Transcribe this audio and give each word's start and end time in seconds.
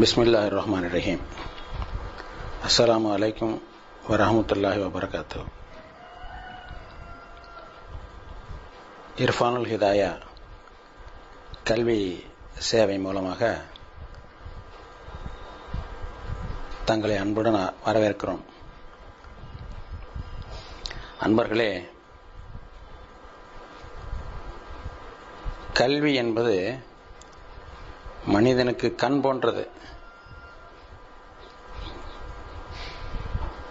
பிஸ்மில்லாஹ் 0.00 0.48
ரஹ்மான் 0.56 0.84
ரஹீம் 0.94 1.22
அஸ்லாம் 2.66 3.06
அலைக்கும் 3.14 3.54
வரமத்துல்லாஹி 4.08 4.80
வபரகாத்து 4.84 5.40
இர்ஃபானுல் 9.16 9.66
ஹிதாயா 9.70 10.10
கல்வி 11.64 12.24
சேவை 12.58 12.98
மூலமாக 12.98 13.60
தங்களை 16.84 17.16
அன்புடன் 17.16 17.58
வரவேற்கிறோம். 17.86 18.44
அன்பர்களே 21.20 21.70
கல்வி 25.72 26.14
என்பது 26.14 26.86
மனிதனுக்கு 28.24 28.94
கண் 28.94 29.20
போன்றது. 29.20 29.62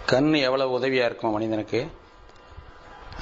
கண் 0.07 0.33
எவ்வளவு 0.33 0.79
உதவியா 0.79 1.05
இருக்கும் 1.05 1.31
மனிதனுக்கு? 1.31 1.91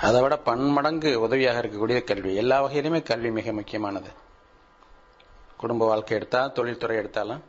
அதை 0.02 0.22
விட 0.22 0.38
பன்மடங்கு 0.38 1.20
உதவியாக 1.20 1.62
இருக்கக்கூடிய 1.62 2.04
கல்வி. 2.04 2.36
எல்லா 2.36 2.64
வகையிலுமே 2.64 3.04
கல்வி 3.04 3.32
மிக 3.32 3.52
முக்கியமானது. 3.52 4.10
குடும்ப 5.58 5.86
வாழ்க்கை 5.86 6.18
எடுத்தால் 6.18 6.52
தொழில்துறை 6.52 6.98
எடுத்தாலும் 6.98 7.44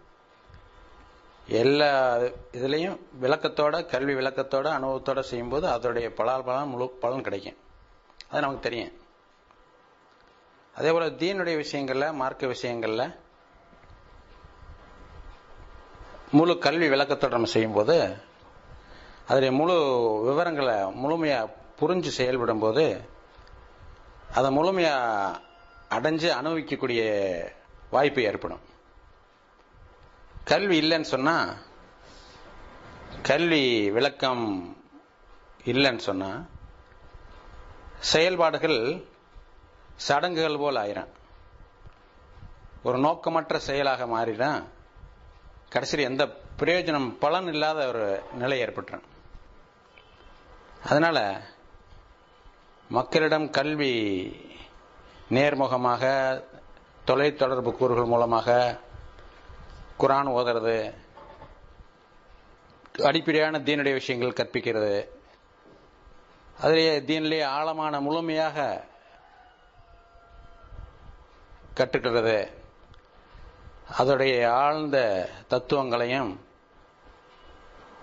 எல்லா 1.49 2.19
இதுலேயும் 2.53 2.99
விளக்கத்தோட 3.23 3.87
கல்வி 3.87 4.15
விளக்கத்தோட 4.15 4.69
அனுபவத்தோட 4.69 5.21
செய்யும்போது 5.21 5.69
அதோடைய 5.69 5.97
பலால் 5.97 6.45
பலன் 6.45 6.69
முழு 6.69 6.89
பலன் 6.89 7.23
கிடைக்கும். 7.23 7.57
அது 8.29 8.41
நமக்கு 8.41 8.61
தெரியும். 8.61 8.93
அதே 10.75 10.93
போல 10.93 11.07
தீனுடைய 11.07 11.65
விஷயங்கள்ல 11.65 12.13
மார்க்க 12.13 12.47
விஷயங்கள்ல 12.47 13.17
முழு 16.31 16.59
கல்வி 16.59 16.89
விளக்கத்தோட 16.89 17.31
நம்ம 17.31 17.47
செய்யும்போது 17.47 18.17
அதனுடைய 19.29 19.53
முழு 19.61 19.77
விவரங்களை 20.25 20.77
முழுமையாக 21.03 21.55
புரிஞ்சு 21.81 22.11
செயல்படும் 22.19 22.59
போது 22.59 22.85
அதை 24.35 24.51
முழுமையாக 24.51 25.41
அடைஞ்சு 25.91 26.29
அனுபவிக்கக்கூடிய 26.39 27.03
வாய்ப்பு 27.91 28.23
ஏற்படும். 28.23 28.63
கல்வி 30.45 30.77
இல்லைன்னு 30.81 31.11
சொன்னால் 31.15 31.57
கல்வி 33.23 33.91
விளக்கம் 33.91 34.45
இல்லைன்னு 35.65 36.05
சொன்னால் 36.09 36.41
செயல்பாடுகள் 38.13 38.81
சடங்குகள் 40.07 40.59
போல் 40.59 40.81
ஆயிரும். 40.85 41.13
ஒரு 42.83 42.99
நோக்கமற்ற 42.99 43.59
செயலாக 43.59 44.07
மாறிடும் 44.07 44.65
கடைசியில் 45.69 46.09
எந்த 46.11 46.25
பிரயோஜனம் 46.59 47.09
பலன் 47.19 47.47
இல்லாத 47.47 47.87
ஒரு 47.87 48.23
நிலை 48.39 48.59
ஏற்பட்டுரும். 48.63 49.07
அதனால் 50.85 51.41
மக்களிடம் 52.89 53.51
கல்வி 53.51 53.93
நேர்முகமாக 55.31 56.43
தொலைத்தொடர்பு 57.07 57.73
கூறுகள் 57.73 58.05
மூலமாக 58.05 58.81
குரான் 59.99 60.31
ஓதுறது 60.31 60.95
அடிப்படையான 63.03 63.59
தீனுடைய 63.59 63.93
விஷயங்கள் 63.93 64.47
கற்பிக்கிறது. 64.47 65.09
அதிலேயே 66.61 67.01
தீனிலேயே 67.01 67.45
ஆழமான 67.45 68.01
முழுமையாக 68.01 68.85
கற்றுக்கிறது. 71.75 72.53
அதோடைய 73.99 74.47
ஆழ்ந்த 74.47 75.29
தத்துவங்களையும் 75.49 76.47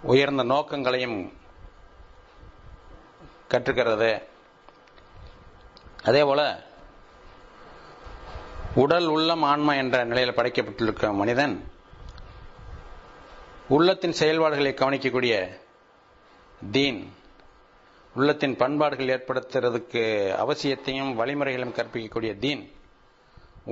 உயர்ந்த 0.02 0.44
நோக்கங்களையும் 0.44 1.34
கற்றுக்கிறது. 3.54 4.12
அதே 6.04 6.22
போல 6.30 6.42
உடல் 8.84 9.08
உள்ளம் 9.16 9.44
ஆன்மா 9.44 9.74
என்ற 9.82 9.98
நிலையில் 10.04 10.36
படைக்கப்பட்டிருக்க 10.36 11.14
மனிதன் 11.14 11.56
உள்ளத்தின் 13.68 14.16
செயல்பாடுகளை 14.20 14.72
கவனிக்கக்கூடிய 14.74 15.36
தீன் 16.72 17.02
உள்ளத்தின் 18.16 18.56
பண்பாடுகள் 18.56 19.12
ஏற்படுத்துறதுக்கு 19.16 20.02
அவசியத்தையும் 20.44 21.12
வழிமுறைகளையும் 21.20 21.78
கற்பிக்கக்கூடிய 21.78 22.32
தீன் 22.40 22.64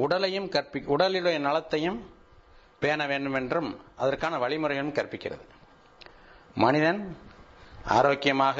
உடலையும் 0.03 0.49
கற்பி 0.49 0.79
உடலுடைய 0.95 1.39
நலத்தையும் 1.39 1.99
பேண 2.79 3.05
வேண்டும் 3.11 3.33
என்றும் 3.33 3.69
அதற்கான 3.95 4.37
வழிமுறைகளும் 4.37 4.95
கற்பிக்கிறது. 4.99 5.45
மனிதன் 6.55 7.17
ஆரோக்கியமாக 7.97 8.59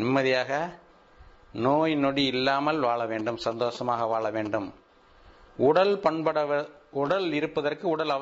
நிம்மதியாக 0.00 0.52
நோய் 1.66 1.94
நொடி 2.04 2.24
இல்லாமல் 2.34 2.80
வாழ 2.88 3.00
வேண்டும் 3.12 3.38
சந்தோஷமாக 3.46 4.06
வாழ 4.12 4.24
வேண்டும். 4.36 4.68
உடல் 5.68 5.94
பண்பட 6.04 6.38
உடல் 7.02 7.28
இருப்பதற்கு 7.38 7.86
உடல் 7.94 8.12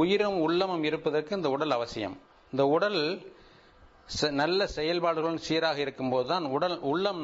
உயிரும் 0.00 0.38
உள்ளமும் 0.46 0.84
இருப்பதற்கு 0.88 1.36
இந்த 1.38 1.48
உடல் 1.56 1.76
அவசியம். 1.76 2.16
இந்த 2.52 2.64
உடல் 2.76 3.00
நல்ல 4.40 4.60
செயல்பாடுகளும் 4.76 5.44
சீராக 5.46 5.78
இருக்கும்போது 5.84 6.26
தான் 6.32 6.46
உடல் 6.56 6.76
உள்ளம் 6.92 7.20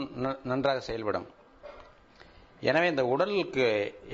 நன்றாக 0.51 0.81
செயல்படும். 0.89 1.27
எனவே 2.69 2.87
இந்த 2.93 3.05
உடலுக்கு 3.15 3.67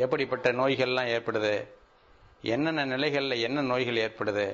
எப்படிப்பட்ட 0.05 0.51
நோய்கள்லாம் 0.61 1.11
ஏற்படுது? 1.17 1.55
என்னென்ன 2.53 2.85
நிலைகளில் 2.93 3.43
என்ன 3.47 3.65
நோய்கள் 3.73 4.03
ஏற்படுது? 4.05 4.47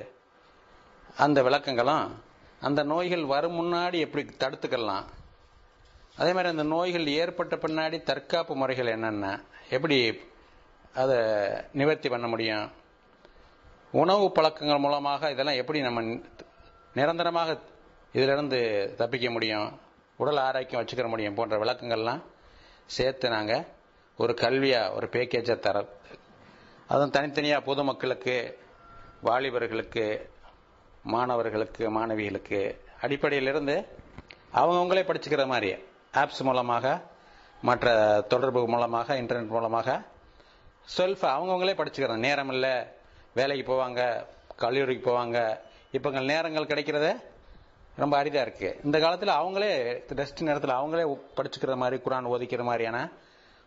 அந்த 1.25 1.39
விளக்கங்களும் 1.47 2.07
அந்த 2.61 2.83
நோய்கள் 2.83 3.25
வரும் 3.25 3.57
முன்னாடி 3.59 3.97
எப்படி 4.05 4.23
தடுத்துக்கலாம்? 4.23 5.05
அதே 6.17 6.31
மாதிரி 6.33 6.49
அந்த 6.49 6.63
நோய்கள் 6.63 7.07
ஏற்பட்ட 7.07 7.55
பின்னாடி 7.55 7.97
தற்காப்பு 8.03 8.55
முறைகள் 8.55 8.93
என்னென்ன? 8.95 9.41
எப்படி 9.69 9.97
அதை 10.93 11.17
நிவர்த்தி 11.73 12.09
பண்ண 12.09 12.27
முடியும்? 12.27 12.71
உணவு 13.91 14.31
பழக்கங்கள் 14.31 14.83
மூலமாக 14.85 15.31
இதெல்லாம் 15.31 15.55
எப்படி 15.55 15.81
நம்ம 15.81 16.01
நிரந்தரமாக 16.93 17.57
இதிலிருந்து 18.13 18.59
தப்பிக்க 18.97 19.29
முடியும்? 19.29 19.79
உடல் 20.17 20.37
ஆரோக்கியம் 20.37 20.81
வச்சுக்கிற 20.81 21.07
முடியும் 21.07 21.33
போன்ற 21.33 21.57
விளக்கங்கள்லாம் 21.57 22.21
சேர்த்து 22.85 23.29
நாங்கள் 23.29 23.65
ஒரு 24.17 24.33
கல்வியாக 24.33 24.93
ஒரு 24.93 25.07
பேக்கேஜை 25.07 25.59
தர 25.59 25.85
அதுவும் 26.87 27.09
தனித்தனியாக 27.09 27.65
பொதுமக்களுக்கு 27.65 28.35
வாலிபர்களுக்கு 29.23 30.05
மாணவர்களுக்கு 31.03 31.89
மாணவிகளுக்கு 31.89 32.75
அடிப்படையிலிருந்து 33.01 33.85
அவங்கவுங்களே 34.53 35.03
படிச்சுக்கிற 35.03 35.47
மாதிரி 35.47 35.75
ஆப்ஸ் 36.13 36.43
மூலமாக 36.43 37.01
மற்ற 37.61 38.21
தொடர்பு 38.27 38.67
மூலமாக 38.67 39.15
இன்டர்நெட் 39.15 39.47
மூலமாக 39.47 40.01
செல்ஃப் 40.97 41.21
அவங்கவுங்களே 41.21 41.73
படிச்சுக்கிறாங்க 41.75 42.17
நேரம் 42.17 42.49
இல்லை 42.49 42.85
வேலைக்கு 43.33 43.73
போவாங்க 43.73 44.25
கல்லூரிக்கு 44.55 45.11
போவாங்க. 45.11 45.59
இப்போ 45.91 46.09
நேரங்கள் 46.09 46.65
கிடைக்கிறத 46.65 47.15
ரொம்ப 47.95 48.17
அரிதாக 48.17 48.49
இருக்குது 48.49 48.83
இந்த 48.83 48.99
காலத்தில் 48.99 49.29
அவங்களே 49.29 50.03
ரெஸ்ட் 50.07 50.41
நேரத்தில் 50.41 50.69
அவங்களே 50.69 51.17
படிச்சுக்கிற 51.35 51.75
மாதிரி 51.75 52.01
குரான் 52.03 52.25
ஓதிக்கிற 52.25 52.63
மாதிரியான 52.63 53.11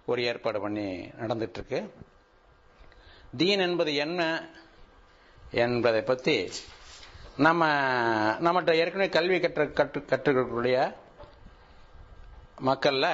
ஒரு 0.07 0.23
ஏற்பாடு 0.23 0.61
பண்ணி 0.61 1.11
நடந்துட்டு 1.19 1.53
இருக்கு 1.53 1.95
தீன் 3.37 3.61
என்பது 3.61 3.95
என்ன 3.95 4.49
என்பதை 5.51 6.03
பற்றி 6.03 6.51
நம்ம 7.45 7.63
நம்மகிட்ட 8.45 8.73
ஏற்கனவே 8.81 9.09
கல்வி 9.17 9.37
கற்று 9.41 9.65
கற்று 9.73 10.01
கற்றுக்கக்கூடிய 10.11 10.77
மக்களில் 12.69 13.13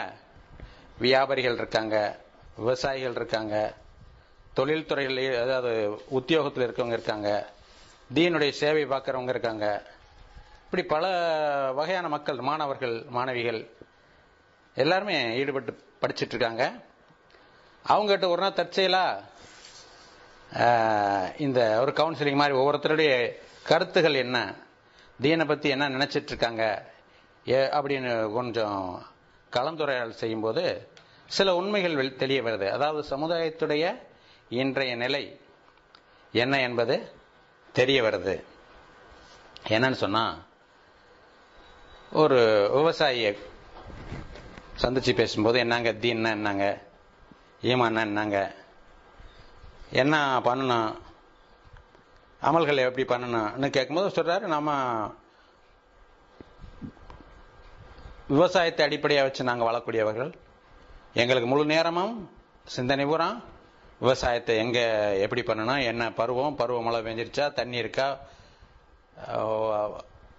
வியாபாரிகள் 1.04 1.58
இருக்காங்க 1.60 1.96
விவசாயிகள் 2.56 3.16
இருக்காங்க 3.18 3.54
தொழில்துறையில் 4.56 5.22
அதாவது 5.42 5.72
உத்தியோகத்தில் 6.18 6.66
இருக்கவங்க 6.66 6.96
இருக்காங்க 6.98 7.30
தீனுடைய 8.16 8.52
சேவை 8.60 8.84
பார்க்குறவங்க 8.86 9.32
இருக்காங்க. 9.34 9.66
இப்படி 10.64 10.82
பல 10.94 11.04
வகையான 11.78 12.06
மக்கள் 12.08 12.40
மாணவர்கள் 12.48 12.96
மாணவிகள் 13.16 13.60
எல்லாருமே 14.76 15.18
ஈடுபட்டு 15.40 15.72
படிச்சுட்டு 16.02 16.34
இருக்காங்க. 16.34 16.64
அவங்ககிட்ட 17.84 18.26
ஒரு 18.34 18.40
நாள் 18.42 18.58
தற்செயலாக 18.60 19.24
இந்த 21.46 21.60
ஒரு 21.82 21.92
கவுன்சிலிங் 22.00 22.40
மாதிரி 22.40 22.58
ஒவ்வொருத்தருடைய 22.60 23.12
கருத்துகள் 23.68 24.14
என்ன? 24.14 24.54
தீனை 25.20 25.46
பத்தி 25.46 25.68
என்ன 25.68 25.88
நினைச்சிட்டு 25.88 26.22
இருக்காங்க? 26.22 26.92
அப்படின்னு 27.46 28.32
கொஞ்சம் 28.32 29.06
கலந்துரையாடல் 29.52 30.18
செய்யும்போது 30.20 30.88
சில 31.26 31.54
உண்மைகள் 31.54 32.16
தெரிய 32.16 32.42
வருது. 32.42 32.70
அதாவது 32.70 33.16
சமுதாயத்துடைய 33.16 34.02
இன்றைய 34.48 34.96
நிலை 34.96 35.40
என்ன 36.32 36.60
என்பது 36.60 37.12
தெரிய 37.72 38.02
வருது. 38.02 38.44
என்னன்னு 39.68 39.92
சொன்னா 39.92 40.38
ஒரு 42.12 42.36
விவசாயியை 42.74 43.38
சந்திச்சு 44.82 45.14
பேசும்போது 45.14 45.58
என்னங்க 45.58 45.92
தீன்னா 45.92 46.30
என்னங்க? 46.30 46.82
ஈமான்னா 47.62 48.00
என்னங்க? 48.00 48.54
என்ன 49.90 50.38
பண்ணணும் 50.38 50.96
அமல்களை 52.42 52.82
எப்படி 52.84 53.04
பண்ணணும்னு 53.04 53.68
கேட்கும்போது 53.70 54.08
சொல்றாரு 54.16 54.46
நம்ம 54.46 54.70
விவசாயத்தை 58.28 58.84
அடிப்படையாக 58.86 59.26
வச்சு 59.26 59.44
நாங்கள் 59.44 59.68
வாழக்கூடியவர்கள் 59.68 60.32
எங்களுக்கு 61.14 61.48
முழு 61.48 61.64
நேரமும் 61.66 62.14
சிந்தனை 62.66 63.04
பூரா. 63.06 63.28
விவசாயத்தை 64.00 64.56
எங்கே 64.56 64.82
எப்படி 65.18 65.42
பண்ணணும் 65.42 65.84
என்ன 65.84 66.12
பருவம் 66.12 66.56
பருவ 66.56 66.82
மழை 66.82 66.98
பெஞ்சிருச்சா 67.02 67.52
தண்ணி 67.52 67.76
இருக்கா 67.76 68.08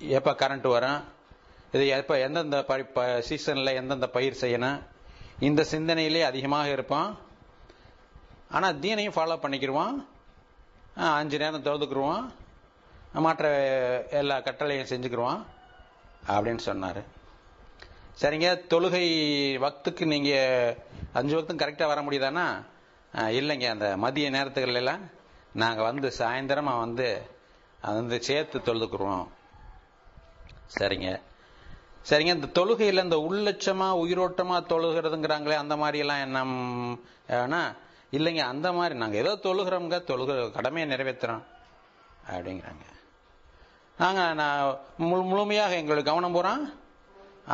எப்போ 0.09 0.31
கரண்ட் 0.33 0.67
வரும் 0.67 1.01
இது 1.73 1.87
எப்போ 1.95 2.15
எந்தெந்த 2.19 2.59
சீசனில் 3.21 3.75
எந்தெந்த 3.75 4.07
பயிர் 4.07 4.41
செய்யணும் 4.41 4.77
இந்த 5.39 5.65
சிந்தனையிலே 5.71 6.21
அதிகமாக 6.21 6.69
இருப்பான் 6.69 7.09
ஆனால் 8.49 8.79
தீனையும் 8.79 9.15
ஃபாலோ 9.15 9.37
பண்ணிக்கிருவான் 9.41 9.97
அஞ்சு 11.07 11.37
நேரம் 11.41 11.65
தொழுதுக்குருவான் 11.67 12.25
மற்ற 13.25 13.45
எல்லா 14.19 14.35
கட்டளையும் 14.47 14.89
செஞ்சுக்கிருவான் 14.91 15.41
அப்படின்னு 16.33 16.63
சொன்னார். 16.69 17.01
சரிங்க 18.21 18.49
தொழுகை 18.73 19.05
வக்துக்கு 19.65 20.05
நீங்கள் 20.13 20.75
அஞ்சு 21.19 21.33
வக்தும் 21.37 21.61
கரெக்டாக 21.61 21.91
வர 21.91 22.01
முடியுதானா? 22.07 22.45
இல்லைங்க 23.39 23.67
அந்த 23.75 23.87
மதிய 24.03 24.29
நேரத்துகளெல்லாம் 24.29 25.03
நாங்கள் 25.53 25.87
வந்து 25.89 26.07
சாயந்தரமாக 26.17 26.83
வந்து 26.85 27.07
அது 27.81 27.95
வந்து 27.95 28.17
சேர்த்து 28.29 28.59
தொழுதுக்குருவோம். 28.59 29.27
சரிங்க. 30.77 31.09
சரிங்க 32.09 32.33
இந்த 32.37 32.49
தொழுகையில் 32.59 33.03
இந்த 33.03 33.17
உள்ளட்சமாக 33.27 34.01
உயிரோட்டமாக 34.03 34.67
தொழுகிறதுங்கிறாங்களே 34.73 35.57
அந்த 35.63 35.75
மாதிரியெல்லாம் 35.75 36.23
என்ன 36.25 36.43
ஆனா 37.43 37.61
இல்லைங்க 38.17 38.43
அந்த 38.51 38.67
மாதிரி 38.77 38.95
நாங்கள் 39.01 39.21
ஏதோ 39.23 39.33
தொழுகிறோம்ங்க 39.45 39.97
தொழுகிற 40.11 40.51
கடமையை 40.51 40.85
நிறைவேற்றுறோம் 40.91 41.43
அப்படிங்கிறாங்க. 42.31 42.85
நாங்கள் 43.97 44.35
நான் 44.41 44.77
முழு 45.09 45.23
முழுமையாக 45.31 45.79
எங்களுக்கு 45.81 46.11
கவனம் 46.11 46.37
போகிறோம் 46.37 46.63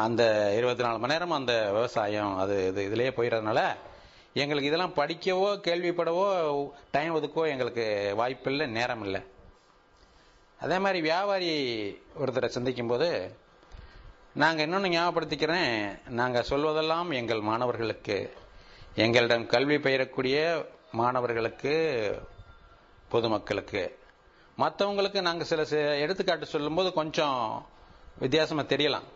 அந்த 0.04 0.24
இருபத்தி 0.58 0.84
நாலு 0.84 0.98
மணி 1.00 1.14
நேரம் 1.14 1.38
அந்த 1.38 1.54
விவசாயம் 1.76 2.34
அது 2.44 2.56
இது 2.68 2.82
இதுலேயே 2.90 3.12
போயிடுறதுனால 3.18 3.62
எங்களுக்கு 4.42 4.70
இதெல்லாம் 4.70 4.98
படிக்கவோ 4.98 5.50
கேள்விப்படவோ 5.68 6.26
டைம் 6.96 7.16
ஒதுக்கவோ 7.18 7.46
எங்களுக்கு 7.54 7.86
வாய்ப்பில்லை 8.20 8.68
நேரம் 8.78 9.04
இல்லை. 9.06 9.22
அதே 10.60 10.78
மாதிரி 10.80 11.00
வியாபாரி 11.02 11.52
ஒருத்தரை 12.22 12.50
சந்திக்கும் 12.56 12.92
போது 12.94 13.10
நாங்கள் 14.44 14.66
இன்னொன்று 14.66 14.90
ஞாபகப்படுத்திக்கிறேன். 14.96 15.74
நாங்கள் 16.20 16.50
சொல்வதெல்லாம் 16.50 17.12
எங்கள் 17.22 17.48
மாணவர்களுக்கு 17.50 18.18
எங்களிடம் 19.04 19.46
கல்வி 19.54 19.78
பயிரக்கூடிய 19.86 20.36
மாணவர்களுக்கு 21.00 21.74
பொதுமக்களுக்கு. 23.14 23.82
மற்றவங்களுக்கு 24.62 25.20
நாங்கள் 25.28 25.50
சில 25.50 25.64
எடுத்துக்காட்டு 26.04 26.46
சொல்லும்போது 26.54 26.90
கொஞ்சம் 27.00 27.40
வித்தியாசமாக 28.24 28.70
தெரியலாம். 28.74 29.08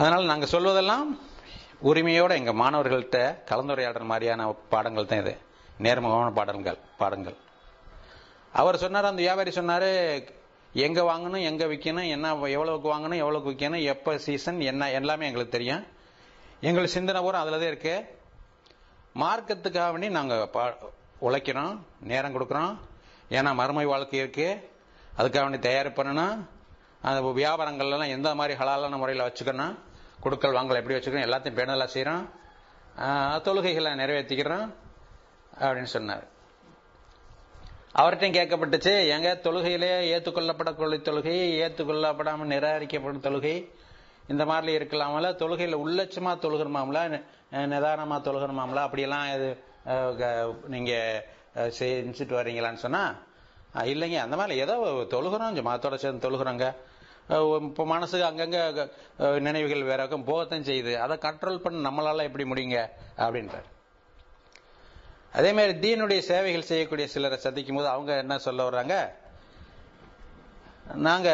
அதனால் 0.00 0.30
நாங்கள் 0.32 0.52
சொல்வதெல்லாம் 0.54 1.08
உரிமையோடு 1.90 2.38
எங்கள் 2.40 2.60
மாணவர்கள்ட்ட 2.62 3.18
கலந்துரையாடல் 3.50 4.10
மாதிரியான 4.12 4.50
பாடங்கள் 4.74 5.10
தான் 5.10 5.22
இது. 5.24 5.34
நேர்முகமான 5.86 6.30
பாடல்கள் 6.38 6.80
பாடங்கள். 7.02 7.36
அவர் 8.60 8.82
சொன்னார் 8.84 9.12
அந்த 9.12 9.22
வியாபாரி 9.26 9.50
சொன்னார் 9.60 9.90
எங்கே 10.86 11.02
வாங்கணும் 11.12 11.46
எங்கே 11.50 11.66
விற்கணும் 11.72 12.10
என்ன 12.14 12.34
எவ்வளோக்கு 12.56 12.88
வாங்கணும் 12.94 13.22
எவ்வளோக்கு 13.24 13.50
விற்கணும் 13.52 13.86
எப்போ 13.94 14.12
சீசன் 14.26 14.60
என்ன 14.72 14.90
எல்லாமே 14.98 15.28
எங்களுக்கு 15.30 15.56
தெரியும். 15.56 15.84
எங்கள் 16.60 16.86
சிந்தனை 16.86 17.20
பூரா 17.22 17.40
அதுல 17.40 17.58
தான் 17.58 17.66
இருக்கு. 17.66 18.18
மார்க்கத்துக்காக 19.14 19.90
வேண்டி 19.90 20.08
நாங்க 20.08 20.50
உழைக்கிறோம் 21.20 21.78
நேரம் 22.00 22.34
கொடுக்குறோம். 22.34 22.76
ஏன்னா 23.30 23.54
மறுமை 23.54 23.84
வாழ்க்கை 23.84 24.18
இருக்கு. 24.18 24.70
அதுக்காக 25.18 25.40
வேண்டி 25.40 25.58
தயார் 25.58 25.90
பண்ணணும். 25.90 26.46
அந்த 27.02 27.20
வியாபாரங்கள்லாம் 27.40 28.14
எந்த 28.16 28.34
மாதிரி 28.34 28.58
ஹலாலான 28.60 28.96
முறையில் 28.96 29.24
வச்சுக்கணும். 29.24 29.74
கொடுக்கல் 30.20 30.52
வாங்கல் 30.52 30.76
எப்படி 30.76 30.98
வச்சுக்கணும். 30.98 31.26
எல்லாத்தையும் 31.28 31.58
பேணலாம் 31.58 31.94
செய்கிறோம் 31.94 32.24
தொழுகைகளை 33.46 33.90
நிறைவேற்றிக்கிறோம் 34.02 34.74
அப்படின்னு 35.60 35.92
சொன்னார். 35.96 36.26
அவர்கிட்டையும் 37.94 38.38
கேட்கப்பட்டுச்சு 38.38 38.92
எங்க 39.08 39.38
தொழுகையிலே 39.42 39.92
ஏற்றுக்கொள்ளப்படக்கூடிய 40.14 41.00
தொழுகை 41.08 41.36
ஏற்றுக்கொள்ளப்படாமல் 41.64 42.52
நிராகரிக்கப்படும் 42.54 43.24
தொழுகை 43.26 43.54
இந்த 44.28 44.44
மாதிரி 44.44 44.84
இருக்கலாமல 44.84 45.28
தொழுகையில 45.40 45.76
உள்ளட்சமா 45.86 46.32
தொழுகிறமாம்ல 46.38 47.22
நிதானமா 47.52 48.16
தொழுகிறமாம்ல 48.20 48.74
அப்படியெல்லாம் 48.74 49.34
இது 49.34 49.62
க- 49.84 50.54
நீங்க 50.66 51.24
செஞ்சுட்டு 51.54 52.34
வர்றீங்களான்னு 52.38 52.82
சொன்னா 52.84 53.14
இல்லைங்க. 53.74 54.16
அந்த 54.16 54.36
மாதிரி 54.36 54.60
ஏதோ 54.60 54.74
தொழுகிறோம் 55.10 55.54
ஜமாத்தோட 55.58 55.94
சேர்ந்து 55.94 56.30
தொழுகிறோங்க. 56.30 56.74
இப்போ 57.62 57.86
மனசுக்கு 57.86 58.26
அங்கங்க 58.26 58.90
நினைவுகள் 59.40 59.82
வேற 59.82 60.06
பக்கம் 60.06 60.26
போகத்தான் 60.26 60.68
செய்யுது. 60.68 60.94
அதை 60.94 61.16
கண்ட்ரோல் 61.16 61.58
பண்ண 61.58 61.90
நம்மளால 61.90 62.22
எப்படி 62.22 62.44
முடியுங்க? 62.50 62.88
அப்படின்றார். 63.16 63.66
அதே 65.32 65.52
மாதிரி 65.52 65.72
தீனுடைய 65.78 66.18
சேவைகள் 66.18 66.62
செய்யக்கூடிய 66.62 67.08
சிலரை 67.08 67.38
சந்திக்கும் 67.38 67.76
போது 67.76 67.88
அவங்க 67.88 68.16
என்ன 68.16 68.38
சொல்ல 68.38 68.70
வர்றாங்க? 68.70 68.94
நாங்க 70.88 71.28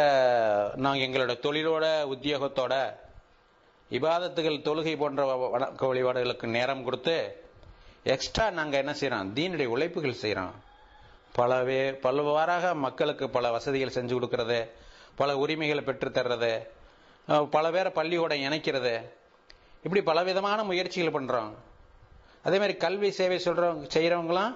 நாங்க 0.76 1.04
எங்களோட 1.04 1.32
தொழிலோட 1.42 1.84
உத்தியோகத்தோட 2.04 2.74
இபாதத்துகள் 3.90 4.62
தொழுகை 4.62 4.96
போன்ற 4.96 5.36
வ- 5.36 5.50
வணக்க 5.50 5.86
வழிபாடுகளுக்கு 5.86 6.46
நேரம் 6.46 6.84
கொடுத்து 6.84 7.16
எக்ஸ்ட்ரா 8.04 8.50
நாங்க 8.50 8.76
என்ன 8.76 8.92
செய்யறோம் 8.92 9.32
தீனுடைய 9.32 9.64
உழைப்புகள் 9.64 10.22
செய்யறோம் 10.22 10.54
பலவே 11.32 11.92
பல்வாறாக 11.94 12.74
மக்களுக்கு 12.74 13.30
பல 13.30 13.50
வசதிகள் 13.50 13.88
செஞ்சு 13.88 14.14
கொடுக்கறது 14.14 14.58
பல 15.14 15.38
உரிமைகளை 15.38 15.84
பெற்றுத்தர்றது 15.84 16.52
பல 17.50 17.70
பேரை 17.70 17.92
பள்ளியோட 17.94 18.32
இணைக்கிறது. 18.40 18.94
இப்படி 19.82 20.02
பலவிதமான 20.02 20.62
முயற்சிகள் 20.64 21.12
பண்றோம். 21.12 21.52
அதே 22.42 22.58
மாதிரி 22.58 22.76
கல்வி 22.76 23.10
சேவை 23.10 23.38
சொல்றவங்க 23.38 23.86
செய்யறவங்களாம் 23.94 24.54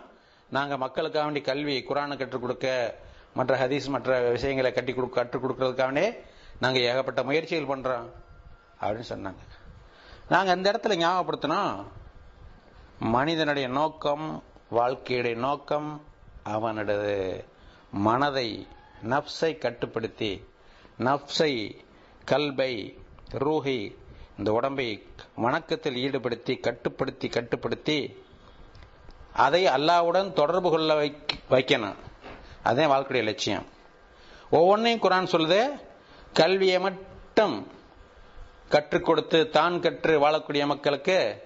நாங்க 0.50 0.76
மக்களுக்காக 0.76 1.24
வேண்டி 1.24 1.40
கல்வி 1.40 1.84
குரானை 1.88 2.16
கற்றுக் 2.16 2.40
கொடுக்க 2.40 2.66
மற்ற 3.34 3.66
ஹதீஸ் 3.66 3.88
மற்ற 3.88 4.30
விஷயங்களை 4.30 4.72
கட்டி 4.72 4.92
கொடு 4.94 5.08
கற்றுக் 5.08 5.44
கொடுக்கறதுக்காகவே 5.44 6.16
நாங்கள் 6.60 6.82
ஏகப்பட்ட 6.82 7.22
முயற்சிகள் 7.22 7.70
பண்றோம் 7.72 8.08
அப்படின்னு 8.80 9.08
சொன்னாங்க. 9.08 9.42
நாங்கள் 10.28 10.56
இந்த 10.56 10.72
இடத்துல 10.72 10.96
ஞாபகப்படுத்தினோம் 11.02 11.84
மனிதனுடைய 12.98 13.68
நோக்கம் 13.68 14.42
வாழ்க்கையுடைய 14.70 15.34
நோக்கம் 15.34 16.02
அவனது 16.42 17.44
மனதை 17.90 18.66
நப்சை 19.10 19.58
கட்டுப்படுத்தி 19.58 20.32
நப்சை 20.98 21.52
கல்பை 22.30 22.72
ரூஹி 23.30 23.80
இந்த 24.38 24.52
உடம்பை 24.52 25.06
வணக்கத்தில் 25.34 25.94
ஈடுபடுத்தி 25.94 26.60
கட்டுப்படுத்தி 26.60 27.28
கட்டுப்படுத்தி 27.28 28.22
அதை 29.32 29.66
அல்லாவுடன் 29.66 30.32
தொடர்பு 30.32 30.70
கொள்ள 30.70 30.94
வைக்கணும். 31.50 31.98
அதே 32.62 32.84
வாழ்க்கையுடைய 32.84 33.22
லட்சியம். 33.22 33.66
ஒவ்வொன்றையும் 34.50 35.00
குரான் 35.00 35.34
சொல்லுது 35.34 35.80
கல்வியை 36.32 36.78
மட்டும் 36.78 37.72
கற்றுக் 38.68 39.04
கொடுத்து 39.04 39.50
தான் 39.50 39.80
கற்று 39.80 40.20
வாழக்கூடிய 40.20 40.66
மக்களுக்கு 40.66 41.42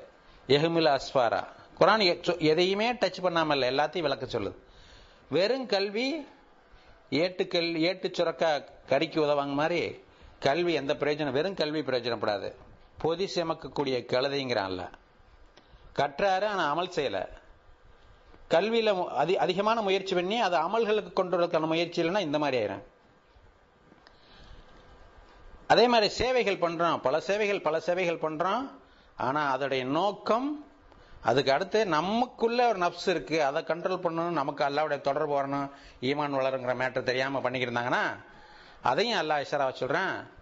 எஹுமில் 0.49 0.99
அஸ்வாரா 0.99 1.47
குரான் 1.81 2.21
சொ- 2.21 2.39
எதையுமே 2.39 2.93
டச் 2.93 3.23
பண்ணாம 3.23 3.51
இல்லை 3.51 3.69
எல்லாத்தையும் 3.69 4.01
விளக்க 4.01 4.27
சொல்லுது. 4.27 4.57
வெறும் 5.29 5.67
கல்வி 5.67 6.27
ஏட்டுக்கல் 7.11 7.75
ஏட்டு 7.75 8.09
சுரக்கா 8.09 8.65
கறிக்கு 8.89 9.21
உதவாங்க 9.23 9.53
மாதிரி 9.53 10.05
கல்வி 10.41 10.73
எந்த 10.73 10.95
பிரயோஜனம் 10.95 11.31
வெறும் 11.31 11.55
கல்வி 11.55 11.81
பிரயோஜனப்படாது. 11.81 12.55
பொதி 12.99 13.31
சுமக்கக்கூடிய 13.35 14.05
கழுதைங்கிறான்ல. 14.07 14.93
கற்றாரு 15.97 16.45
ஆனால் 16.45 16.77
அமல் 16.77 16.99
செய்யலை. 16.99 17.29
கல்வியில 18.53 18.95
மு- 18.95 19.07
அதி 19.07 19.39
அதிகமான 19.39 19.83
முயற்சி 19.83 20.15
பண்ணி 20.15 20.41
அது 20.41 20.57
அமல்களுக்கு 20.57 21.13
கொண்டு 21.13 21.39
வரதுக்கான 21.39 21.67
முயற்சி 21.67 22.03
இல்லைன்னா 22.03 22.19
இந்த 22.19 22.39
மாதிரி 22.39 22.65
ஆயிரும். 22.65 22.83
அதே 25.67 25.89
மாதிரி 25.89 26.13
சேவைகள் 26.13 26.59
பண்றோம். 26.59 27.01
பல 27.01 27.21
சேவைகள் 27.21 27.61
பல 27.61 27.81
சேவைகள் 27.81 28.19
பண்றோம். 28.19 28.71
ஆனா 29.17 29.59
அதோடைய 29.59 29.85
நோக்கம் 29.85 30.67
அதுக்கு 31.23 31.53
அடுத்து 31.53 31.87
நமக்குள்ள 31.87 32.69
ஒரு 32.69 32.79
நப்ஸ் 32.79 33.09
இருக்கு. 33.09 33.45
அதை 33.45 33.63
கண்ட்ரோல் 33.63 34.01
பண்ணணும் 34.01 34.29
நமக்கு 34.29 34.65
அல்லாவுடைய 34.65 35.01
தொடர்பு 35.01 35.43
வரணும். 35.43 35.71
ஈமான் 36.01 36.35
வளருங்கிற 36.35 36.75
மேட்டர் 36.75 37.03
தெரியாம 37.03 37.39
பண்ணிக்கிருந்தாங்கன்னா 37.39 38.17
அதையும் 38.83 39.21
அல்லாஹ் 39.21 39.33
இஷரா 39.33 39.73
சொல்றேன். 39.73 40.41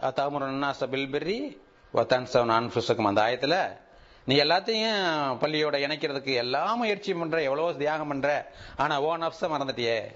தாமுரன்னா 0.00 0.72
சபில் 0.80 1.10
பெர்ரி 1.10 1.58
ஒத்தன்சவன் 1.94 2.52
அன்புசுக்கும் 2.52 3.06
அந்த 3.06 3.22
ஆயத்துல 3.22 3.84
நீ 4.26 4.36
எல்லாத்தையும் 4.36 5.36
பள்ளியோட 5.38 5.76
இணைக்கிறதுக்கு 5.76 6.34
எல்லா 6.34 6.74
முயற்சியும் 6.74 7.18
பண்ற 7.18 7.42
எவ்வளவோ 7.42 7.72
தியாகம் 7.72 8.08
பண்ற. 8.08 8.52
ஆனா 8.76 9.00
ஓ 9.00 9.16
நப்ச 9.16 9.40
மறந்துட்டியே. 9.40 10.14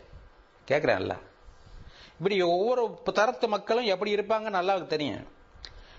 கேக்குறேன்ல? 0.69 1.19
இப்படி 2.13 2.43
ஒவ்வொரு 2.43 2.99
தரத்து 3.13 3.49
மக்களும் 3.49 3.85
எப்படி 3.85 4.15
இருப்பாங்கன்னு 4.15 4.61
அல்லாவுக்கு 4.61 4.87
தெரியும். 4.87 5.29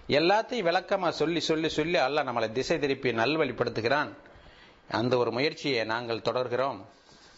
எல்லாத்தையும் 0.08 0.68
விளக்கமா 0.68 1.10
சொல்லி 1.10 1.40
சொல்லி 1.40 1.70
சொல்லி 1.70 1.98
அல்ல 1.98 2.24
நம்மளை 2.24 2.52
திசை 2.52 2.80
திருப்பி 2.80 3.12
நல்வழிப்படுத்துகிறான். 3.12 4.14
அந்த 4.90 5.18
ஒரு 5.18 5.32
முயற்சியை 5.32 5.86
நாங்கள் 5.86 6.18
தொடர்கிறோம். 6.18 6.80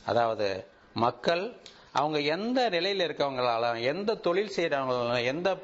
அதாவது 0.05 0.67
மக்கள் 0.93 1.57
அவங்க 1.91 2.19
எந்த 2.19 2.69
நிலையில் 2.69 3.07
இருக்கவங்களாலும் 3.07 3.81
எந்த 3.81 4.15
தொழில் 4.15 4.51
செய்யறவங்களாலும் 4.55 5.25
எந்த 5.25 5.57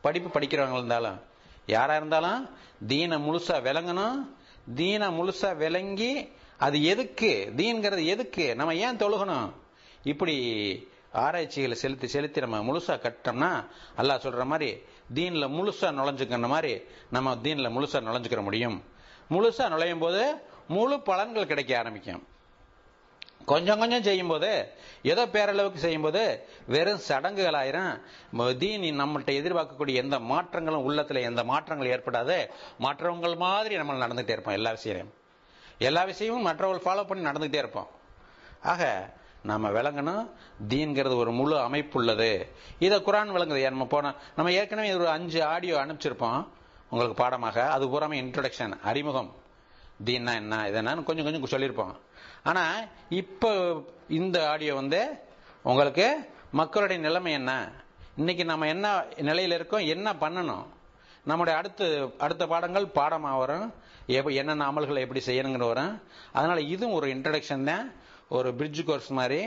படிப்பு 0.00 0.40
படிக்கிறவங்க 0.40 0.72
இருந்தாலும் 0.72 1.20
யாரா 1.66 1.96
இருந்தாலும் 1.96 2.48
தீன 2.86 3.18
முழுசா 3.18 3.60
விளங்கணும். 3.62 4.36
தீன 4.74 5.10
முழுசா 5.10 5.56
விளங்கி 5.56 6.28
அது 6.58 6.84
எதுக்கு? 6.84 7.52
தீன்கிறது 7.56 8.06
எதுக்கு? 8.06 8.54
நம்ம 8.54 8.74
ஏன் 8.74 8.96
தொழுகணும்? 8.96 9.52
இப்படி 10.04 10.36
ஆராய்ச்சிகளை 11.12 11.76
செலுத்தி 11.76 12.06
செலுத்தி 12.06 12.40
நம்ம 12.40 12.62
முழுசா 12.62 12.90
கட்டோம்னா 12.90 13.66
அல்லாஹ் 13.96 14.24
சொல்ற 14.26 14.44
மாதிரி 14.44 14.72
தீன்ல 15.14 15.48
முழுசா 15.48 15.90
நுழைஞ்சுக்கிற 15.98 16.48
மாதிரி 16.48 16.80
நம்ம 17.10 17.34
தீன்ல 17.34 17.68
முழுசா 17.70 18.00
நுழைஞ்சுக்கிற 18.00 18.42
முடியும். 18.42 18.84
முழுசா 19.30 19.68
நுழையும் 19.68 19.98
போது 19.98 20.34
முழு 20.68 20.96
பலன்கள் 20.96 21.46
கிடைக்க 21.46 21.78
ஆரம்பிக்கும். 21.78 22.26
கொஞ்சம் 23.46 23.78
கொஞ்சம் 23.78 24.02
செய்யும்போது 24.02 24.68
ஏதோ 25.02 25.26
பேரளவுக்கு 25.26 25.74
செய்யும்போது 25.74 26.46
வெறும் 26.66 26.98
சடங்குகள் 26.98 27.54
ஆயிரும் 27.54 28.56
தீன் 28.58 29.00
நம்மள்ட்ட 29.00 29.32
எதிர்பார்க்கக்கூடிய 29.40 29.94
எந்த 29.94 30.18
மாற்றங்களும் 30.18 30.84
உள்ளத்தில் 30.84 31.26
எந்த 31.30 31.44
மாற்றங்கள் 31.44 31.92
ஏற்படாது. 31.94 32.46
மற்றவங்கள் 32.78 33.36
மாதிரி 33.36 33.76
நம்ம 33.76 34.06
நடந்துகிட்டே 34.06 34.30
இருப்போம் 34.30 34.54
எல்லா 34.54 34.70
விஷயத்தையும் 34.70 35.14
எல்லா 35.78 36.04
விஷயமும் 36.04 36.42
மற்றவர்கள் 36.42 36.86
ஃபாலோ 36.86 37.06
பண்ணி 37.06 37.28
நடந்துகிட்டே 37.28 37.54
இருப்போம். 37.54 37.88
ஆக 38.62 39.12
நம்ம 39.42 39.68
விளங்கணும் 39.68 40.30
தீன்கிறது 40.68 41.16
ஒரு 41.16 41.32
முழு 41.32 41.58
அமைப்பு 41.58 41.98
உள்ளது 41.98 42.30
இதை 42.78 42.98
குரான் 42.98 43.34
விளங்குது. 43.36 43.62
நம்ம 43.62 43.86
போன 43.86 44.14
நம்ம 44.36 44.52
ஏற்கனவே 44.52 44.94
ஒரு 44.94 45.08
அஞ்சு 45.08 45.44
ஆடியோ 45.44 45.76
அனுப்பிச்சிருப்போம். 45.76 46.46
உங்களுக்கு 46.90 47.22
பாடமாக. 47.22 47.70
அது 47.70 47.86
பூராமே 47.86 48.16
இன்ட்ரொடக்ஷன் 48.22 48.80
அறிமுகம். 48.80 49.34
தீன்னா 50.04 50.34
என்ன 50.34 50.70
இதென்னு 50.70 51.02
கொஞ்சம் 51.02 51.26
கொஞ்சம் 51.26 51.52
சொல்லியிருப்போம். 51.54 51.94
ஆனா 52.48 52.62
இப்போ 53.08 53.50
இந்த 54.08 54.48
ஆடியோ 54.48 54.74
வந்து 54.74 54.98
உங்களுக்கு 55.62 56.06
மக்களுடைய 56.50 57.02
நிலைமை 57.02 57.32
என்ன? 57.32 57.52
இன்னைக்கு 58.16 58.44
நம்ம 58.44 58.66
என்ன 58.66 59.04
நிலையில 59.28 59.56
இருக்கோம்? 59.58 59.86
என்ன 59.94 60.12
பண்ணணும்? 60.12 60.66
நம்முடைய 61.30 61.58
அடுத்து 61.58 61.86
அடுத்த 62.18 62.46
பாடங்கள் 62.46 62.86
பாடமாக 62.98 63.40
வரும். 63.42 63.66
என்னென்ன 64.40 64.68
அமல்களை 64.70 65.00
எப்படி 65.04 65.22
செய்யணுங்கிற 65.26 65.66
வரும். 65.72 65.94
அதனால 66.32 66.60
இதுவும் 66.74 66.96
ஒரு 66.98 67.06
இன்ட்ரடக்ஷன் 67.14 67.64
தான். 67.64 67.92
ஒரு 68.28 68.54
பிரிட்ஜ் 68.54 68.84
கோர்ஸ் 68.84 69.10
மாதிரி 69.20 69.40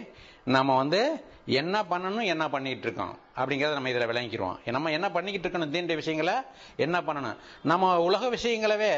நம்ம 0.57 0.75
வந்து 0.81 1.01
என்ன 1.45 1.77
பண்ணணும் 1.91 2.29
என்ன 2.33 2.49
பண்ணிட்டு 2.49 2.85
இருக்கோம் 2.87 3.13
அப்படிங்கறத 3.39 3.77
நம்ம 3.77 3.89
இதில் 3.89 4.09
விளங்கிக்கிறோம் 4.11 4.57
நம்ம 4.75 4.91
என்ன 4.97 5.07
பண்ணிக்கிட்டு 5.11 5.47
இருக்கணும் 5.47 5.73
தீண்ட 5.75 5.95
விஷயங்களை? 6.01 6.35
என்ன 6.77 6.97
பண்ணணும்? 7.01 7.37
நம்ம 7.63 7.95
உலக 8.09 8.25
விஷயங்களவே 8.35 8.93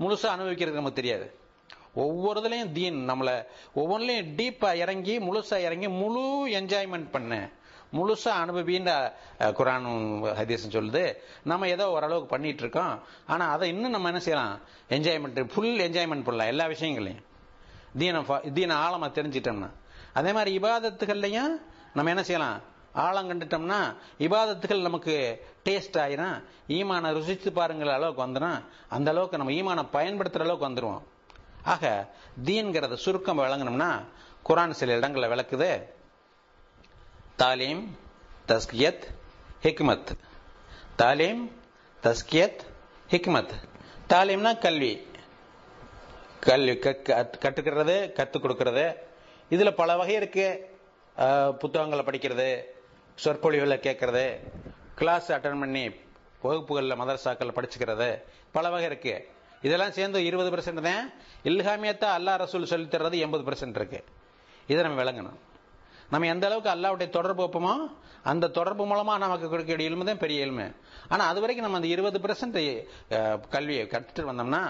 முழுசாக 0.00 0.34
அனுபவிக்கிறது 0.36 0.80
நமக்கு 0.82 1.00
தெரியாது. 1.02 1.26
ஒவ்வொரு 1.94 2.40
இதுலையும் 2.40 2.72
தீன். 2.72 3.10
நம்மளை 3.10 3.44
ஒவ்வொன்றிலையும் 3.76 4.32
டீப்பா 4.40 4.74
இறங்கி 4.74 5.18
முழுசா 5.18 5.56
இறங்கி 5.58 5.88
முழு 5.88 6.24
என்ஜாய்மெண்ட் 6.60 7.10
பண்ணு. 7.10 7.48
முழுசா 7.92 8.30
அனுபவின்ற 8.42 8.90
குரான் 9.38 9.84
ஹதீசன் 10.40 10.74
சொல்லுது. 10.76 11.16
நம்ம 11.44 11.68
ஏதோ 11.68 11.90
ஓரளவுக்கு 11.90 12.28
பண்ணிட்டு 12.28 12.60
இருக்கோம் 12.60 13.00
ஆனா 13.26 13.50
அதை 13.50 13.68
இன்னும் 13.68 13.90
நம்ம 13.90 14.06
என்ன 14.06 14.20
செய்யலாம்? 14.20 14.58
என்ஜாய்மெண்ட் 14.88 15.52
ஃபுல் 15.54 15.78
என்ஜாய்மெண்ட் 15.88 16.26
பண்ணலாம் 16.28 16.52
எல்லா 16.54 16.66
விஷயங்களையும். 16.66 17.24
தீன 17.98 18.22
தீன 18.54 18.76
ஆழமா 18.86 19.08
தெரிஞ்சிட்டோம்னா. 19.18 19.70
அதே 20.12 20.32
மாதிரி 20.32 20.58
இபாதத்துகள்லையும் 20.58 21.52
நம்ம 21.94 22.10
என்ன 22.10 22.22
செய்யலாம்? 22.22 22.60
ஆழம் 22.92 23.28
கண்டுட்டோம்னா 23.30 23.80
இபாதத்துகள் 24.18 24.86
நமக்கு 24.88 25.14
டேஸ்ட் 25.64 25.96
ஆயிரும். 26.04 26.42
ஈமான 26.68 27.12
ருசித்து 27.12 27.50
பாருங்கிற 27.50 27.92
அளவுக்கு 27.92 28.26
வந்துடும் 28.26 28.64
அந்த 28.88 29.10
அளவுக்கு 29.10 29.36
நம்ம 29.36 29.52
ஈமான 29.52 29.82
பயன்படுத்துற 29.92 30.40
அளவுக்கு 30.40 30.68
வந்துருவோம். 30.68 31.02
ஆக 31.64 32.08
தீன்கிறத 32.44 32.94
சுருக்கம் 32.94 33.38
வழங்கணும்னா 33.38 34.04
குரான் 34.48 34.70
சில 34.70 34.94
இடங்களில் 34.94 35.28
விளக்குது. 35.28 35.82
தாலீம் 37.36 37.98
தஸ்கியத் 38.48 39.04
ஹிக்மத். 39.62 40.06
தாலீம் 40.96 41.50
தஸ்கியத் 42.02 42.60
ஹிக்மத். 43.10 43.52
தாலீம்னா 44.08 44.58
கல்வி. 44.58 45.06
கல்வி 46.40 46.72
கற்றுக்கிறது 46.72 48.12
கற்றுக் 48.12 48.44
கொடுக்கறது. 48.44 48.96
இதுல 49.50 49.70
பல 49.70 49.96
வகை 49.96 50.14
இருக்கு. 50.14 50.78
புத்தகங்களை 51.58 52.04
படிக்கிறது 52.04 52.62
சொற்பொழிவுகளை 53.14 53.76
கேட்கறது 53.78 54.38
கிளாஸ் 54.94 55.32
அட்டன் 55.32 55.58
பண்ணி 55.58 55.84
வகுப்புகளில் 56.42 57.00
மதரசாக்கள் 57.00 57.56
படிச்சுக்கிறது. 57.58 58.22
பல 58.52 58.70
வகை 58.70 58.86
இருக்கு. 58.86 59.28
இதெல்லாம் 59.66 59.96
சேர்ந்து 59.98 60.18
இருபது 60.28 60.50
பர்சன்ட் 60.54 60.86
தான். 60.88 61.04
இல்ஹாமியத்தை 61.50 62.08
அல்லா 62.16 62.32
ரசூல் 62.44 62.70
சொல்லித்தர்றது 62.72 63.18
எண்பது 63.24 63.44
பர்சன்ட் 63.48 63.78
இருக்கு. 63.80 64.00
இதை 64.72 64.80
நம்ம 64.86 64.98
விளங்கணும். 65.02 65.38
நம்ம 66.12 66.26
எந்த 66.32 66.44
அளவுக்கு 66.48 66.70
அல்லாவுடைய 66.74 67.08
தொடர்பு 67.18 67.42
வைப்போமோ 67.44 67.74
அந்த 68.30 68.50
தொடர்பு 68.58 68.84
மூலமா 68.90 69.14
நமக்கு 69.22 69.46
கொடுக்கக்கூடிய 69.52 69.88
இல்மு 69.90 70.04
தான் 70.08 70.20
பெரிய 70.24 70.46
இல்மு. 70.46 70.66
ஆனா 71.12 71.22
அது 71.30 71.40
வரைக்கும் 71.42 71.66
நம்ம 71.66 71.78
அந்த 71.80 71.90
இருபது 71.94 72.18
பெர்சென்ட் 72.24 72.58
கல்வியை 73.54 73.84
கற்றுட்டு 73.94 74.28
வந்தோம்னா 74.30 74.62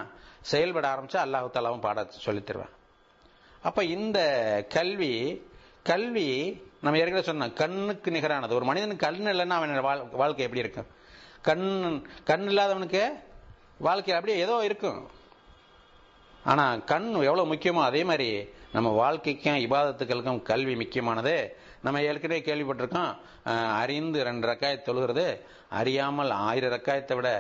செயல்பட 0.53 0.87
ஆரம்பிச்சா 0.93 1.21
அல்லாஹு 1.25 1.51
தாலாவும் 1.57 1.85
பாட 1.87 2.07
சொல்லித்தருவேன். 2.27 2.73
அப்ப 3.69 3.85
இந்த 3.97 4.19
கல்வி 4.77 5.13
கல்வி 5.91 6.29
நம்ம 6.85 6.99
ஏற்கனவே 7.03 7.27
சொன்னோம் 7.29 7.55
கண்ணுக்கு 7.61 8.11
நிகரானது. 8.17 8.57
ஒரு 8.59 8.67
மனிதனுக்கு 8.71 9.05
கண் 9.07 9.31
இல்லைன்னா 9.35 9.57
அவன் 9.61 9.81
வாழ்க்கை 10.23 10.45
எப்படி 10.47 10.65
இருக்கும்? 10.65 10.89
கண் 11.49 11.69
கண் 12.31 12.47
இல்லாதவனுக்கு 12.51 13.03
வாழ்க்கையில் 13.87 14.19
அப்படியே 14.19 14.39
ஏதோ 14.47 14.57
இருக்கும். 14.69 15.01
ஆனால் 16.53 16.81
கண் 16.91 17.07
எவ்வளோ 17.29 17.45
முக்கியமோ 17.51 17.83
அதே 17.91 18.01
மாதிரி 18.11 18.31
நம்ம 18.75 18.89
வாழ்க்கைக்கும் 19.03 19.63
இபாதத்துக்களுக்கும் 19.67 20.41
கல்வி 20.49 20.75
முக்கியமானது. 20.81 21.35
நம்ம 21.85 22.01
ஏற்கனவே 22.09 22.39
கேள்விப்பட்டிருக்கோம் 22.47 23.13
அறிந்து 23.81 24.19
ரெண்டு 24.29 24.45
ரக்காயத்து 24.51 24.89
தொழுகிறது. 24.89 25.25
அறியாமல் 25.79 26.33
ஆயிரம் 26.47 26.73
ரக்காயத்தை 26.75 27.15
விட 27.19 27.31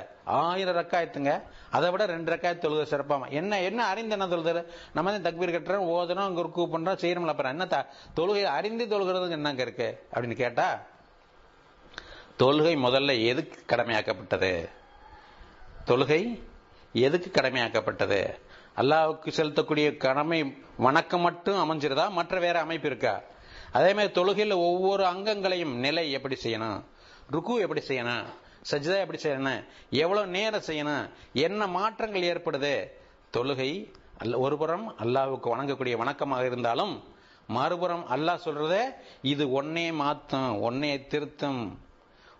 ஆயிரம் 0.41 0.79
ரக்காயத்துங்க. 0.79 1.33
அதை 1.76 1.88
விட 1.93 2.05
ரெண்டு 2.12 2.33
ரக்காயத்து 2.35 2.64
தொழுகிறது 2.64 2.93
சிறப்பாம? 2.93 3.29
என்ன 3.41 3.61
என்ன 3.69 3.81
அறிந்து 3.93 4.17
என்ன 4.17 4.29
தொழுகிறது 4.33 4.62
நம்ம 4.97 5.12
தான் 5.14 5.26
தக்பீர் 5.26 5.55
கட்டுறோம் 5.57 5.91
ஓதுறோம் 5.95 6.37
குறுக்கு 6.38 6.67
பண்ணுறோம் 6.75 7.03
செய்யறோம்ல 7.03 7.35
அப்புறம் 7.35 7.55
என்ன 7.57 7.85
தொழுகை 8.21 8.45
அறிந்து 8.59 8.87
தொழுகிறதுக்கு 8.95 9.38
என்னங்க 9.41 9.64
இருக்கு 9.67 9.88
அப்படின்னு 10.12 10.38
கேட்டா 10.45 10.69
தொழுகை 12.43 12.75
முதல்ல 12.87 13.12
எதுக்கு 13.33 13.59
கடமையாக்கப்பட்டது? 13.73 14.53
தொழுகை 15.87 16.43
எதுக்கு 16.93 17.41
கடமையாக்கப்பட்டது? 17.41 18.35
அல்லாவுக்கு 18.76 19.31
செலுத்தக்கூடிய 19.37 19.97
கடமை 19.97 20.57
வணக்கம் 20.76 21.21
மட்டும் 21.21 21.55
அமைஞ்சிருதா? 21.55 22.11
மற்ற 22.11 22.38
வேற 22.38 22.61
அமைப்பு 22.61 22.88
இருக்கா? 22.88 23.23
அதே 23.73 23.95
மாதிரி 23.95 24.12
தொழுகையில் 24.12 24.55
ஒவ்வொரு 24.57 25.05
அங்கங்களையும் 25.05 25.75
நிலை 25.75 26.12
எப்படி 26.12 26.37
செய்யணும்? 26.43 26.85
ருக்கு 27.31 27.61
எப்படி 27.61 27.83
செய்யணும்? 27.88 28.25
சஜிதா 28.71 28.99
எப்படி 28.99 29.23
செய்யணும்? 29.23 29.64
எவ்வளவு 29.91 30.26
நேரம் 30.26 30.67
செய்யணும்? 30.67 31.11
என்ன 31.33 31.67
மாற்றங்கள் 31.67 32.23
ஏற்படுது? 32.23 32.91
தொழுகை 33.33 33.93
அல்ல 34.19 34.38
ஒரு 34.38 34.59
புறம் 34.59 34.95
அல்லாவுக்கு 34.99 35.57
வணங்கக்கூடிய 35.57 35.97
வணக்கமாக 35.97 36.45
இருந்தாலும் 36.45 37.03
மறுபுறம் 37.47 38.07
அல்லாஹ் 38.11 38.45
சொல்றத 38.45 38.76
இது 39.23 39.62
ஒன்னே 39.62 39.93
மாத்தும் 39.93 40.61
ஒன்னே 40.61 41.07
திருத்தும் 41.07 41.79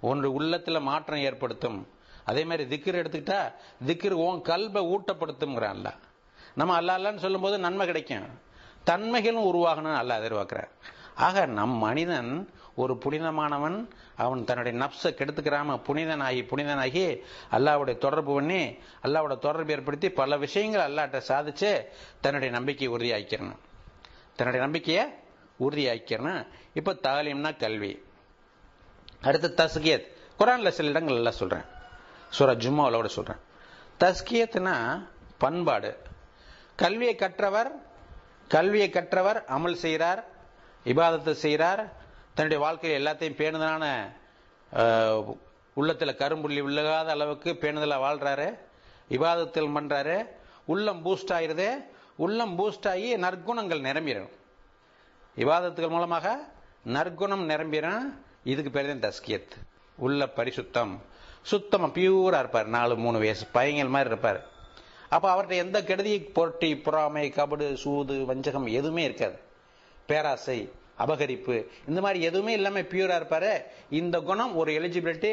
ஒன்று 0.01 0.41
உள்ளத்துல 0.41 0.81
மாற்றம் 0.81 1.21
ஏற்படுத்தும். 1.21 1.89
அதே 2.25 2.45
மாதிரி 2.45 2.77
திக்கர் 2.77 2.95
எடுத்துக்கிட்டா 2.95 3.53
திக்கர் 3.87 4.13
ஓன் 4.13 4.41
கல்வை 4.41 4.83
ஊட்டப்படுத்துங்கிறான்ல 4.85 5.95
நம்ம 6.55 6.81
அல்லான்னு 6.81 7.17
சொல்லும்போது 7.17 7.59
நன்மை 7.59 7.87
கிடைக்கும். 7.87 8.27
தன்மைகளும் 8.85 9.55
உருவாகணும் 9.55 9.95
அல்ல 9.95 10.19
எதிர்பார்க்கிறார். 10.19 10.69
ஆக 11.15 11.47
நம் 11.47 11.71
மனிதன் 11.71 12.51
ஒரு 12.75 12.99
புனிதமானவன் 13.05 13.89
அவன் 14.17 14.45
தன்னுடைய 14.45 14.79
நப்சை 14.79 15.07
கெடுத்துக்கிறாம 15.07 15.81
புனிதனாகி 15.87 16.43
புனிதனாகி 16.43 17.21
அல்லாவுடைய 17.51 17.99
தொடர்பு 17.99 18.35
பண்ணி 18.35 18.75
அல்லாவோட 19.03 19.39
தொடர்பு 19.39 19.73
ஏற்படுத்தி 19.73 20.11
பல 20.11 20.37
விஷயங்கள் 20.37 20.91
அல்லாட்ட 20.91 21.23
சாதிச்சு 21.29 21.85
தன்னுடைய 22.21 22.55
நம்பிக்கையை 22.55 22.99
உறுதியாக்கிறணும் 22.99 23.59
தன்னுடைய 24.37 24.67
நம்பிக்கையை 24.67 25.07
உறுதியாக்கிறணும் 25.61 26.47
இப்போ 26.75 26.93
தாலிம்னா 26.93 27.57
கல்வி. 27.57 28.03
அடுத்து 29.23 29.55
தஸ்கியத். 29.57 30.07
குரான்ல 30.39 30.69
சில 30.69 30.89
இடங்கள் 30.89 31.15
எல்லாம் 31.15 31.33
சொல்றேன். 31.33 31.74
சூரா 32.37 32.53
ஜும்மாவோட 32.65 33.09
சொல்றேன். 33.17 33.41
தஸ்கியத்னா 34.03 34.77
பண்பாடு. 35.43 35.91
கல்வியை 36.83 37.15
கற்றவர் 37.23 37.71
கல்வியை 38.55 38.89
கற்றவர் 38.91 39.39
அமல் 39.57 39.83
செய்கிறார் 39.85 40.21
இபாதத்தை 40.93 41.33
செய்கிறார் 41.45 41.83
தன்னுடைய 42.37 42.61
வாழ்க்கையில் 42.65 42.99
எல்லாத்தையும் 43.01 43.39
பேணுதலான 43.41 43.85
உள்ளத்தில் 45.81 46.19
கரும்புள்ளி 46.23 46.61
விழுகாத 46.67 47.09
அளவுக்கு 47.17 47.51
பேணுதலாக 47.63 48.05
வாழ்றாரு. 48.07 48.49
இபாதத்தில் 49.17 49.75
பண்ணுறாரு 49.77 50.17
உள்ளம் 50.73 51.01
பூஸ்ட் 51.05 51.33
ஆயிடுது 51.37 51.69
உள்ளம் 52.25 52.55
பூஸ்ட் 52.59 52.89
ஆகி 52.93 53.09
நற்குணங்கள் 53.25 53.87
நிரம்பிடும் 53.89 54.31
இபாதத்துகள் 55.43 55.95
மூலமாக 55.97 56.37
நற்குணம் 56.97 57.49
நிரம்பிடும் 57.53 58.05
இதுக்கு 58.53 58.71
பேர் 58.71 58.91
தான் 58.91 59.05
தஸ்கியத். 59.07 59.55
உள்ள 60.07 60.27
பரிசுத்தம். 60.39 60.95
சுத்தமாக 61.51 61.95
பியூராக 61.97 62.43
இருப்பார். 62.43 62.69
நாலு 62.77 62.95
மூணு 63.05 63.19
வயசு 63.23 63.45
பையங்கள் 63.57 63.95
மாதிரி 63.95 64.11
இருப்பார். 64.13 64.41
அப்போ 65.15 65.29
அவர்கிட்ட 65.33 65.57
எந்த 65.65 65.79
கெடுதி 65.89 66.15
பொருட்டி 66.37 66.71
பொறாமை 66.85 67.27
கபடு 67.37 67.67
சூது 67.83 68.15
வஞ்சகம் 68.31 68.67
எதுவுமே 68.79 69.03
இருக்காது. 69.09 69.37
பேராசை 70.11 70.59
அபகரிப்பு 71.05 71.55
இந்த 71.89 72.01
மாதிரி 72.05 72.19
எதுவுமே 72.29 72.53
இல்லாமல் 72.59 72.89
பியூரா 72.93 73.17
இருப்பாரு. 73.21 73.53
இந்த 74.01 74.17
குணம் 74.29 74.53
ஒரு 74.61 74.71
எலிஜிபிலிட்டி 74.81 75.33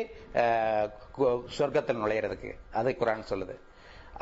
சொர்க்கத்தில் 1.58 2.02
நுழையிறதுக்கு. 2.04 2.52
அதை 2.80 2.92
குரான் 3.00 3.30
சொல்லுது. 3.32 3.56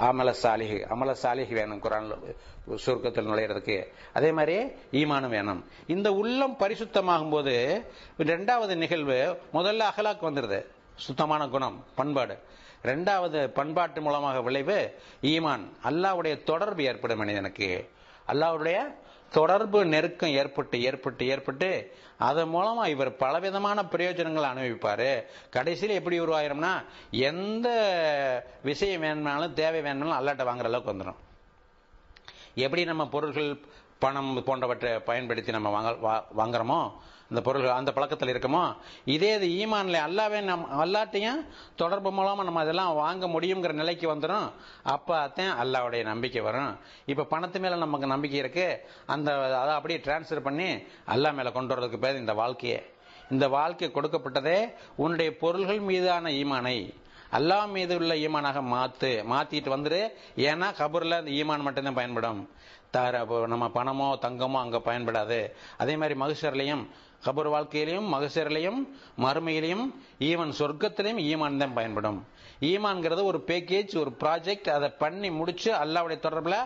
அமல 0.08 0.30
சாலிஹு 0.44 0.78
அமல 0.94 1.12
சாலிஹ் 1.24 1.54
வேணும் 1.60 1.82
குரான் 1.86 2.10
சொர்க்கத்தில் 2.86 3.30
நுழையிறதுக்கு. 3.30 3.78
அதே 4.18 4.30
மாதிரி 4.38 4.58
ஈமானும் 5.00 5.34
வேணும். 5.38 5.62
இந்த 5.96 6.10
உள்ளம் 6.22 6.58
பரிசுத்தமாகும் 6.60 7.34
போது 7.36 7.56
ரெண்டாவது 8.32 8.76
நிகழ்வு 8.84 9.18
முதல்ல 9.54 9.88
அகலாக்கு 9.92 10.26
வந்துடுது 10.30 10.60
சுத்தமான 11.06 11.48
குணம் 11.48 11.84
பண்பாடு. 11.96 12.36
ரெண்டாவது 12.84 13.48
பண்பாட்டு 13.48 14.02
மூலமாக 14.02 14.42
விளைவு 14.42 14.78
ஈமான். 15.22 15.64
அல்லாவுடைய 15.84 16.44
தொடர்பு 16.44 16.84
ஏற்படும் 16.84 17.18
மனிதனுக்கு. 17.18 17.70
அல்லாவுடைய 18.28 18.78
தொடர்பு 19.32 19.86
நெருக்கம் 19.86 20.30
ஏற்பட்டு 20.30 20.82
ஏற்பட்டு 20.82 21.28
ஏற்பட்டு 21.28 21.70
அதன் 22.18 22.54
மூலமா 22.54 22.88
இவர் 22.88 23.16
பலவிதமான 23.16 23.84
பிரயோஜனங்கள் 23.92 24.50
அனுபவிப்பாரு. 24.52 25.26
கடைசியில் 25.50 25.96
எப்படி 25.96 26.20
உருவாயிரும்னா 26.22 26.74
எந்த 27.12 27.70
விஷயம் 28.64 29.02
வேணும்னாலும் 29.02 29.54
தேவை 29.54 29.82
வேணும்னாலும் 29.82 30.18
அல்லாட்ட 30.20 30.42
வாங்குற 30.42 30.70
அளவுக்கு 30.72 30.94
வந்துடும் 30.94 31.20
எப்படி 32.56 32.84
நம்ம 32.86 33.08
பொருள்கள் 33.08 33.60
பணம் 34.00 34.44
போன்றவற்றை 34.44 35.00
பயன்படுத்தி 35.00 35.52
நம்ம 35.52 35.70
வாங்க 35.70 36.24
வாங்குறோமோ 36.38 36.92
இந்த 37.30 37.42
பொருள்கள் 37.42 37.72
அந்த 37.72 37.92
பழக்கத்தில் 37.92 38.32
இருக்கமோ? 38.34 38.76
இதே 39.06 39.32
இது 39.36 39.48
ஈமான்ல 39.48 39.98
அல்லாவே 40.08 40.42
நம் 40.42 40.66
அல்லாட்டையும் 40.82 41.42
தொடர்பு 41.76 42.12
மூலமா 42.12 42.44
நம்ம 42.44 42.60
அதெல்லாம் 42.60 42.94
வாங்க 42.94 43.28
முடியுங்கிற 43.28 43.74
நிலைக்கு 43.74 44.16
வந்துடும் 44.16 44.52
அப்போ 44.84 45.16
அதான் 45.26 45.54
அல்லாவுடைய 45.64 46.04
நம்பிக்கை 46.04 46.42
வரும். 46.42 46.78
இப்போ 47.06 47.40
பணத்து 47.40 47.60
மேல 47.60 47.76
நமக்கு 47.76 48.08
நம்பிக்கை 48.08 48.40
இருக்கு. 48.40 48.68
அந்த 49.06 49.60
அதை 49.60 49.74
அப்படியே 49.76 50.00
டிரான்ஸ்ஃபர் 50.00 50.48
பண்ணி 50.48 50.70
அல்லா 51.08 51.34
மேல 51.34 51.52
கொண்டு 51.52 51.76
வரதுக்கு 51.76 51.98
பேர் 51.98 52.24
இந்த 52.24 52.34
வாழ்க்கையே. 52.34 52.80
இந்த 53.32 53.48
வாழ்க்கை 53.48 53.92
கொடுக்கப்பட்டதே 53.94 54.74
உன்னுடைய 54.96 55.38
பொருள்கள் 55.38 55.80
மீதான 55.80 56.30
ஈமானை. 56.30 56.94
அல்லா 57.32 57.68
மீது 57.72 57.96
உள்ள 57.96 58.14
ஈமானாக 58.14 58.60
மாத்து 58.74 59.12
மாத்திட்டு 59.32 59.70
வந்துரு. 59.76 60.02
ஏன்னா 60.36 60.68
கபூர்ல 60.80 61.18
அந்த 61.22 61.32
ஈமான் 61.32 61.66
மட்டும்தான் 61.68 61.94
பயன்படும். 61.94 62.50
தர 62.96 63.24
நம்ம 63.54 63.66
பணமோ 63.78 64.08
தங்கமோ 64.26 64.60
அங்க 64.66 64.78
பயன்படாது. 64.90 65.40
அதே 65.82 65.94
மாதிரி 66.02 66.16
மகசர்லையும் 66.24 66.84
கபர் 67.26 67.50
வாழ்க்கையிலையும் 67.54 68.08
மகசரிலையும் 68.14 68.78
மறுமையிலையும் 69.24 69.86
ஈவன் 70.28 70.52
சொர்க்கத்திலையும் 70.60 71.24
ஈமான் 71.30 71.62
தான் 71.62 71.76
பயன்படும். 71.80 72.20
ஈமான்ங்கிறது 72.70 73.22
ஒரு 73.32 73.40
பேக்கேஜ் 73.50 73.94
ஒரு 74.02 74.12
ப்ராஜெக்ட் 74.22 74.70
அதை 74.76 74.88
பண்ணி 75.02 75.30
முடிச்சு 75.40 75.70
அல்லாவுடைய 75.82 76.18
தொடர்பில் 76.26 76.58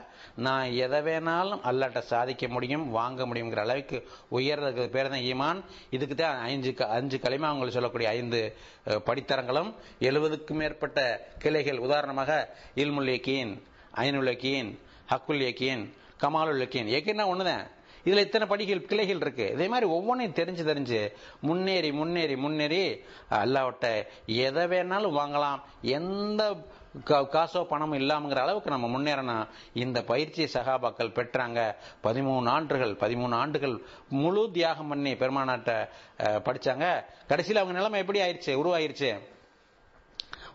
நான் 0.46 0.68
எதை 0.86 1.00
வேணாலும் 1.08 1.64
அல்லாட்ட 1.70 2.02
சாதிக்க 2.12 2.48
முடியும் 2.56 2.86
வாங்க 2.98 3.26
முடியுங்கிற 3.30 3.64
அளவுக்கு 3.66 3.98
உயர்றதுக்கு 4.38 4.94
பேர் 4.96 5.12
தான் 5.14 5.26
ஈமான். 5.32 5.60
இதுக்கு 5.98 6.18
தான் 6.22 6.40
அஞ்சு 6.46 6.74
அஞ்சு 7.00 7.20
களிமா 7.26 7.50
அவங்களுக்கு 7.50 7.78
சொல்லக்கூடிய 7.78 8.10
ஐந்து 8.20 8.42
படித்தரங்களும் 9.10 9.72
எழுபதுக்கும் 10.10 10.62
மேற்பட்ட 10.64 11.02
கிளைகள். 11.46 11.84
உதாரணமாக 11.88 12.32
இல்முல் 12.84 13.12
யக்கீன் 13.16 13.54
ஐனுல் 14.06 14.32
யக்கீன் 14.34 14.72
ஹக்குல் 15.12 15.46
யக்கீன் 15.50 15.86
கமாலுல் 16.24 16.62
யக்கீன் 16.66 16.94
யக்கீன்னா 16.98 17.26
ஒண்ணுதான். 17.32 17.66
இதுல 18.08 18.24
இத்தனை 18.26 18.48
படிகள் 18.48 18.86
கிளைகள் 18.90 19.22
இருக்கு. 19.26 19.46
இதே 19.56 19.68
மாதிரி 19.74 19.88
ஒவ்வொன்றையும் 19.96 20.38
தெரிஞ்சு 20.40 20.64
தெரிஞ்சு 20.70 21.02
முன்னேறி 21.42 21.92
முன்னேறி 22.00 22.36
முன்னேறி 22.46 22.82
அல்லாவிட்ட 23.42 23.86
எதை 24.26 24.64
வேணாலும் 24.74 25.18
வாங்கலாம். 25.20 25.60
எந்த 25.98 26.42
காசோ 27.10 27.62
பணமும் 27.70 28.00
இல்லாமங்கிற 28.00 28.40
அளவுக்கு 28.46 28.70
நம்ம 28.70 28.88
முன்னேறணும். 28.96 29.46
இந்த 29.84 30.00
பயிற்சி 30.04 30.44
சகாபாக்கள் 30.54 31.16
பெற்றாங்க. 31.18 31.60
பதிமூணு 32.04 32.50
ஆண்டுகள் 32.56 32.94
பதிமூணு 33.04 33.36
ஆண்டுகள் 33.44 33.76
முழு 34.10 34.44
தியாகம் 34.54 34.92
பண்ணி 34.92 35.14
பெருமானாட்ட 35.14 35.72
படிச்சாங்க. 36.48 36.88
கடைசியில் 37.28 37.62
அவங்க 37.62 37.78
நிலைமை 37.80 38.00
எப்படி 38.00 38.20
ஆயிடுச்சு 38.22 38.60
உருவாயிருச்சு. 38.62 39.12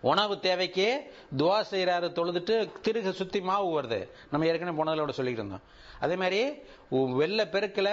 உணவு 0.01 0.39
தேவைக்கு 0.39 1.13
துவா 1.37 1.59
செய்யறாரு 1.71 2.09
தொழுதுட்டு 2.19 2.71
திருக 2.87 3.11
சுத்தி 3.11 3.41
மாவு 3.41 3.83
வருது. 3.83 4.11
நம்ம 4.31 4.47
ஏற்கனவே 4.47 4.83
போனதோட 4.83 5.11
சொல்லிட்டு 5.11 5.41
இருந்தோம். 5.41 5.65
அதே 6.01 6.17
மாதிரி 6.17 6.41
வெள்ள 6.91 7.45
பெருக்கில் 7.45 7.93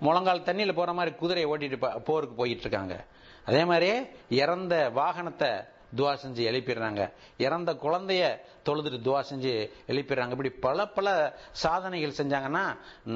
முழங்கால் 0.00 0.46
தண்ணியில் 0.48 0.74
போற 0.74 0.92
மாதிரி 0.92 1.16
குதிரையை 1.16 1.52
ஓட்டிட்டு 1.52 2.00
போருக்கு 2.04 2.36
போயிட்டு 2.36 2.60
இருக்காங்க. 2.60 3.04
அதே 3.44 3.64
மாதிரி 3.64 4.06
இறந்த 4.28 4.90
வாகனத்தை 4.90 5.50
துவா 5.96 6.12
செஞ்சு 6.22 6.42
எழுப்பிடுறாங்க. 6.50 7.12
இறந்த 7.38 7.72
குழந்தைய 7.84 8.24
தொழுதுட்டு 8.66 8.98
துவா 9.06 9.20
செஞ்சு 9.30 9.52
எழுப்பிடுறாங்க. 9.86 10.34
இப்படி 10.36 10.50
பல 10.50 10.86
பல 10.86 11.38
சாதனைகள் 11.52 12.18
செஞ்சாங்கன்னா 12.20 12.64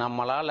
நம்மளால 0.02 0.50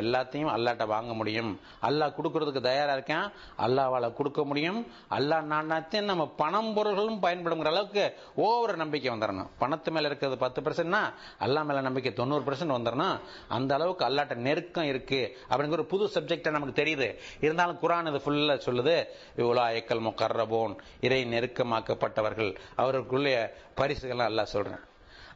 எல்லாத்தையும் 0.00 0.52
அல்லாட்ட 0.52 0.86
வாங்க 0.86 1.12
முடியும். 1.14 1.60
அல்லாஹ் 1.88 2.14
கொடுக்கறதுக்கு 2.18 2.60
தயாரா 2.60 2.92
இருக்கேன். 2.92 3.26
அல்லாவால 3.58 4.12
கொடுக்க 4.12 4.44
முடியும். 4.44 4.86
அல்லா 5.16 5.38
நாணத்தையும் 5.42 6.08
நம்ம 6.10 6.26
பணம் 6.26 6.72
பொருள்களும் 6.74 7.22
பயன்படுங்கிற 7.22 7.72
அளவுக்கு 7.72 8.04
ஓவர 8.36 8.76
நம்பிக்கை 8.76 9.10
வந்துடணும் 9.14 9.50
பணத்து 9.62 9.90
மேல 9.90 10.06
இருக்கிறது 10.06 10.38
பத்து 10.38 10.60
பர்சன்ட்னா 10.60 11.02
அல்லா 11.40 11.64
மேல 11.64 11.80
நம்பிக்கை 11.80 12.12
தொண்ணூறு 12.12 12.44
பர்சன்ட் 12.48 12.76
வந்துடணும் 12.76 13.18
அந்த 13.48 13.74
அளவுக்கு 13.74 14.04
அல்லாட்ட 14.08 14.34
நெருக்கம் 14.34 14.84
இருக்கு 14.84 15.36
அப்படிங்கிற 15.50 15.78
ஒரு 15.80 15.86
புது 15.86 16.10
சப்ஜெக்ட் 16.14 16.50
நமக்கு 16.50 16.82
தெரியுது. 16.82 17.08
இருந்தாலும் 17.40 17.80
குரான் 17.82 18.08
இது 18.08 18.22
ஃபுல்லா 18.24 18.56
சொல்லுது 18.68 18.96
இவ்வளோ 19.36 19.62
ஐக்கல் 19.76 20.04
முக்கர்ரபோன் 20.08 20.74
இறை 21.04 21.20
நெருக்கமாக்கப்பட்டவர்கள். 21.24 22.50
அவர்களுக்குள்ளே 22.74 23.34
பரிசுகள்லாம் 23.76 24.30
அல்லா 24.30 24.42
சொல்றேன். 24.42 24.82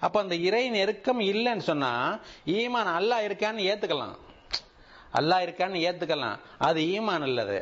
அப்போ 0.00 0.20
அந்த 0.20 0.34
இறை 0.48 0.70
நெருக்கம் 0.70 1.20
இல்லைன்னு 1.20 1.64
சொன்னா 1.70 1.90
ஈமான் 2.46 2.90
அல்லா 2.98 3.16
இருக்கான்னு 3.28 3.62
ஏத்துக்கலாம். 3.70 4.16
அல்லா 5.14 5.36
இருக்கான்னு 5.46 5.78
ஏத்துக்கலாம். 5.88 6.38
அது 6.58 6.80
ஈமான் 6.80 7.26
இல்லது 7.26 7.58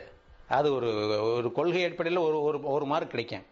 அது 0.48 0.74
ஒரு 0.74 0.88
ஒரு 1.34 1.52
கொள்கை 1.52 1.84
அடிப்படையில் 1.84 2.20
ஒரு 2.20 2.42
ஒரு 2.42 2.58
ஒரு 2.62 2.84
மார்க் 2.84 3.10
கிடைக்கும். 3.10 3.46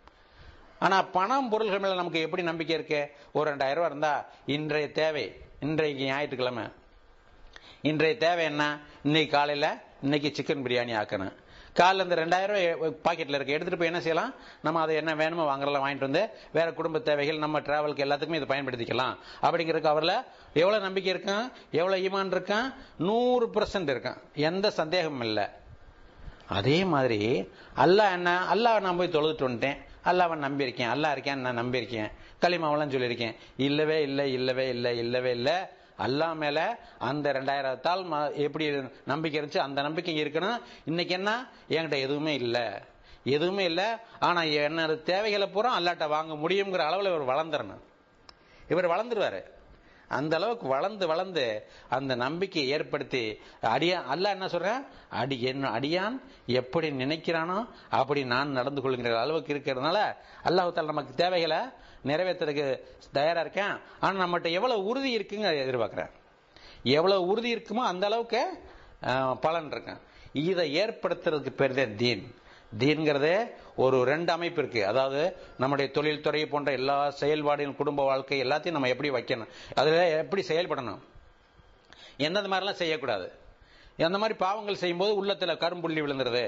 ஆனால் 0.79 1.11
பணம் 1.11 1.49
பொருள்கள் 1.49 1.79
மேலே 1.79 1.95
நமக்கு 1.95 2.21
எப்படி 2.21 2.43
நம்பிக்கை 2.43 2.77
இருக்கு? 2.77 3.01
ஒரு 3.33 3.55
ரெண்டாயிரம் 3.55 3.79
ரூபா 3.79 3.87
இருந்தால் 3.87 4.25
இன்றைய 4.47 4.93
தேவை 4.93 5.25
இன்றைக்கு 5.61 6.05
ஞாயிற்றுக்கிழமை. 6.05 6.65
இன்றைய 7.83 8.17
தேவை 8.17 8.45
என்ன? 8.45 8.81
இன்னைக்கு 9.03 9.37
காலையில் 9.37 9.71
இன்னைக்கு 10.03 10.29
சிக்கன் 10.29 10.65
பிரியாணி 10.67 10.95
ஆக்கணும். 11.03 11.35
காலில் 11.79 12.05
இந்த 12.05 12.17
ரெண்டாயிரம் 12.23 12.57
ரூபாய் 12.57 12.97
பாக்கெட்டில் 13.07 13.37
இருக்கு. 13.37 13.55
எடுத்துட்டு 13.57 13.79
போய் 13.81 13.91
என்ன 13.91 14.01
செய்யலாம்? 14.01 14.33
நம்ம 14.65 14.81
அதை 14.81 14.95
என்ன 14.97 15.15
வேணுமோ 15.15 15.45
வாங்குறலாம் 15.51 15.85
வாங்கிட்டு 15.85 16.09
வந்து 16.09 16.23
வேற 16.57 16.73
குடும்ப 16.73 16.99
தேவைகள் 16.99 17.43
நம்ம 17.45 17.61
டிராவலுக்கு 17.61 18.05
எல்லாத்துக்குமே 18.07 18.41
இதை 18.41 18.49
பயன்படுத்திக்கலாம். 18.53 19.15
அப்படிங்கிறதுக்கு 19.47 19.93
அவரில் 19.95 20.17
எவ்வளோ 20.63 20.79
நம்பிக்கை 20.79 21.13
இருக்கான்? 21.15 21.47
எவ்வளோ 21.81 21.97
ஈமான் 22.09 22.35
இருக்கான்? 22.37 22.69
நூறு 23.09 23.51
பர்சன்ட் 23.55 23.93
இருக்கான். 23.95 24.21
எந்த 24.35 24.71
சந்தேகமும் 24.71 25.27
இல்லை. 25.29 25.47
அதே 26.59 26.79
மாதிரி 26.95 27.21
அல்லாஹ் 27.85 28.15
என்ன 28.17 28.31
அல்லாஹ் 28.55 28.85
நான் 28.87 28.97
போய் 28.97 29.17
தொழுதுட்டு 29.17 29.49
வந்துட்டேன். 29.49 29.79
அல்லாவை 30.11 30.37
நம்பியிருக்கேன் 30.47 30.91
அல்லாஹ் 30.95 31.15
இருக்கேன் 31.17 31.41
நான் 31.41 31.61
நம்பியிருக்கேன் 31.63 32.11
களிமாவெல்லாம் 32.43 32.93
சொல்லியிருக்கேன். 32.95 33.35
இல்லவே 33.57 34.03
இல்லை 34.03 34.33
இல்லவே 34.33 34.69
இல்லை 34.69 34.99
இல்லவே 34.99 35.31
இல்லை. 35.31 35.57
அல்லா 36.05 36.35
மேல 36.35 36.59
அந்த 36.99 37.33
ரெண்டாயிரத்தால் 37.33 38.35
எப்படி 38.37 38.67
நம்பிக்கை 39.07 39.41
இருந்துச்சு 39.41 39.59
அந்த 39.59 39.83
நம்பிக்கை 39.83 40.23
இருக்கணும். 40.23 40.59
இன்னைக்கு 40.85 41.15
என்ன? 41.15 41.47
என்கிட்ட 41.69 41.99
எதுவுமே 42.01 42.35
இல்லை. 42.35 42.67
எதுவுமே 43.25 43.65
இல்லை. 43.65 43.85
ஆனா 44.21 44.41
என்னோட 44.41 45.03
தேவைகளை 45.03 45.47
பூரா 45.47 45.79
அல்லாட்ட 45.81 46.09
வாங்க 46.09 46.35
முடியுங்கிற 46.35 46.79
அளவில் 46.79 47.13
இவர் 47.13 47.35
வளர்ந்துடணும் 47.35 47.83
இவர் 48.69 48.89
வளர்ந்துருவாரு. 48.89 49.43
அந்த 50.19 50.37
அளவுக்கு 50.39 50.67
வளர்ந்து 50.75 51.05
வளர்ந்து 51.13 51.45
அந்த 51.97 52.13
நம்பிக்கையை 52.25 52.71
ஏற்படுத்தி 52.77 53.23
அடியா 53.75 53.99
அல்ல 54.15 54.35
என்ன 54.37 54.49
சொல்றேன் 54.55 54.83
அடி 55.21 55.37
என்ன 55.51 55.71
அடியான் 55.79 56.17
எப்படி 56.61 56.91
நினைக்கிறானோ 57.03 57.59
அப்படி 58.01 58.23
நான் 58.35 58.57
நடந்து 58.59 58.83
கொள்கிற 58.83 59.15
அளவுக்கு 59.21 59.55
இருக்கிறதுனால 59.55 59.99
அல்லாஹால 60.49 60.91
நமக்கு 60.93 61.15
தேவைகளை 61.23 61.61
நிறைவேற்றுறதுக்கு 62.11 62.69
தயாரா 63.17 63.43
இருக்கேன். 63.45 63.75
ஆனா 64.01 64.15
நம்மகிட்ட 64.23 64.51
எவ்வளவு 64.59 64.87
உறுதி 64.91 65.11
இருக்குங்க 65.19 65.51
எதிர்பார்க்கிறேன் 65.65 66.13
எவ்வளவு 66.99 67.27
உறுதி 67.33 67.51
இருக்குமோ 67.55 67.83
அந்த 67.93 68.07
அளவுக்கு 68.07 68.41
பலன் 69.45 69.71
இருக்கேன் 69.75 70.01
இதை 70.49 70.65
ஏற்படுத்துறதுக்கு 70.83 71.53
பேர் 71.61 71.75
தான் 71.75 71.97
தீன். 72.01 72.25
தீன்கிறதே 72.79 73.37
ஒரு 73.77 74.05
ரெண்டு 74.05 74.33
அமைப்பு 74.33 74.61
இருக்கு. 74.63 74.87
அதாவது 74.87 75.37
நம்முடைய 75.59 75.91
தொழில் 75.91 76.25
துறை 76.27 76.47
போன்ற 76.47 76.73
எல்லா 76.73 77.11
செயல்பாடுகளும் 77.11 77.81
குடும்ப 77.81 78.05
வாழ்க்கை 78.05 78.43
எல்லாத்தையும் 78.43 78.77
நம்ம 78.77 78.89
எப்படி 78.89 79.11
வைக்கணும்? 79.11 79.51
அதுல 79.75 80.09
எப்படி 80.23 80.43
செயல்படணும்? 80.49 81.01
எந்தெந்த 82.17 82.49
மாதிரிலாம் 82.49 82.81
செய்யக்கூடாது? 82.83 83.29
அந்த 84.09 84.19
மாதிரி 84.19 84.39
பாவங்கள் 84.39 84.81
செய்யும்போது 84.83 85.13
உள்ளத்துல 85.25 85.55
கரும்புள்ளி 85.65 86.01
விழுந்துருது. 86.05 86.47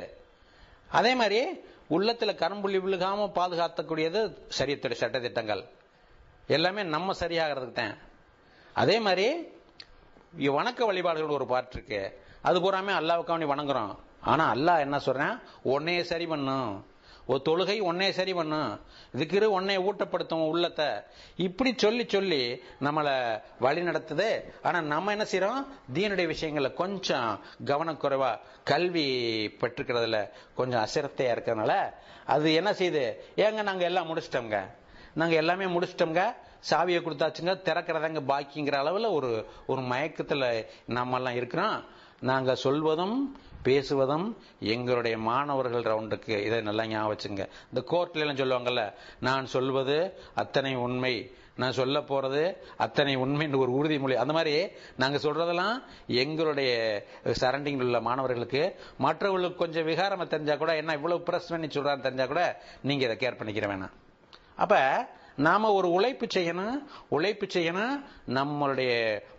அதே 0.98 1.14
மாதிரி 1.14 1.40
உள்ளத்துல 1.90 2.32
கரும்புள்ளி 2.42 2.78
விழுகாம 2.86 3.26
பாதுகாத்தக்கூடியது 3.38 4.20
சரியத்துடைய 4.58 4.98
சட்டத்திட்டங்கள். 5.04 5.62
எல்லாமே 6.46 6.82
நம்ம 6.94 7.14
சரியாகிறதுக்கு 7.20 7.72
தான். 7.72 7.96
அதே 8.72 8.96
மாதிரி 9.06 9.26
வணக்க 10.56 10.80
வழிபாடுகள் 10.86 11.36
ஒரு 11.36 11.46
பாட்டு 11.46 11.76
இருக்கு. 11.76 12.00
அது 12.48 12.56
பூராமே 12.64 12.92
அல்லாவுக்காண்டி 13.00 13.46
வணங்குறோம் 13.52 13.92
ஆனா 14.32 14.44
அல்லாஹ் 14.54 14.84
என்ன 14.86 14.98
சொல்றேன்? 15.06 15.34
உன்னையே 15.74 16.02
சரி 16.10 16.26
பண்ணும் 16.26 16.68
ஒரு 17.30 17.40
தொழுகை 17.44 17.76
ஒன்னே 17.88 18.06
சரி 18.16 18.32
பண்ணும் 18.34 18.72
இதுக்கு 19.14 19.38
ஒன்னே 19.58 19.76
ஊட்டப்படுத்தும் 19.88 20.48
உள்ளத்தை. 20.50 20.88
இப்படி 21.46 21.70
சொல்லி 21.76 22.04
சொல்லி 22.14 22.40
நம்மளை 22.86 23.14
வழி 23.64 23.82
நடத்துது. 23.88 24.28
ஆனா 24.62 24.78
நம்ம 24.92 25.12
என்ன 25.16 25.26
செய்யறோம் 25.32 25.60
தீனுடைய 25.96 26.26
விஷயங்கள்ல 26.32 26.70
கொஞ்சம் 26.82 27.30
கவனக்குறைவா 27.70 28.30
கல்வி 28.64 29.06
பெற்றுக்கிறதுல 29.60 30.20
கொஞ்சம் 30.54 30.82
அசிரத்தையா 30.84 31.34
இருக்கிறதுனால 31.34 31.74
அது 32.34 32.54
என்ன 32.60 32.70
செய்யுது? 32.72 33.04
ஏங்க 33.36 33.62
நாங்க 33.62 33.84
எல்லாம் 33.90 34.10
முடிச்சிட்டோங்க 34.10 34.58
நாங்க 35.20 35.34
எல்லாமே 35.42 35.66
முடிச்சிட்டோங்க 35.74 36.22
சாவியை 36.70 37.00
கொடுத்தாச்சுங்க. 37.02 37.52
திறக்கிறதாங்க 37.66 38.20
பாக்கிங்கிற 38.30 38.76
அளவுல 38.82 39.08
ஒரு 39.18 39.30
ஒரு 39.66 39.82
மயக்கத்துல 39.92 40.44
நம்ம 40.86 41.16
எல்லாம் 41.16 41.38
இருக்கிறோம். 41.40 41.76
நாங்கள் 42.30 42.62
சொல்வதும் 42.64 43.16
பேசுவதும் 43.66 44.26
எங்களுடைய 44.72 45.14
மாணவர்கள் 45.28 45.88
ரவுண்டுக்கு 45.90 46.34
இதை 46.46 46.58
நல்லா 46.68 46.84
ஞாபகம் 46.86 47.12
வச்சுங்க. 47.12 47.44
இந்த 47.70 47.80
கோர்ட்ல 47.90 48.22
எல்லாம் 48.22 48.40
சொல்லுவாங்கல்ல 48.40 48.82
நான் 49.20 49.46
சொல்வது 49.54 49.96
அத்தனை 50.42 50.72
உண்மை 50.86 51.14
நான் 51.56 51.76
சொல்ல 51.78 51.98
போறது 52.10 52.42
அத்தனை 52.84 53.12
உண்மைன்னு 53.16 53.60
ஒரு 53.64 53.72
உறுதிமொழி 53.78 54.14
அந்த 54.22 54.34
மாதிரி 54.36 54.54
நாங்கள் 55.02 55.24
சொல்றதெல்லாம் 55.26 55.76
எங்களுடைய 56.22 56.70
சரண்டிங்கில் 57.42 57.86
உள்ள 57.88 58.00
மாணவர்களுக்கு 58.08 58.62
மற்றவர்களுக்கு 58.98 59.62
கொஞ்சம் 59.62 59.88
விகாரமா 59.90 60.26
தெரிஞ்சா 60.26 60.56
கூட 60.62 60.72
என்ன 60.80 60.96
இவ்வளவு 60.98 61.26
பிரஸ் 61.28 61.52
பண்ணி 61.54 61.66
சொல்றான்னு 61.66 62.06
தெரிஞ்சா 62.08 62.26
கூட 62.32 62.44
நீங்க 62.82 63.04
இதை 63.08 63.16
கேர் 63.22 63.40
பண்ணிக்கிற 63.40 63.68
வேணாம். 63.72 63.94
அப்ப 64.56 64.74
நாம 65.46 65.70
ஒரு 65.72 65.88
உழைப்பு 65.90 66.26
செய்யணும் 66.34 66.76
உழைப்பு 67.08 67.46
செய்யணும் 67.54 67.94
நம்மளுடைய 68.38 68.90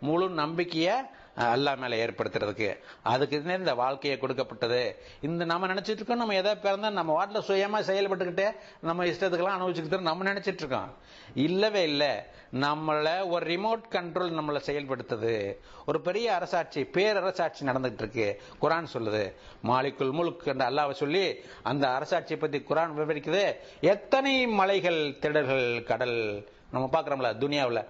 முழு 0.07 0.25
நம்பிக்கையை 0.41 0.95
அல்லா 1.35 1.77
மேல 1.77 2.05
ஏற்படுத்துறதுக்கு. 2.05 2.79
அதுக்கு 3.03 3.43
இந்த 3.43 3.73
வாழ்க்கையை 3.73 4.19
கொடுக்கப்பட்டது. 4.19 5.01
இந்த 5.21 5.45
நம்ம 5.45 5.67
நினைச்சிட்டு 5.67 5.89
இருக்கோம் 5.89 6.17
நம்ம 6.17 6.33
எதை 6.33 6.51
பிறந்தா 6.51 6.89
நம்ம 6.89 7.25
வாட்டில் 7.25 7.29
சுயமா 7.29 7.79
செயல்பட்டுக்கிட்டே 7.79 8.51
நம்ம 8.81 9.05
இஷ்டத்துக்கெல்லாம் 9.05 9.59
அனுபவிச்சுக்கிட்டு 9.59 10.01
நம்ம 10.01 10.23
நினைச்சிட்டு 10.23 10.53
இருக்கோம். 10.53 10.93
இல்லவே 11.33 11.83
இல்லை. 11.83 12.09
நம்மளை 12.53 13.29
ஒரு 13.29 13.45
ரிமோட் 13.45 13.81
கண்ட்ரோல் 13.89 14.39
நம்மளை 14.39 14.59
செயல்படுத்துது. 14.65 15.57
ஒரு 15.85 16.01
பெரிய 16.01 16.33
அரசாட்சி 16.35 16.83
பேரரசாட்சி 16.83 17.65
நடந்துகிட்டு 17.65 17.93
இருக்கு. 17.93 18.41
குரான் 18.61 18.87
சொல்லுது. 18.93 19.33
மாலிக்குல் 19.63 20.11
முழுக் 20.11 20.47
என்ற 20.47 20.69
அல்லாவை 20.69 20.91
சொல்லி 20.91 21.43
அந்த 21.63 21.87
அரசாட்சியை 21.87 22.39
பத்தி 22.39 22.59
குரான் 22.59 22.95
விவரிக்குது. 22.95 23.55
எத்தனை 23.81 24.47
மலைகள் 24.47 25.17
திடல்கள் 25.19 25.83
கடல் 25.83 26.47
நம்ம 26.71 27.01
பாக்குறோம்ல 27.01 27.37
துனியாவில். 27.37 27.85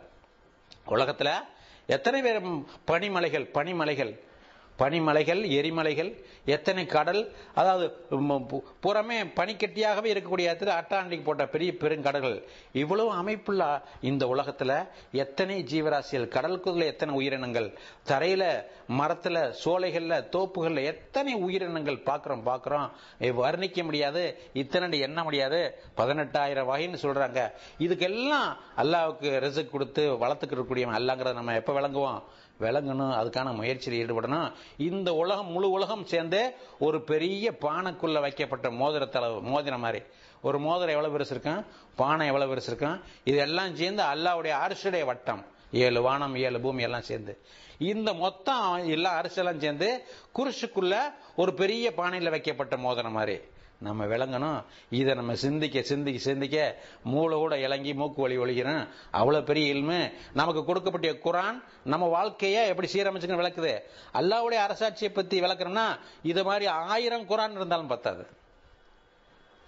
உலகத்துல 0.88 1.34
எத்தனை 1.88 2.22
பேர் 2.22 2.42
பனிமலைகள் 2.88 3.46
பனிமலைகள்? 3.54 4.20
பனிமலைகள் 4.80 5.42
எரிமலைகள் 5.60 6.12
எத்தனை 6.46 6.86
கடல் 6.86 7.22
அதாவது 7.60 7.86
புறமே 8.84 9.18
பனிக்கட்டியாகவே 9.40 10.10
இருக்கக்கூடிய 10.14 10.48
இடத்துல 10.52 10.74
அட்டாண்டிக் 10.80 11.26
போட்ட 11.26 11.44
பெரிய 11.54 11.72
பெருங்கடல்கள். 11.80 12.38
இவ்வளவு 12.82 13.12
அமைப்புள்ள 13.22 13.64
இந்த 14.10 14.24
உலகத்தில் 14.34 14.76
எத்தனை 15.24 15.58
ஜீவராசிகள் 15.72 16.34
கடலுக்குள்ள 16.36 16.84
எத்தனை 16.94 17.16
உயிரினங்கள் 17.16 17.70
தரையில 18.10 18.44
மரத்துல 19.00 19.38
சோலைகள்ல 19.64 20.16
தோப்புகள்ல 20.36 20.84
எத்தனை 20.94 21.34
உயிரினங்கள் 21.46 22.04
பார்க்குறோம் 22.10 22.46
பார்க்குறோம் 22.50 22.90
வர்ணிக்க 23.42 23.84
முடியாது 23.84 24.24
இத்தனை 24.54 25.00
எண்ண 25.00 25.20
முடியாது. 25.24 25.62
பதினெட்டாயிரம் 25.98 26.70
வகைன்னு 26.72 26.98
சொல்றாங்க. 27.06 27.40
இதுக்கெல்லாம் 27.86 28.50
அல்லாவுக்கு 28.78 29.30
ரிசக் 29.46 29.72
கொடுத்து 29.72 30.04
வளர்த்துக்கிட்டு 30.24 30.58
இருக்கக்கூடியவன் 30.58 30.98
அல்லாங்கிறத 31.00 31.34
நம்ம 31.34 31.56
எப்போ 31.62 31.74
விளங்குவோம்? 31.80 32.20
விளங்கணும் 32.60 33.14
அதுக்கான 33.22 33.54
முயற்சியில் 33.54 34.06
ஈடுபடணும். 34.06 34.54
இந்த 34.78 35.14
உலகம் 35.14 35.52
முழு 35.52 35.72
உலகம் 35.72 36.06
சேர்ந்து 36.06 36.56
ஒரு 36.80 37.02
பெரிய 37.02 37.52
பானைக்குள்ள 37.52 38.22
வைக்கப்பட்ட 38.22 38.70
மோதிரத்தளவு 38.70 39.42
மோதிரம் 39.42 39.80
மாதிரி. 39.80 40.04
ஒரு 40.42 40.60
மோதிரம் 40.60 40.90
எவ்வளவு 40.90 41.18
பெருசு 41.18 41.32
இருக்கும்? 41.32 41.66
பானை 41.96 42.28
எவ்வளவு 42.28 42.56
பெருசு 42.56 42.68
இருக்கும்? 42.68 43.02
இதெல்லாம் 43.24 43.76
சேர்ந்து 43.76 44.04
அல்லாவுடைய 44.04 44.54
அரசுடைய 44.68 45.06
வட்டம். 45.06 45.46
ஏழு 45.72 46.02
வானம் 46.02 46.36
ஏழு 46.36 46.60
பூமி 46.60 46.82
எல்லாம் 46.82 47.02
சேர்ந்து. 47.02 47.40
இந்த 47.78 48.14
மொத்தம் 48.14 48.88
எல்லா 48.88 49.22
அரசெல்லாம் 49.22 49.58
சேர்ந்து 49.58 50.04
குருஷுக்குள்ள 50.36 50.96
ஒரு 51.36 51.54
பெரிய 51.54 51.94
பானையில் 51.98 52.30
வைக்கப்பட்ட 52.30 52.78
மோதிரம் 52.78 53.12
மாதிரி. 53.12 53.40
நம்ம 53.80 54.06
விளங்கணும். 54.06 54.64
இதை 54.90 55.14
நம்ம 55.14 55.36
சிந்திக்க 55.36 55.82
சிந்திக்க 55.82 56.22
சிந்திக்க 56.22 56.84
மூளை 57.04 57.38
கூட 57.38 57.60
இறங்கி 57.60 57.94
மூக்கு 57.94 58.22
வழி 58.22 58.38
ஒழிக்கிறோம் 58.38 58.88
அவ்வளவு 59.12 59.44
பெரிய 59.44 59.74
இல்மு. 59.74 60.14
நமக்கு 60.34 60.66
கொடுக்கப்பட்ட 60.66 61.12
குரான் 61.12 61.64
நம்ம 61.84 62.24
வாழ்க்கைய 62.24 62.68
எப்படி 62.68 62.90
சீரமைச்சுன்னு 62.92 63.40
விளக்குது. 63.42 63.80
அல்லாவுடைய 64.14 64.60
அரசாட்சியை 64.68 65.14
பத்தி 65.14 65.42
விளக்குறோம்னா 65.42 66.00
இது 66.24 66.44
மாதிரி 66.44 66.66
ஆயிரம் 66.66 67.28
குரான் 67.30 67.52
இருந்தாலும் 67.52 67.88
பத்தாது. 67.88 68.44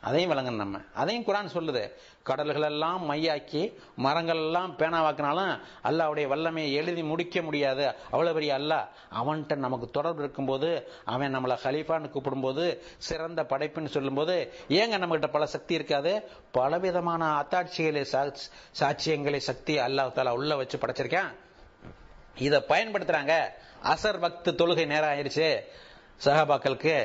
அதையும் 0.08 0.32
விளங்கணும் 0.32 0.62
நம்ம. 0.64 0.78
அதையும் 0.94 1.26
குரான் 1.28 1.56
சொல்லுது. 1.56 1.84
கடல்கள் 2.24 2.62
எல்லாம் 2.62 3.02
மையாக்கி 3.10 3.62
மரங்கள் 3.96 4.36
எல்லாம் 4.36 4.72
பேனாவாக்கினாலும் 4.78 5.54
அல்லாவுடைய 5.84 6.28
வல்லமையை 6.28 6.74
எழுதி 6.74 7.04
முடிக்க 7.04 7.42
முடியாது. 7.42 7.86
அவ்வளவு 8.12 8.34
பெரிய 8.34 8.54
அல்ல 8.54 8.74
அவன்கிட்ட 9.22 9.56
நமக்கு 9.56 9.88
தொடர்பு 9.92 10.20
இருக்கும்போது 10.20 10.70
அவன் 11.06 11.36
நம்மளை 11.38 11.56
ஹலீஃபான்னு 11.64 12.12
கூப்பிடும்போது 12.14 12.66
சிறந்த 12.98 13.44
படைப்புன்னு 13.44 13.86
சொல்லும்போது 13.86 14.36
ஏங்க 14.70 14.98
நம்மகிட்ட 15.04 15.28
பல 15.28 15.46
சக்தி 15.46 15.74
இருக்காது? 15.74 16.14
பலவிதமான 16.52 17.24
அத்தாட்சிகளை 17.42 18.04
சாட்சியங்களை 18.80 19.38
சக்தி 19.50 19.78
அல்லாஹ் 19.78 20.16
தாலா 20.18 20.30
உள்ள 20.30 20.56
வச்சு 20.56 20.78
படைச்சிருக்கேன். 20.78 21.30
இதை 22.38 22.60
பயன்படுத்துறாங்க. 22.70 23.34
அசர் 23.84 24.20
பக்து 24.20 24.52
தொழுகை 24.52 24.86
நேரம் 24.86 25.10
ஆயிடுச்சு 25.10 25.50
சஹாபாக்களுக்கு 26.26 26.96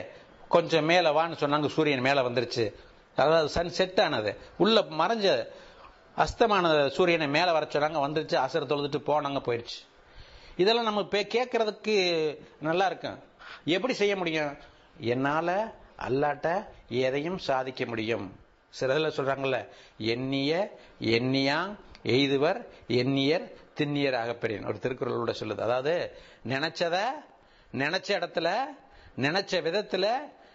கொஞ்சம் 0.49 0.85
மேல 0.85 1.11
வான்னு 1.11 1.41
சொன்னாங்க 1.43 1.67
சூரியன் 1.67 2.01
மேல 2.01 2.21
வந்துருச்சு. 2.23 2.65
அதாவது 3.16 3.48
சன் 3.48 3.70
செட் 3.70 4.01
ஆனது. 4.01 4.37
உள்ள 4.59 4.81
மறைஞ்ச 4.81 5.48
அஸ்தமான 6.16 6.88
சூரியனை 6.88 7.29
மேலே 7.29 7.51
வர 7.51 7.66
சொன்னாங்க 7.66 8.01
வந்துருச்சு 8.07 8.37
அசர் 8.44 8.70
தொழுதுட்டு 8.70 9.01
போனாங்க 9.07 9.40
போயிடுச்சு 9.48 9.81
இதெல்லாம் 10.57 10.85
நம்ம 10.85 11.03
கேட்கறதுக்கு 11.11 11.94
நல்லா 12.61 12.87
இருக்கும். 12.87 13.18
எப்படி 13.64 13.94
செய்ய 13.94 14.16
முடியும்? 14.16 14.57
என்னால 15.01 15.75
அல்லாட்ட 16.09 16.66
எதையும் 16.88 17.38
சாதிக்க 17.38 17.87
முடியும். 17.87 18.27
சிலதுல 18.81 19.11
சொல்றாங்கல்ல 19.16 19.68
எண்ணிய 19.98 20.79
எண்ணியா 21.01 21.77
எய்துவர் 22.05 22.66
எண்ணியர் 22.88 23.46
திண்ணியர் 23.77 24.16
ஆகப்பெரியன் 24.22 24.66
ஒரு 24.66 24.79
திருக்குறளோட 24.83 25.35
சொல்லுது. 25.40 25.61
அதாவது 25.61 26.16
நினைச்சத 26.48 26.98
நினைச்ச 27.72 28.09
இடத்துல 28.20 28.48
நினைச்ச 29.16 29.61
விதத்துல 29.62 30.07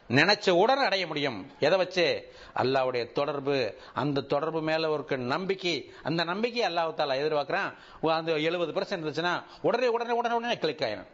நினைச்ச 0.10 0.50
உடனே 0.50 0.84
அடைய 0.84 1.08
முடியும். 1.08 1.52
எதை 1.60 1.78
வச்சு? 1.78 2.34
அல்லாவுடைய 2.56 3.12
தொடர்பு. 3.12 3.76
அந்த 3.93 4.22
தொடர்பு 4.22 4.62
மேல 4.62 4.89
ஒரு 4.89 5.17
நம்பிக்கை. 5.17 5.91
அந்த 6.04 6.24
நம்பிக்கை 6.24 6.63
அல்லாஹால 6.63 7.20
எதிர்பார்க்கிறான். 7.22 7.74
அந்த 8.02 8.32
எழுபது 8.32 8.72
பர்சன்ட் 8.72 9.00
இருந்துச்சுன்னா 9.00 9.43
உடனே 9.62 9.88
உடனே 9.88 10.12
உடனே 10.12 10.36
உடனே 10.36 10.58
கிளிக் 10.58 10.80
ஆயிரும். 10.80 11.08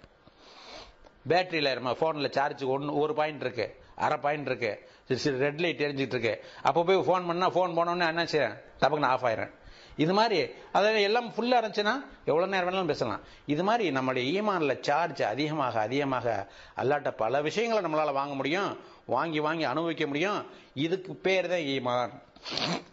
பேட்டரியில 1.29 1.73
நம்ம 1.73 1.91
போன்ல 1.91 2.31
சார்ஜ் 2.31 2.63
ஒன்று 2.63 2.95
ஒரு 2.95 3.13
பாயிண்ட் 3.13 3.41
இருக்கு. 3.41 3.75
அரை 3.95 4.17
பாயிண்ட் 4.17 4.45
இருக்கு. 4.45 4.89
ரெட் 5.23 5.59
லைட் 5.59 5.81
எரிஞ்சிட்டு 5.81 6.15
இருக்கு. 6.15 6.43
அப்போ 6.61 6.83
போய் 6.83 6.97
ஃபோன் 6.97 7.27
பண்ணா 7.27 7.49
ஃபோன் 7.49 7.77
போனோடனே 7.77 8.07
என்ன 8.07 8.23
செய்யறேன் 8.23 8.61
டபக்குன்னு 8.79 9.05
ஆஃப் 9.05 9.23
ஆயிரும் 9.23 9.61
இது 9.95 10.13
மாதிரி 10.13 10.39
அதாவது 10.71 11.01
எல்லாம் 11.01 11.27
ஃபுல்லாக 11.35 11.61
இருந்துச்சுன்னா 11.61 11.95
எவ்வளோ 12.25 12.45
நேரம் 12.45 12.67
வேணாலும் 12.69 12.91
பேசலாம். 12.91 13.21
இது 13.45 13.63
மாதிரி 13.63 13.97
நம்மளுடைய 13.97 14.23
ஈமானில் 14.33 14.79
சார்ஜ் 14.79 15.21
அதிகமாக 15.21 15.81
அதிகமாக 15.81 16.47
அல்லாட்ட 16.81 17.11
பல 17.11 17.41
விஷயங்களை 17.41 17.81
நம்மளால் 17.85 18.19
வாங்க 18.19 18.33
முடியும் 18.33 18.77
வாங்கி 19.05 19.39
வாங்கி 19.39 19.63
அனுபவிக்க 19.63 20.05
முடியும். 20.07 20.39
இதுக்கு 20.73 21.13
பேர் 21.15 21.51
தான் 21.53 21.67
ஈமான். 21.75 22.13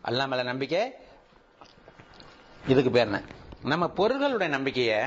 அல்லா 0.08 0.44
நம்பிக்கை 0.52 0.82
இதுக்கு 2.68 2.90
பேர் 2.90 3.06
என்ன? 3.06 3.22
நம்ம 3.62 3.86
பொருள்களுடைய 3.96 4.48
நம்பிக்கையை 4.48 5.00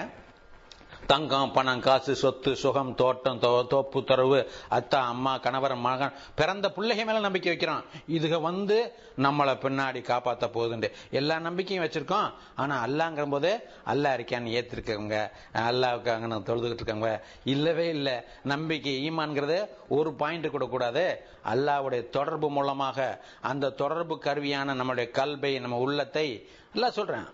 தங்கம் 1.08 1.52
பணம் 1.52 1.80
காசு 1.80 2.16
சொத்து 2.16 2.56
சுகம் 2.56 2.96
தோட்டம் 2.96 3.68
தோப்பு 3.68 4.04
தரவு 4.04 4.50
அத்தா 4.70 4.96
அம்மா 4.96 5.38
கணவர் 5.38 5.76
மகன் 5.76 6.14
பிறந்த 6.36 6.68
பிள்ளைக 6.70 7.06
மேல 7.06 7.20
நம்பிக்கை 7.20 7.56
வைக்கிறோம் 7.56 7.84
இதுக 8.10 8.42
வந்து 8.42 8.94
நம்மளை 9.18 9.54
பின்னாடி 9.56 10.00
காப்பாத்த 10.02 10.50
போகுதுண்டு. 10.54 10.92
எல்லா 11.12 11.40
நம்பிக்கையும் 11.40 11.86
வச்சிருக்கோம். 11.86 12.34
ஆனா 12.56 12.86
அல்லாங்கிற 12.86 13.30
போது 13.30 13.70
அல்லா 13.86 14.12
இருக்கான்னு 14.16 14.54
ஏத்திருக்கவங்க 14.60 15.32
அல்லாவுக்கு 15.54 16.14
அங்கே 16.14 16.54
தொழுதுகிட்டு 16.54 16.80
இருக்கவங்க 16.82 17.22
இல்லவே 17.44 17.90
இல்லை. 17.90 18.14
நம்பிக்கை 18.44 19.12
ஈமான்ங்கிறது 19.12 19.68
ஒரு 19.90 20.14
பாயிண்ட் 20.14 20.52
கூட 20.52 20.66
கூடாது. 20.66 21.26
அல்லாவுடைய 21.54 22.10
தொடர்பு 22.10 22.50
மூலமாக 22.50 23.26
அந்த 23.42 23.70
தொடர்பு 23.70 24.22
கருவியான 24.24 24.74
நம்மளுடைய 24.74 25.12
கல்வை 25.12 25.60
நம்ம 25.60 25.78
உள்ளத்தை 25.78 26.50
எல்லாம் 26.74 26.92
சொல்றேன். 26.92 27.28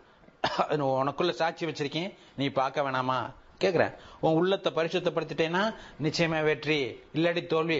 உனக்குள்ள 0.69 1.31
சாட்சி 1.31 1.65
வச்சிருக்கேன். 1.65 2.13
நீ 2.35 2.49
பார்க்க 2.49 2.81
வேணாமா? 2.81 3.19
கேட்குறேன் 3.63 3.95
உன் 4.19 4.33
உள்ளத்தை 4.33 4.71
பரிசுத்தப்படுத்திட்டேன்னா 4.75 5.63
நிச்சயமா 6.03 6.43
வெற்றி. 6.43 6.99
இல்லாடி 7.13 7.45
தோல்வி. 7.45 7.79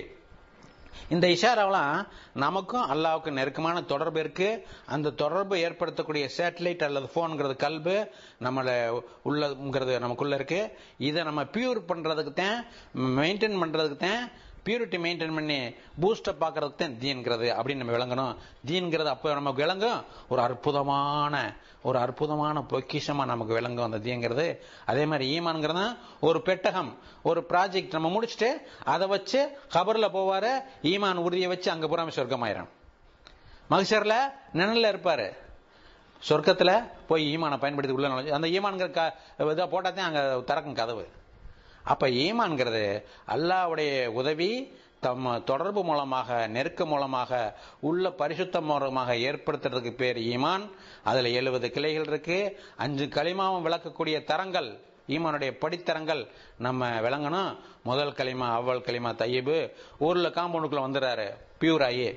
இந்த 1.09 1.27
இஷாராவெல்லாம் 1.27 2.07
நமக்கும் 2.33 2.91
அல்லாவுக்கும் 2.93 3.37
நெருக்கமான 3.37 3.81
தொடர்பு 3.81 4.19
இருக்கு. 4.19 4.67
அந்த 4.85 5.09
தொடர்பு 5.09 5.55
ஏற்படுத்தக்கூடிய 5.55 6.29
சேட்டலைட் 6.37 6.83
அல்லது 6.83 7.07
போன்கிறது 7.13 7.55
கல்பு 7.67 7.95
நம்மள 8.41 8.69
உள்ளங்கிறது 9.25 9.99
நமக்குள்ள 9.99 10.35
இருக்கு. 10.35 10.61
இதை 10.97 11.23
நம்ம 11.23 11.43
பியூர் 11.43 11.79
பண்றதுக்கு 11.87 12.33
தான் 12.33 12.65
மெயின்டைன் 12.95 13.61
பண்றதுக்கு 13.63 13.97
தான் 13.97 14.31
பியூரிட்டி 14.69 14.97
மெயின்டைன் 14.97 15.33
பண்ணி 15.33 15.67
பூஸ்டப் 16.01 16.41
பார்க்கறதுக்கு 16.41 16.75
தான் 16.75 16.97
தீன்கிறது 16.99 17.49
அப்படின்னு 17.49 17.75
நம்ம 17.75 17.97
விளங்கணும். 17.97 18.35
தீன்கிறது 18.67 19.05
அப்போ 19.05 19.33
நமக்கு 19.33 19.61
விளங்கும். 19.61 20.05
ஒரு 20.29 20.41
அற்புதமான 20.41 21.55
ஒரு 21.81 21.99
அற்புதமான 21.99 22.63
பொக்கிஷமா 22.69 23.25
நமக்கு 23.25 23.53
விளங்கும் 23.53 23.91
அந்த 23.91 23.97
தீங்கிறது 23.97 24.57
அதே 24.85 25.05
மாதிரி 25.05 25.39
ஈமான்ங்கிறது 25.39 25.97
ஒரு 26.19 26.41
பெட்டகம் 26.41 26.97
ஒரு 27.23 27.45
ப்ராஜெக்ட் 27.49 27.91
நம்ம 27.91 28.21
முடிச்சுட்டு 28.21 28.47
அதை 28.83 29.07
வச்சு 29.07 29.57
கபரில் 29.73 30.09
போவாரு 30.09 30.63
ஈமான் 30.81 31.15
உறுதியை 31.15 31.47
வச்சு 31.47 31.71
அங்கே 31.71 31.87
புறாம 31.87 32.07
சொர்க்கமாயிரும். 32.15 32.67
மகிஷர்ல 33.69 34.13
நிழல்ல 34.53 34.91
இருப்பாரு. 34.93 35.37
சொர்க்கத்தில் 36.29 36.91
போய் 37.07 37.37
ஈமானை 37.37 37.57
பயன்படுத்தி 37.57 37.95
உள்ள 37.95 38.07
நுழைஞ்சு 38.07 38.29
அந்த 38.29 38.47
ஈமான்கிற 38.47 38.91
க- 38.91 39.15
இதை 39.37 39.65
போட்டாதான் 39.65 39.97
அங்கே 39.97 40.43
திறக்கும் 40.43 40.73
கதவு. 40.73 41.07
அப்ப 41.89 42.07
ஈமான்கிறது 42.07 42.85
அல்லாஹ்வுடைய 43.27 44.07
உதவி 44.19 44.49
தம் 44.99 45.43
தொடர்பு 45.43 45.81
மூலமாக 45.83 46.47
நெருக்க 46.47 46.85
மூலமாக 46.85 47.59
உள்ள 47.79 48.11
பரிசுத்த 48.11 48.61
மூலமாக 48.61 49.13
ஏற்படுத்துறதுக்கு 49.13 49.91
பேர் 49.91 50.17
ஈமான். 50.17 50.65
அதுல 51.03 51.29
எழுபது 51.29 51.67
கிளைகள் 51.71 52.07
இருக்கு. 52.07 52.39
அஞ்சு 52.77 53.05
களிமாவும் 53.05 53.65
விளக்கக்கூடிய 53.67 54.23
தரங்கள் 54.23 54.69
ஈமானுடைய 55.07 55.51
படித்தரங்கள் 55.63 56.23
நம்ம 56.57 56.89
விளங்கணும். 56.99 57.57
முதல் 57.83 58.15
களிமா 58.19 58.47
அவ்வல் 58.59 58.85
களிமா 58.89 59.11
தையீபு. 59.21 59.57
ஊர்ல 59.99 60.27
காம்பவுண்டுக்குள்ள 60.27 60.83
வந்துடுறாரு. 60.87 61.27
பியூர் 61.59 61.83
ஆகி 61.83 62.09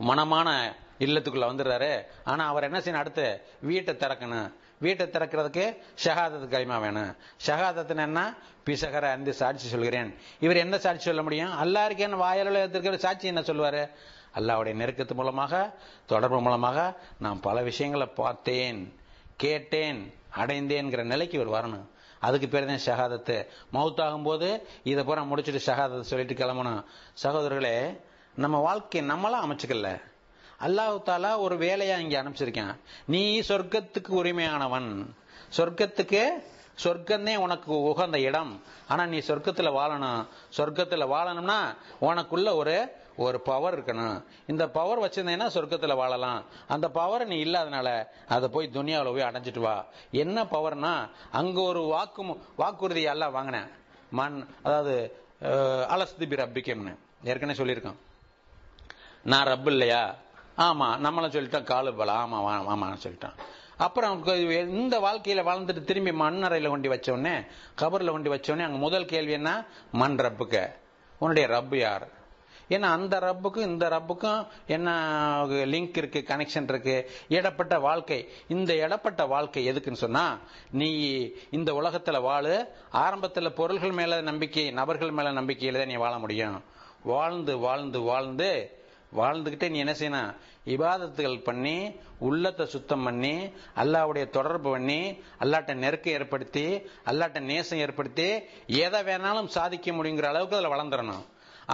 மனமான 0.00 0.48
இல்லத்துக்குள்ள 0.98 1.46
வந்துடுறாரு. 1.50 1.94
ஆனா 2.24 2.46
அவர் 2.46 2.62
என்ன 2.62 2.78
செய்யணும்? 2.78 3.02
அடுத்து 3.04 3.26
வீட்டை 3.60 3.94
திறக்கணும். 3.94 4.48
வீட்டை 4.84 5.06
திறக்கிறதுக்கு 5.06 5.64
ஷஹாதத்து 6.04 6.46
களிமா 6.54 6.76
வேணும். 6.84 7.12
ஷஹாதத்துன்னு 7.46 8.04
என்ன? 8.08 8.20
பிசகர 8.66 9.04
அந்து 9.14 9.32
சாட்சி 9.40 9.66
சொல்கிறேன். 9.74 10.10
இவர் 10.40 10.62
என்ன 10.64 10.78
சாட்சி 10.84 11.04
சொல்ல 11.08 11.22
முடியும்? 11.26 11.54
அல்லாருக்கேன்னு 11.62 12.22
வாயால் 12.24 12.58
இருக்கிற 12.70 12.96
சாட்சி 13.06 13.26
என்ன 13.32 13.42
சொல்வாரு 13.48 13.82
அல்லாவுடைய 14.38 14.74
நெருக்கத்து 14.82 15.14
மூலமாக 15.18 15.54
தொடர்பு 16.12 16.38
மூலமாக 16.46 16.78
நான் 17.24 17.44
பல 17.46 17.56
விஷயங்களை 17.70 18.06
பார்த்தேன் 18.20 18.80
கேட்டேன் 19.36 20.00
அடைந்தேன்கிற 20.36 21.02
நிலைக்கு 21.12 21.36
இவர் 21.38 21.54
வரணும். 21.56 21.86
அதுக்கு 22.26 22.46
பேர் 22.48 22.70
தான் 22.70 22.84
ஷஹாதத்து. 22.86 23.36
மவுத்தாகும் 23.72 24.26
போது 24.28 24.48
இதை 24.90 25.02
பூரா 25.04 25.22
முடிச்சுட்டு 25.30 25.60
ஷஹாதத்தை 25.68 26.06
சொல்லிட்டு 26.10 26.40
கிளம்பணும். 26.40 26.82
சகோதரர்களே 27.22 27.76
நம்ம 28.34 28.56
வாழ்க்கையை 28.68 29.04
நம்மளாம் 29.10 29.44
அமைச்சுக்கல. 29.46 29.90
அல்லாஹு 30.60 30.96
தாலா 31.06 31.38
ஒரு 31.38 31.56
வேலையா 31.58 31.98
இங்க 31.98 32.22
அனுப்பிச்சிருக்கான். 32.22 32.74
நீ 33.06 33.40
சொர்க்கத்துக்கு 33.40 34.08
உரிமையானவன். 34.08 35.14
சொர்க்கத்துக்கு 35.56 36.22
சொர்க்கந்தே 36.84 37.36
உனக்கு 37.36 37.80
உகந்த 37.80 38.20
இடம். 38.20 38.62
ஆனா 38.88 39.06
நீ 39.06 39.18
சொர்க்கத்துல 39.18 39.70
வாழணும். 39.78 40.26
சொர்க்கத்துல 40.56 41.06
வாழணும்னா 41.14 41.58
உனக்குள்ள 42.00 42.54
ஒரு 42.54 43.02
ஒரு 43.16 43.40
பவர் 43.40 43.84
இருக்கணும். 43.84 44.24
இந்த 44.46 44.68
பவர் 44.68 45.02
வச்சிருந்தேன்னா 45.02 45.46
சொர்க்கத்துல 45.54 45.94
வாழலாம். 45.96 46.44
அந்த 46.68 46.88
பவர் 46.88 47.26
நீ 47.26 47.44
இல்லாதனால 47.44 48.06
அதை 48.28 48.48
போய் 48.48 48.70
துனியாவில் 48.74 49.12
போய் 49.12 49.28
அடைஞ்சிட்டு 49.28 49.58
வா. 49.58 49.84
என்ன 50.10 50.44
பவர்னா 50.44 51.10
அங்க 51.32 51.60
ஒரு 51.60 51.82
வாக்கு 51.82 52.24
வாக்குறுதி 52.56 53.02
எல்லாம் 53.02 53.32
வாங்கினேன். 53.32 53.68
மண் 54.10 54.46
அதாவது 54.62 55.24
அலஸ்திபி 55.94 56.36
ரப்பிக்கம்னு. 56.42 56.96
ஏற்கனவே 57.24 57.58
சொல்லியிருக்கோம் 57.58 58.00
நான் 59.22 59.46
ரப்பு 59.46 59.66
இல்லையா? 59.66 60.14
ஆமா 60.58 60.96
நம்மளும் 60.98 61.30
சொல்லிட்டோம் 61.30 61.62
காலு 61.62 61.96
பல. 61.96 62.12
ஆமா 62.12 62.40
வா- 62.40 62.66
ஆமான்னு 62.68 63.32
அப்புறம் 63.76 64.24
இந்த 64.68 65.00
வாழ்க்கையில 65.00 65.42
வாழ்ந்துட்டு 65.42 65.84
திரும்பி 65.84 66.10
மண்ணறையில 66.10 66.68
கொண்டு 66.68 66.94
வச்சோடனே 66.94 67.46
கபர்ல 67.80 68.10
கொண்டு 68.10 68.34
வச்சோடனே 68.34 68.50
அங்கே 68.50 68.62
அங்க 68.62 68.78
முதல் 68.78 69.04
கேள்வி 69.04 69.32
என்ன? 69.32 69.64
மண் 69.92 70.18
ரப்புக்கு. 70.18 70.72
உன்னுடைய 71.18 71.48
ரப்பு 71.48 71.76
யார்? 71.76 72.22
ஏன்னா 72.68 72.80
அந்த 72.80 73.18
ரப்புக்கும் 73.20 73.66
இந்த 73.66 73.88
ரப்புக்கும் 73.88 74.46
என்ன 74.66 74.90
லிங்க் 75.46 75.96
இருக்கு 75.96 76.24
கனெக்ஷன் 76.28 76.62
இருக்கு. 76.62 77.10
இடப்பட்ட 77.28 77.78
வாழ்க்கை. 77.78 78.28
இந்த 78.48 78.74
இடப்பட்ட 78.76 79.26
வாழ்க்கை 79.26 79.70
எதுக்குன்னு 79.72 79.92
சொன்னா 79.92 80.38
நீ 80.70 80.90
இந்த 81.50 81.72
உலகத்துல 81.72 82.20
வாழு 82.20 82.68
ஆரம்பத்துல 82.92 83.48
பொருள்கள் 83.48 83.92
மேல 83.92 84.20
நம்பிக்கை 84.20 84.70
நபர்கள் 84.70 85.10
மேல 85.10 85.32
நம்பிக்கையில 85.32 85.78
தான் 85.78 85.86
நீ 85.86 85.94
வாழ 85.94 86.18
முடியும். 86.18 86.62
வாழ்ந்து 87.02 87.58
வாழ்ந்து 87.58 88.00
வாழ்ந்து 88.00 88.82
வாழ்ந்துகிட்டே 89.18 89.68
நீ 89.72 89.78
என்ன 89.84 89.94
செய்யணும்? 90.00 90.32
இபாதத்துகள் 90.74 91.44
பண்ணி 91.48 91.76
உள்ளத்தை 92.26 92.64
சுத்தம் 92.74 93.04
பண்ணி 93.06 93.34
அல்லாவுடைய 93.82 94.24
தொடர்பு 94.36 94.68
பண்ணி 94.74 95.00
அல்லாட்ட 95.42 95.74
நெருக்கம் 95.84 96.16
ஏற்படுத்தி 96.18 96.66
அல்லாட்ட 97.10 97.40
நேசம் 97.50 97.82
ஏற்படுத்தி 97.84 98.28
எதை 98.86 99.00
வேணாலும் 99.10 99.54
சாதிக்க 99.58 99.92
முடியுங்கிற 99.92 100.28
அளவுக்கு 100.32 100.58
அதில் 100.58 100.74
வளர்ந்துடணும். 100.74 101.24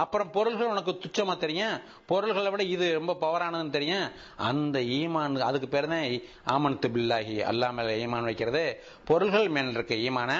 அப்புறம் 0.01 0.29
பொருள்கள் 0.35 0.69
உனக்கு 0.73 0.91
துச்சமா 1.03 1.33
தெரியும். 1.37 1.73
பொருள்களை 2.11 2.49
விட 2.51 2.63
இது 2.73 2.85
ரொம்ப 2.97 3.13
பவரானதுன்னு 3.23 3.75
தெரியும். 3.77 4.05
அந்த 4.49 4.77
ஈமான் 4.99 5.33
அதுக்கு 5.47 5.67
பேர் 5.73 5.87
தான் 5.93 6.05
ஆமன் 6.53 6.77
பில்லாஹி 6.95 7.35
அல்லா 7.49 7.69
மேல 7.77 7.95
ஈமான் 8.03 8.27
வைக்கிறது. 8.29 8.63
பொருள்கள் 9.09 9.49
மேல் 9.55 9.73
இருக்க 9.77 9.95
ஈமான 10.07 10.31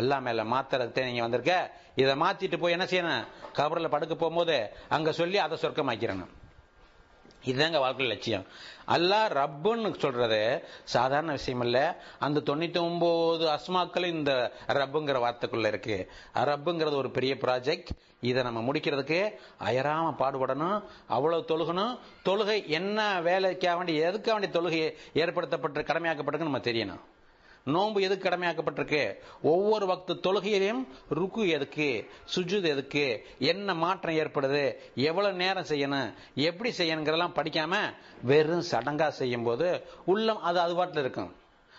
அல்லா 0.00 0.18
மேல 0.26 0.44
மாத்துறதுக்கு 0.54 1.08
நீங்க 1.08 1.24
வந்திருக்க. 1.26 1.56
இதை 2.02 2.14
மாத்திட்டு 2.24 2.60
போய் 2.64 2.76
என்ன 2.76 2.88
செய்யணும்? 2.92 3.26
கபரில் 3.58 3.94
படுக்க 3.96 4.14
போகும்போது 4.14 4.58
அங்க 4.98 5.12
சொல்லி 5.22 5.40
அதை 5.46 5.58
சொர்க்கமாக்கிறணும் 5.64 6.32
இதுதாங்க 7.44 7.78
வாழ்க்கையில் 7.78 8.14
லட்சியம். 8.14 8.46
அல்லாஹ் 8.86 9.32
ரப்புன்னு 9.38 9.98
சொல்றது 9.98 10.64
சாதாரண 10.84 11.32
விஷயம் 11.32 11.60
இல்ல 11.60 11.78
அந்த 12.18 12.40
தொண்ணூத்தி 12.40 12.80
ஒன்பது 12.80 13.46
அஸ்மாக்களும் 13.48 14.14
இந்த 14.18 14.52
ரப்புங்கிற 14.68 15.18
வார்த்தைக்குள்ள 15.26 15.66
இருக்கு. 15.66 16.10
ரப்புங்கிறது 16.34 16.94
ஒரு 16.94 17.10
பெரிய 17.10 17.34
ப்ராஜெக்ட் 17.34 17.92
இதை 18.20 18.42
நம்ம 18.42 18.72
முடிக்கிறதுக்கு 18.72 19.20
அயராம 19.64 20.12
பாடுபடணும் 20.18 20.82
அவ்வளவு 21.08 21.44
தொழுகணும். 21.48 21.98
தொழுகை 22.24 22.66
என்ன 22.66 23.20
வேலைக்காக 23.20 23.76
வேண்டி 23.76 23.96
எதுக்காக 23.96 24.38
வேண்டிய 24.38 24.52
தொழுகை 24.58 25.18
ஏற்படுத்தப்பட்டு 25.18 25.80
கடமையாக்கப்பட்டிருக்கு 25.80 26.50
நம்ம 26.50 26.58
தெரியணும். 26.58 27.02
நோன்பு 27.64 28.02
எதுக்கு 28.02 28.28
கடமையாக்கப்பட்டிருக்கு? 28.28 29.14
ஒவ்வொரு 29.42 29.86
வக்து 29.86 30.14
தொழுகையிலையும் 30.22 30.88
ருக்கு 31.08 31.48
எதுக்கு? 31.48 32.10
சுஜுது 32.34 32.62
எதுக்கு? 32.62 33.26
என்ன 33.38 33.74
மாற்றம் 33.74 34.14
ஏற்படுது? 34.14 34.74
எவ்வளவு 34.94 35.34
நேரம் 35.34 35.64
செய்யணும்? 35.64 36.14
எப்படி 36.34 36.74
செய்யணுங்கிறதெல்லாம் 36.78 37.36
படிக்காம 37.36 37.76
வெறும் 38.22 38.64
சடங்கா 38.70 39.08
செய்யும் 39.08 39.42
போது 39.42 39.84
உள்ளம் 40.04 40.40
அது 40.40 40.60
அது 40.60 40.74
பாட்டில் 40.74 41.00
இருக்கும். 41.00 41.34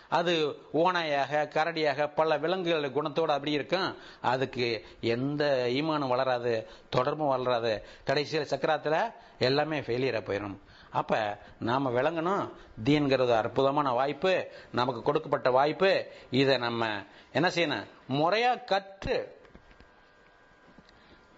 அது 0.09 0.59
ஓனாயாக 0.73 1.47
கரடியாக 1.47 2.09
பல 2.15 2.37
விலங்குகள் 2.37 2.91
குணத்தோடு 2.91 3.33
அப்படி 3.35 3.51
இருக்கும். 3.51 3.95
அதுக்கு 4.21 4.85
எந்த 5.01 5.65
ஈமானும் 5.69 6.07
வளராது 6.07 6.67
தொடர்பும் 6.89 7.27
வளராது. 7.27 7.85
கடைசியில் 8.03 8.47
சக்கராத்தில் 8.47 9.11
எல்லாமே 9.39 9.79
ஃபெயிலியராக 9.79 10.21
போயிடும் 10.25 10.57
அப்ப 10.93 11.37
நாம 11.59 11.89
விளங்கணும். 11.89 12.49
தீன்கிறது 12.83 13.35
அற்புதமான 13.35 13.91
வாய்ப்பு. 13.91 14.47
நமக்கு 14.71 15.01
கொடுக்கப்பட்ட 15.01 15.51
வாய்ப்பு. 15.51 16.07
இதை 16.31 16.57
நம்ம 16.57 16.87
என்ன 17.33 17.47
செய்யணும்? 17.47 17.85
முறையா 18.09 18.63
கற்று 18.63 19.41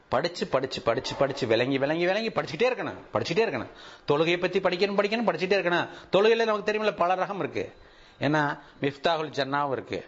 படிச்சு 0.09 0.47
படிச்சு 0.47 0.81
படிச்சு 0.81 1.15
படிச்சு 1.15 1.47
விளங்கி 1.47 1.77
விளங்கி 1.77 2.05
விளங்கி 2.05 2.29
படிச்சுட்டே 2.29 2.69
இருக்கணும். 2.69 2.97
படிச்சுட்டே 3.13 3.45
இருக்கணும். 3.45 3.71
தொழுகையை 4.07 4.37
பத்தி 4.39 4.59
படிக்கணும் 4.59 4.91
படிக்கணும் 4.91 5.27
படிச்சுட்டே 5.27 5.57
இருக்கணும். 5.57 5.89
தொழுகையில 6.11 6.45
நமக்கு 6.45 6.71
தெரியுமில்ல 6.71 6.95
பல 6.95 7.15
ரகம் 7.15 7.39
இருக்கு. 7.39 7.73
ஏன்னா 8.19 8.59
மிஃப்தாகுல் 8.81 9.31
ஜன்னாவும் 9.31 9.71
இருக்கு. 9.71 10.05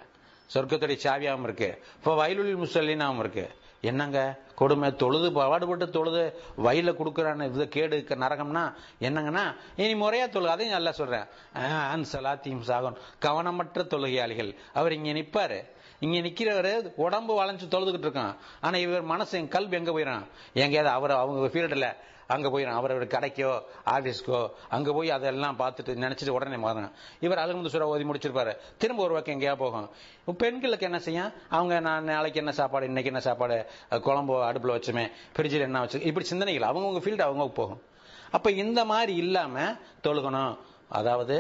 சொர்க்கத்துடைய 0.54 0.98
சாவியாவும் 1.04 1.44
இருக்கு. 1.44 1.84
இப்போ 1.96 2.16
வயலுல் 2.16 2.58
முசல்லினாவும் 2.58 3.20
இருக்கு. 3.20 3.50
என்னங்க? 3.82 4.36
கொடுமை 4.56 4.96
தொழுது 4.96 5.32
பாடுபட்டு 5.32 5.90
தொழுது 5.90 6.40
வயல 6.64 6.92
கொடுக்குறான்னு 6.92 7.46
இது 7.46 7.68
கேடு 7.68 8.04
க- 8.04 8.16
நரகம்னா 8.16 8.74
என்னங்கன்னா 9.02 9.56
இனி 9.76 10.02
முறையா 10.02 10.30
தொழுகு 10.30 10.52
அதையும் 10.52 10.76
நல்லா 10.76 10.92
சொல்றேன். 10.92 11.26
சலாத்தியும் 12.12 12.62
சாகும் 12.62 12.98
கவனமற்ற 13.22 13.84
தொழுகையாளிகள். 13.84 14.56
அவர் 14.74 14.92
இங்க 14.92 15.10
நிப்பாரு. 15.10 15.70
இங்க 16.00 16.28
நிக்கிறவர் 16.28 16.94
உடம்பு 16.96 17.44
வளைஞ்சு 17.44 17.68
தொழுதுகிட்டு 17.70 18.10
இருக்கான். 18.10 18.36
ஆனா 18.62 18.78
இவர் 18.78 19.02
மனசு 19.02 19.38
என் 19.38 19.48
கல்வி 19.48 19.78
எங்க 19.78 19.92
போயிடும் 19.92 20.26
எங்கேயாவது 20.54 20.94
அவர் 20.94 21.12
அவங்க 21.12 21.60
ஃபீல்டுல 21.60 21.96
அங்கே 22.34 22.50
போய் 22.54 22.66
நான் 22.68 22.78
அவரவர் 22.80 23.06
கடைக்கோ 23.16 23.52
ஆஃபீஸ்க்கோ 23.96 24.40
அங்கே 24.76 24.92
போய் 24.98 25.10
அதெல்லாம் 25.16 25.58
பார்த்துட்டு 25.62 25.94
நினச்சிட்டு 26.04 26.36
உடனே 26.38 26.58
மாறணும் 26.66 26.94
இவர் 27.26 27.42
அழுகுமுது 27.44 27.72
சுரா 27.74 27.88
ஓதி 27.94 28.06
முடிச்சிருப்பாரு. 28.10 28.54
திரும்ப 28.82 29.04
ஒரு 29.06 29.14
பக்கம் 29.18 29.36
எங்கேயா 29.36 29.56
போகும். 29.64 29.88
பெண்களுக்கு 30.44 30.88
என்ன 30.90 31.00
செய்யும்? 31.08 31.32
அவங்க 31.58 31.76
நான் 31.88 32.10
நாளைக்கு 32.14 32.42
என்ன 32.44 32.54
சாப்பாடு 32.60 32.90
இன்னைக்கு 32.92 33.12
என்ன 33.14 33.24
சாப்பாடு? 33.30 33.58
குழம்பு 34.08 34.36
அடுப்பில் 34.50 34.76
வச்சுமே 34.78 35.06
ஃப்ரிட்ஜில் 35.36 35.68
என்ன 35.70 35.80
வச்சு 35.86 36.06
இப்படி 36.10 36.28
சிந்தனைகள். 36.34 36.70
அவங்கவுங்க 36.72 37.04
ஃபீல்டு 37.06 37.28
அவங்க 37.28 37.48
போகும். 37.62 37.82
அப்போ 38.38 38.52
இந்த 38.64 38.80
மாதிரி 38.92 39.16
இல்லாமல் 39.24 39.78
தொழுகணும். 40.08 40.54
அதாவது 41.00 41.38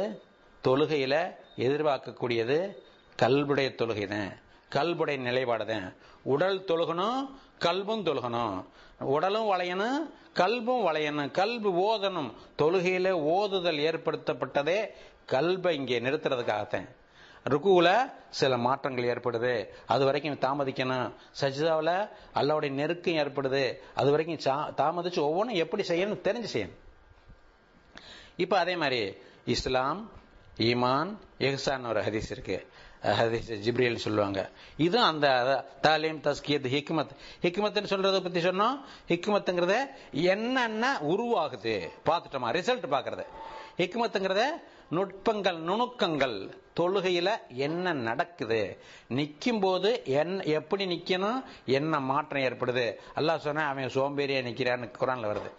தொழுகையில் 0.63 1.19
எதிர்பார்க்கக்கூடியது 1.65 2.57
கல்புடைய 3.23 3.69
தொழுகை 3.81 4.07
தான் 4.07 4.31
கல்புடைய 4.75 5.17
நிலைப்பாடு 5.27 5.65
தான் 5.65 5.85
உடல் 6.33 6.57
தொழுகணும் 6.69 7.19
கல்பும் 7.59 8.03
தொழுகணும். 8.03 8.65
உடலும் 8.99 9.51
வளையணும் 9.53 10.13
கல்பும் 10.33 10.85
வளையணும். 10.85 11.31
கல்பு 11.31 11.71
ஓதணும். 11.79 12.33
தொழுகையில 12.57 13.11
ஓதுதல் 13.11 13.77
ஏற்படுத்தப்பட்டதே 13.77 14.87
கல்பை 15.27 15.69
இங்கே 15.69 15.99
நிறுத்துறதுக்காகத்தான். 15.99 16.95
ருக்குவில் 17.49 18.11
சில 18.29 18.57
மாற்றங்கள் 18.57 19.03
ஏற்படுது. 19.03 19.67
அது 19.85 20.05
வரைக்கும் 20.05 20.39
தாமதிக்கணும். 20.39 21.13
சஜிதாவில் 21.41 22.09
அல்லாவுடைய 22.33 22.71
நெருக்கம் 22.71 23.13
ஏற்படுது. 23.13 23.75
அது 23.95 24.11
வரைக்கும் 24.11 24.53
சா- 24.53 24.67
தாமதிச்சு 24.67 25.19
ஒவ்வொன்றும் 25.19 25.57
எப்படி 25.57 25.83
செய்யணும் 25.83 26.17
தெரிஞ்சு 26.17 26.45
செய்யணும். 26.53 26.75
இப்ப 28.37 28.57
அதே 28.57 28.75
மாதிரி 28.75 29.17
இஸ்லாம் 29.45 30.11
ஈமான் 30.57 31.17
எஹ்சான் 31.39 31.87
ஒரு 31.87 32.01
ஹதீஸ் 32.01 32.31
இருக்கு. 32.31 32.67
ஹதீஸ் 33.03 33.49
ஜிப்ரியல் 33.49 33.95
சொல்லுவாங்க. 33.95 34.49
இதுவும் 34.77 35.07
அந்த 35.07 35.65
தாலீம் 35.81 36.21
தஸ்கியத் 36.21 36.67
ஹிக்மத். 36.67 37.09
ஹிக்மத்னு 37.41 37.89
சொல்றதை 37.89 38.19
பத்தி 38.19 38.41
சொன்னோம். 38.41 38.79
ஹிக்மத்துங்கிறத 39.07 39.75
என்னென்ன 40.11 40.97
உருவாகுது? 41.01 41.89
பார்த்துட்டோமா? 42.05 42.51
ரிசல்ட் 42.51 42.85
பார்க்கறது. 42.91 43.25
ஹிக்மத்துங்கிறத 43.77 44.43
நுட்பங்கள் 44.91 45.57
நுணுக்கங்கள் 45.57 46.57
தொழுகையில 46.79 47.29
என்ன 47.49 47.93
நடக்குது? 47.93 48.77
நிக்கும் 49.09 49.59
போது 49.59 50.01
என்ன 50.05 50.43
எப்படி 50.43 50.85
நிக்கணும்? 50.85 51.43
என்ன 51.65 51.99
மாற்றம் 51.99 52.43
ஏற்படுது? 52.43 52.95
அல்லாஹ் 53.15 53.37
சொன்னா 53.37 53.67
அவன் 53.67 53.85
சோம்பேறியா 53.85 54.41
நிக்கிறான்னு 54.45 54.91
குரான்ல 54.99 55.31
வருது. 55.31 55.51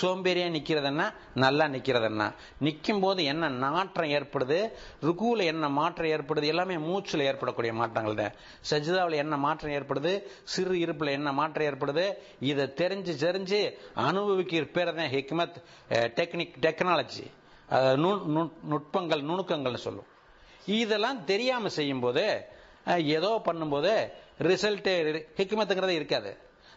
சோம்பேறியா 0.00 0.46
நிக்கிறதுன்னா 0.56 1.06
நல்லா 1.42 1.64
நிக்கிறதுன்னா. 1.74 2.26
நிக்கும் 2.66 3.00
போது 3.00 3.20
என்ன 3.32 3.48
நாற்றம் 3.64 4.12
ஏற்படுது? 4.18 4.58
ருக்குவில் 5.06 5.44
என்ன 5.52 5.68
மாற்றம் 5.78 6.10
ஏற்படுது? 6.14 6.46
எல்லாமே 6.52 6.76
மூச்சில் 6.88 7.26
ஏற்படக்கூடிய 7.30 7.72
மாற்றங்கள் 7.80 8.18
தான். 8.22 8.34
சஜிதாவில் 8.70 9.20
என்ன 9.24 9.36
மாற்றம் 9.46 9.74
ஏற்படுது? 9.78 10.12
சிறு 10.54 10.78
இருப்பில் 10.84 11.16
என்ன 11.18 11.32
மாற்றம் 11.40 11.68
ஏற்படுது? 11.70 12.06
இதை 12.50 12.66
தெரிஞ்சு 12.82 13.14
தெரிஞ்சு 13.26 13.60
அனுபவிக்கிற 14.06 14.66
பேர் 14.78 14.94
தான் 15.00 15.12
ஹிக்மத் 15.16 15.58
டெக்னிக் 16.18 16.56
டெக்னாலஜி. 16.66 17.26
நுட்பங்கள் 18.72 19.22
நுணுக்கங்கள்னு 19.30 19.84
சொல்லும். 19.86 20.08
இதெல்லாம் 20.80 21.20
தெரியாமல் 21.30 21.76
செய்யும்போது 21.78 22.24
ஏதோ 23.16 23.30
பண்ணும்போது 23.46 23.92
ரிசல்ட்டு 24.48 24.92
ஹிக்மத்துங்கிறது 25.38 25.94
இருக்காது. 26.00 26.32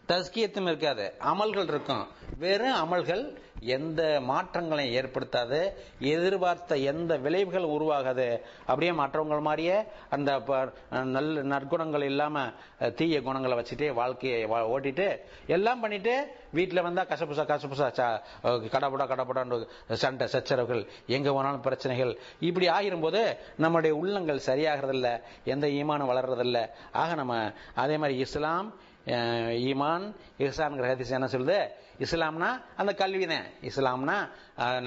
தஸ்கியத்தும் 0.08 0.63
இருக்காது. 0.63 1.13
அமல்கள் 1.20 1.67
இருக்கும். 1.67 2.08
வெறும் 2.38 2.74
அமல்கள் 2.74 3.38
எந்த 3.60 4.20
மாற்றங்களையும் 4.22 5.06
ஏற்படுத்தாது. 5.06 5.74
எதிர்பார்த்த 6.00 6.78
எந்த 6.78 7.17
விளைவுகள் 7.17 7.63
உருவாகாது. 7.63 8.41
அப்படியே 8.60 8.91
மற்றவங்க 8.91 9.41
மாதிரியே 9.41 9.84
அந்த 10.10 10.39
ப- 10.39 10.72
நல்ல 10.89 11.41
நற்குணங்கள் 11.41 12.04
இல்லாம 12.04 12.50
தீய 12.96 13.22
குணங்களை 13.22 13.58
வச்சுட்டு 13.58 13.93
வாழ்க்கையை 13.93 14.46
ஓட்டிட்டு 14.46 15.20
எல்லாம் 15.48 15.80
பண்ணிட்டு 15.80 16.28
வீட்டில் 16.52 16.82
வந்தால் 16.82 17.06
கசப்புசா 17.06 17.46
கசப்புசா 17.46 17.88
ச- 17.88 18.22
கடபுடா 18.43 19.08
கடபுடான்னு 19.08 19.93
சண்டை 19.93 20.28
சச்சரவுகள் 20.28 20.88
எங்க 21.08 21.32
போனாலும் 21.32 21.62
பிரச்சனைகள். 21.62 22.20
இப்படி 22.39 22.70
ஆகிரும் 22.70 23.02
போது 23.02 23.38
நம்முடைய 23.58 23.96
உள்ளங்கள் 23.96 24.41
சரியாகிறதில்ல. 24.46 25.22
எந்த 25.43 25.67
ஈமானம் 25.67 26.10
வளர்றதில்ல. 26.10 26.70
ஆக 26.91 27.15
நம்ம 27.15 27.52
அதே 27.76 27.98
மாதிரி 27.98 28.20
இஸ்லாம் 28.20 28.74
ஈமான் 29.08 30.06
இஹ்சான்ங்கிற 30.43 30.86
ஹதீஸ் 30.91 31.15
என்ன 31.17 31.28
சொல்லுது? 31.34 31.58
இஸ்லாம்னா 32.06 32.50
அந்த 32.82 32.91
கல்வி 32.93 33.26
தான் 33.28 33.46
இஸ்லாம்னா 33.70 34.15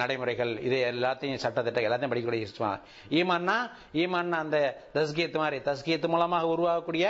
நடைமுறைகள். 0.01 0.53
இது 0.67 0.77
எல்லாத்தையும் 0.93 1.41
சட்டத்திட்டம் 1.45 1.87
எல்லாத்தையும் 1.89 2.13
படிக்கக்கூடிய 2.13 2.47
இஸ்லாம் 2.49 2.81
ஈமான்னா 3.19 3.57
ஈமான்னா 4.03 4.39
அந்த 4.45 4.59
தஸ்கீத் 4.95 5.41
மாதிரி. 5.43 5.59
தஸ்கீத் 5.69 6.09
மூலமாக 6.15 6.51
உருவாகக்கூடிய 6.55 7.07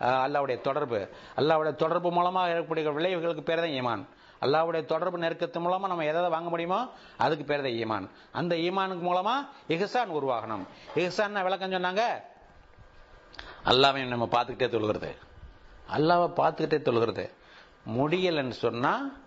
அல்லாவுடைய 0.00 0.58
தொடர்பு. 0.68 1.00
அல்லாவுடைய 1.36 1.74
தொடர்பு 1.74 2.10
மூலமாக 2.18 2.52
இருக்கக்கூடிய 2.54 2.94
விளைவுகளுக்கு 2.98 3.44
பேர் 3.50 3.64
தான் 3.64 3.76
ஈமான். 3.80 4.04
அல்லாவுடைய 4.44 4.82
தொடர்பு 4.92 5.18
நெருக்கத்து 5.18 5.58
மூலமா 5.66 5.86
நம்ம 5.92 6.04
எதை 6.12 6.28
வாங்க 6.36 6.48
முடியுமோ 6.54 6.80
அதுக்கு 7.26 7.44
பேர் 7.50 7.66
தான் 7.66 7.78
ஈமான். 7.82 8.08
அந்த 8.32 8.54
ஈமானுக்கு 8.66 9.04
மூலமா 9.10 9.36
இஹ்சான் 9.74 10.16
உருவாகணும். 10.18 10.64
இஹ்சான் 11.02 11.44
விளக்கம் 11.48 11.76
சொன்னாங்க? 11.76 12.04
அல்லாவையும் 13.70 14.12
நம்ம 14.16 14.28
பார்த்துக்கிட்டே 14.32 14.68
தொழுகிறது 14.76 15.12
அல்லாவை 15.88 16.28
பார்த்துக்கிட்டே 16.40 16.78
தொழுகிறது. 16.88 17.30
முடியலைன்னு 17.98 18.50
சொன்னா 18.50 19.20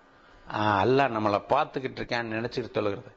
அல்லாஹ் 0.53 1.15
நம்மளை 1.15 1.39
பார்த்துக்கிட்டு 1.49 1.99
இருக்கான்னு 2.01 2.37
நினைச்சிட்டு 2.37 2.77
தொழுகிறது. 2.77 3.11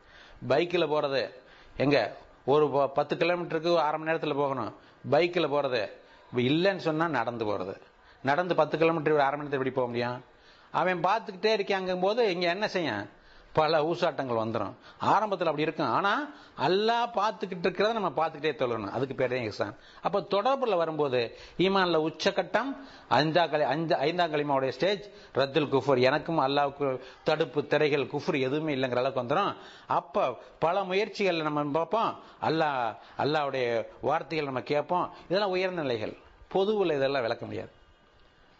பைக்கில் 0.48 0.92
போறது 0.92 1.30
எங்க 1.76 2.16
ஒரு 2.44 2.90
பத்து 2.94 3.16
கிலோமீட்டருக்கு 3.16 3.76
அரை 3.76 3.90
மணி 3.90 4.04
நேரத்தில் 4.04 4.34
போகணும். 4.34 4.74
பைக்கில் 5.10 5.52
போறது 5.52 5.90
இல்லைன்னு 6.36 6.76
சொன்னா 6.76 7.08
நடந்து 7.08 7.44
போறது. 7.44 7.74
நடந்து 8.22 8.54
பத்து 8.54 8.78
கிலோமீட்டர் 8.78 9.18
அரை 9.18 9.38
மணி 9.38 9.48
நேரத்தில் 9.48 9.60
எப்படி 9.60 9.74
போக 9.74 9.86
முடியும்? 9.86 10.24
அவன் 10.70 11.00
பார்த்துக்கிட்டே 11.00 11.52
இருக்காங்கும் 11.58 12.00
போது 12.00 12.30
இங்க 12.32 12.48
என்ன 12.48 12.68
செய்யும்? 12.68 13.08
பல 13.58 13.78
ஊசாட்டங்கள் 13.90 14.40
வந்துடும் 14.42 14.74
ஆரம்பத்தில் 15.12 15.48
அப்படி 15.50 15.66
இருக்கும். 15.66 15.92
ஆனால் 15.96 16.22
அல்லாஹ் 16.66 17.14
பார்த்துக்கிட்டு 17.18 17.66
இருக்கிறத 17.66 17.96
நம்ம 17.98 18.10
பார்த்துக்கிட்டே 18.18 18.52
தொழணும். 18.60 18.92
அதுக்கு 18.96 19.14
பேர் 19.20 19.32
தான் 19.32 19.46
இஹ்சான். 19.46 19.74
அப்போ 20.06 20.18
தொடர்புல 20.34 20.76
வரும்போது 20.82 21.20
ஈமான்ல 21.64 22.00
உச்சகட்டம் 22.08 22.70
அஞ்சா 23.18 23.44
கலை 23.46 23.66
அஞ்சு 23.72 23.96
ஐந்தாம் 24.06 24.32
கலிமாவுடைய 24.34 24.72
ஸ்டேஜ் 24.78 25.04
ரத்துல் 25.40 25.70
குஃபர். 25.74 26.04
எனக்கும் 26.10 26.40
அல்லாவுக்கு 26.46 26.88
தடுப்பு 27.24 27.66
திரைகள் 27.74 28.06
குஃபர் 28.14 28.38
எதுவுமே 28.48 28.74
இல்லைங்கிற 28.76 29.02
அளவுக்கு 29.02 29.24
வந்துடும் 29.24 29.52
அப்போ 29.98 30.24
பல 30.66 30.84
முயற்சிகள் 30.92 31.46
நம்ம 31.48 31.66
பார்ப்போம். 31.78 32.12
அல்லா 32.50 32.70
அல்லாவுடைய 33.24 33.66
வார்த்தைகள் 34.10 34.50
நம்ம 34.52 34.64
கேட்போம். 34.72 35.06
இதெல்லாம் 35.28 35.56
உயர்ந்த 35.56 35.82
நிலைகள் 35.88 36.16
பொதுவில் 36.56 36.98
இதெல்லாம் 36.98 37.26
விளக்க 37.28 37.44
முடியாது. 37.46 37.72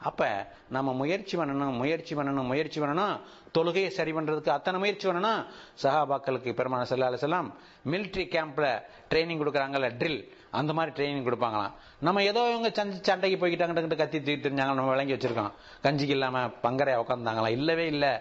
அப்ப 0.08 0.28
நம்ம 0.68 0.92
முயற்சி 0.92 1.34
பண்ணணும் 1.38 1.74
முயற்சி 1.80 2.14
பண்ணணும் 2.14 2.48
முயற்சி 2.50 2.80
பண்ணணும் 2.80 3.14
தொழுகையை 3.56 3.88
சரி 3.88 4.12
பண்றதுக்கு 4.12 4.48
அத்தனை 4.48 4.80
முயற்சி 4.80 5.08
பண்ணணும் 5.08 5.40
சஹாபாக்களுக்கு 5.82 6.50
பெருமான 6.58 6.86
செல்லால 6.90 7.18
செல்லாம் 7.24 7.48
மிலிட்ரி 7.92 8.24
கேம்ப்ல 8.34 8.68
ட்ரைனிங் 9.10 9.40
கொடுக்குறாங்கல்ல 9.42 9.90
ட்ரில் 10.00 10.20
அந்த 10.50 10.72
மாதிரி 10.72 10.92
ட்ரைனிங் 10.96 11.26
கொடுப்பாங்களாம். 11.26 11.74
நம்ம 12.00 12.22
ஏதோ 12.22 12.40
இவங்க 12.50 12.70
சண்டை 12.78 12.98
சண்டைக்கு 13.02 13.40
போய்கிட்டாங்கிட்ட 13.42 13.96
கத்தி 13.96 14.18
தூக்கிட்டு 14.18 14.48
இருந்தாங்க 14.48 14.74
நம்ம 14.78 14.90
விளங்கி 14.90 15.14
வச்சிருக்கோம். 15.16 15.52
கஞ்சிக்கு 15.84 16.16
இல்லாம 16.16 16.46
பங்கரையா 16.64 17.02
உட்காந்தாங்களாம் 17.02 17.56
இல்லவே 17.58 17.86
இல்லை. 17.86 18.12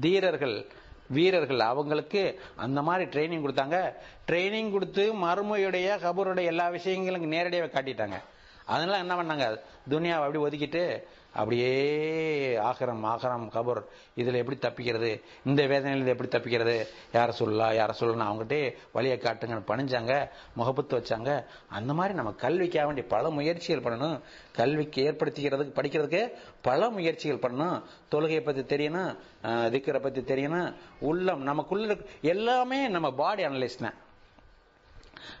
தீரர்கள் 0.00 0.56
வீரர்கள் 1.16 1.60
அவங்களுக்கு 1.60 2.40
அந்த 2.56 2.82
மாதிரி 2.82 3.04
ட்ரைனிங் 3.14 3.44
கொடுத்தாங்க. 3.44 3.78
ட்ரைனிங் 4.28 4.70
கொடுத்து 4.70 5.02
மறுமையுடைய 5.24 5.88
கபருடைய 6.06 6.52
எல்லா 6.52 6.68
விஷயங்களும் 6.68 7.34
நேரடியாக 7.34 7.72
காட்டிட்டாங்க. 7.74 8.18
அதனால 8.66 8.98
என்ன 8.98 9.14
பண்ணாங்க? 9.14 9.46
துனியாவை 9.90 10.24
அப்படி 10.26 10.42
ஒதுக்கிட்டு 10.44 11.06
அப்படியே 11.34 12.56
ஆகரம் 12.56 13.04
ஆகரம் 13.04 13.50
கபர். 13.50 13.82
இதில் 14.14 14.34
எப்படி 14.34 14.58
தப்பிக்கிறது? 14.60 15.22
இந்த 15.44 15.62
வேதனையில 15.62 16.06
எப்படி 16.06 16.38
தப்பிக்கிறது? 16.38 16.86
யார 17.12 17.28
சொல்லலாம் 17.28 17.72
யார 17.72 17.90
சொல்லலாம் 17.90 18.32
அவங்ககிட்டே 18.32 18.74
வழியை 18.92 19.18
காட்டுங்கன்னு 19.18 19.62
பணிஞ்சாங்க 19.66 20.28
முகப்பத்து 20.54 20.98
வச்சாங்க. 20.98 21.44
அந்த 21.68 21.92
மாதிரி 21.92 22.14
நம்ம 22.14 22.32
கல்விக்காக 22.32 22.86
வேண்டிய 22.86 23.06
பல 23.06 23.30
முயற்சிகள் 23.30 23.92
பண்ணணும். 23.92 24.20
கல்விக்கு 24.52 25.12
ஏற்படுத்திக்கிறதுக்கு 25.12 25.72
படிக்கிறதுக்கு 25.74 26.32
பல 26.62 26.90
முயற்சிகள் 26.90 27.50
பண்ணணும். 27.50 27.82
தொழுகையை 28.10 28.40
பற்றி 28.40 28.76
தெரியணும் 28.76 29.16
திக்கிற 29.42 30.00
திக்கரை 30.00 30.22
தெரியணும். 30.22 30.74
உள்ளம் 31.00 31.42
நமக்குள்ள 31.42 31.84
இருக்க- 31.84 32.10
எல்லாமே 32.22 32.88
நம்ம 32.88 33.12
பாடி 33.12 33.44
அனலைஸ் 33.44 33.78
தான் 33.78 33.94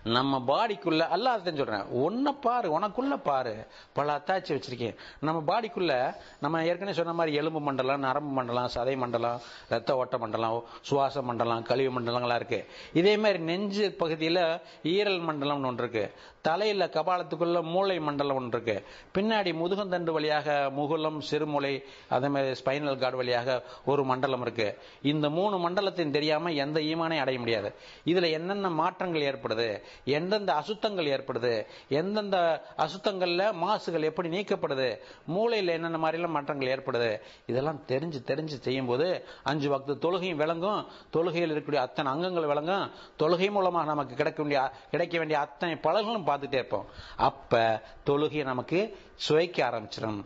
நம்ம 0.04 0.42
பாடிக்குள்ள 0.46 1.02
அல்லாதான் 1.14 1.56
சொல்றேன் 1.56 1.84
ஒன்ன 2.04 2.40
பாரு 2.40 2.78
உனக்குள்ள 2.78 3.16
பாரு. 3.22 3.66
பல 3.92 4.16
அத்தாட்சி 4.16 4.62
வச்சிருக்கேன். 4.62 4.94
நம்ம 5.20 5.60
பாடிக்குள்ள 5.60 6.14
நம்ம 6.40 6.64
ஏற்கனவே 6.64 6.96
சொன்ன 6.96 7.12
மாதிரி 7.12 7.36
எலும்பு 7.36 7.60
மண்டலம் 7.60 8.02
நரம்பு 8.02 8.32
மண்டலம் 8.32 8.70
சதை 8.74 8.96
மண்டலம் 8.96 9.40
ரத்த 9.68 9.96
ஓட்ட 9.96 10.18
மண்டலம் 10.18 10.64
சுவாச 10.80 11.22
மண்டலம் 11.22 11.62
கழிவு 11.62 12.00
மண்டலங்களா 12.00 12.34
இருக்கு. 12.34 12.66
இதே 12.92 13.16
மாதிரி 13.16 13.38
நெஞ்சு 13.38 13.96
பகுதியில 13.98 14.60
ஈரல் 14.82 15.20
மண்டலம்னு 15.28 15.66
ஒன்று 15.66 15.88
இருக்கு. 15.88 16.12
தலையில 16.40 16.86
கபாலத்துக்குள்ள 16.86 17.62
மூளை 17.62 17.98
மண்டலம் 17.98 18.36
ஒன்று 18.36 18.62
இருக்கு. 18.62 18.86
பின்னாடி 19.14 19.52
முதுகந்தண்டு 19.62 20.10
வழியாக 20.10 20.68
முகுலம் 20.72 21.22
சிறுமுலை 21.30 21.82
அதே 22.08 22.28
மாதிரி 22.28 22.60
ஸ்பைனல் 22.64 22.98
கார்டு 22.98 23.16
வழியாக 23.16 23.62
ஒரு 23.84 24.04
மண்டலம் 24.04 24.40
இருக்கு. 24.40 24.78
இந்த 25.02 25.30
மூணு 25.30 25.68
மண்டலத்தையும் 25.68 26.10
தெரியாம 26.10 26.52
எந்த 26.52 26.80
ஈமானையும் 26.80 27.18
அடைய 27.18 27.38
முடியாது. 27.38 27.74
இதுல 28.04 28.30
என்னென்ன 28.30 28.70
மாற்றங்கள் 28.70 29.22
ஏற்படுது? 29.22 29.82
எந்தெந்த 30.04 30.54
அசுத்தங்கள் 30.54 31.04
ஏற்படுது? 31.04 31.66
எந்தெந்த 31.88 32.62
அசுத்தங்கள்ல 32.76 33.52
மாசுகள் 33.52 34.02
எப்படி 34.02 34.28
நீக்கப்படுது? 34.28 34.98
மூளையில் 35.26 35.68
என்னென்ன 35.68 35.96
மாதிரிலாம் 35.96 36.28
மாற்றங்கள் 36.28 36.68
ஏற்படுது? 36.68 37.20
இதெல்லாம் 37.46 37.82
தெரிஞ்சு 37.88 38.16
தெரிஞ்சு 38.26 38.60
செய்யும் 38.60 38.86
போது 38.86 39.24
அஞ்சு 39.42 39.74
வக்து 39.74 39.98
தொழுகையும் 39.98 40.36
விளங்கும். 40.36 40.86
தொழுகையில் 41.12 41.50
இருக்கக்கூடிய 41.50 41.74
அத்தனை 41.74 42.12
அங்கங்கள் 42.12 42.46
விளங்கும். 42.46 42.90
தொழுகை 43.18 43.50
மூலமாக 43.50 43.84
நமக்கு 43.84 44.14
கிடைக்க 44.14 44.42
வேண்டிய 44.42 44.70
கிடைக்க 44.90 45.18
வேண்டிய 45.18 45.38
அத்தனை 45.38 45.76
பலர்களும் 45.76 46.26
பார்த்துட்டே 46.26 46.54
இருப்போம். 46.54 46.86
அப்ப 47.16 47.82
தொழுகையை 48.06 48.44
நமக்கு 48.44 48.98
சுவைக்க 49.28 49.64
ஆரம்பிச்சிடும் 49.70 50.24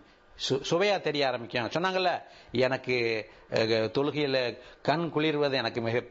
சு- 0.49 0.62
சுவையா 0.70 1.01
தெரிய 1.01 1.26
ஆரம்பிக்கும். 1.26 1.66
சொன்னாங்கல்ல 1.66 2.22
எனக்கு 2.53 3.26
தொழுகையில 3.51 4.59
கண் 4.82 5.11
குளிர்வது 5.14 5.53
எனக்கு 5.53 5.80
மிக 5.80 6.05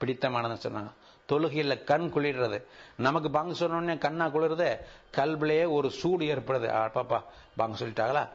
பிடித்தமானதுன்னு 0.00 0.56
சொன்னாங்க. 0.62 0.92
தொழுகையில் 1.28 1.84
கண் 1.84 2.10
குளிர்றது. 2.14 2.64
நமக்கு 2.96 3.30
பங்கு 3.30 3.54
சொன்னோடனே 3.58 3.98
கண்ணா 3.98 4.26
குளிர்றது 4.26 4.78
கல்விலேயே 5.16 5.70
ஒரு 5.70 5.90
சூடு 5.90 6.24
ஏற்படுது. 6.24 6.90
பாப்பா 6.94 7.22
பங்கு 7.56 7.86
சொல்லிட்டாங்களா? 7.86 8.28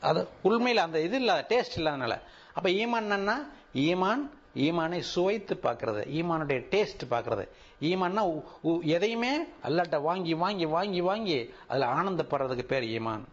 அது 0.00 0.28
உண்மையில் 0.42 0.82
அந்த 0.82 1.00
இது 1.00 1.16
இல்லாத 1.16 1.46
டேஸ்ட் 1.48 1.78
இல்லாதனால. 1.78 2.20
அப்ப 2.52 2.68
ஈமான் 2.68 3.04
என்னன்னா 3.04 3.36
ஈமான் 3.74 4.30
ஈமானை 4.54 4.98
சுவைத்து 4.98 5.58
பார்க்கறது. 5.62 6.04
ஈமானுடைய 6.04 6.64
டேஸ்ட் 6.70 7.04
பார்க்கறது. 7.10 7.48
ஈமான்னா 7.80 8.42
உ- 8.62 8.80
எதையுமே 8.82 9.42
அல்லாட்ட 9.42 10.00
வாங்கி 10.00 10.34
வாங்கி 10.34 10.66
வாங்கி 10.66 11.00
வாங்கி 11.00 11.54
அதுல 11.68 11.86
ஆனந்தப்படுறதுக்கு 11.86 12.62
பேர் 12.62 12.82
ஈமான். 12.82 13.24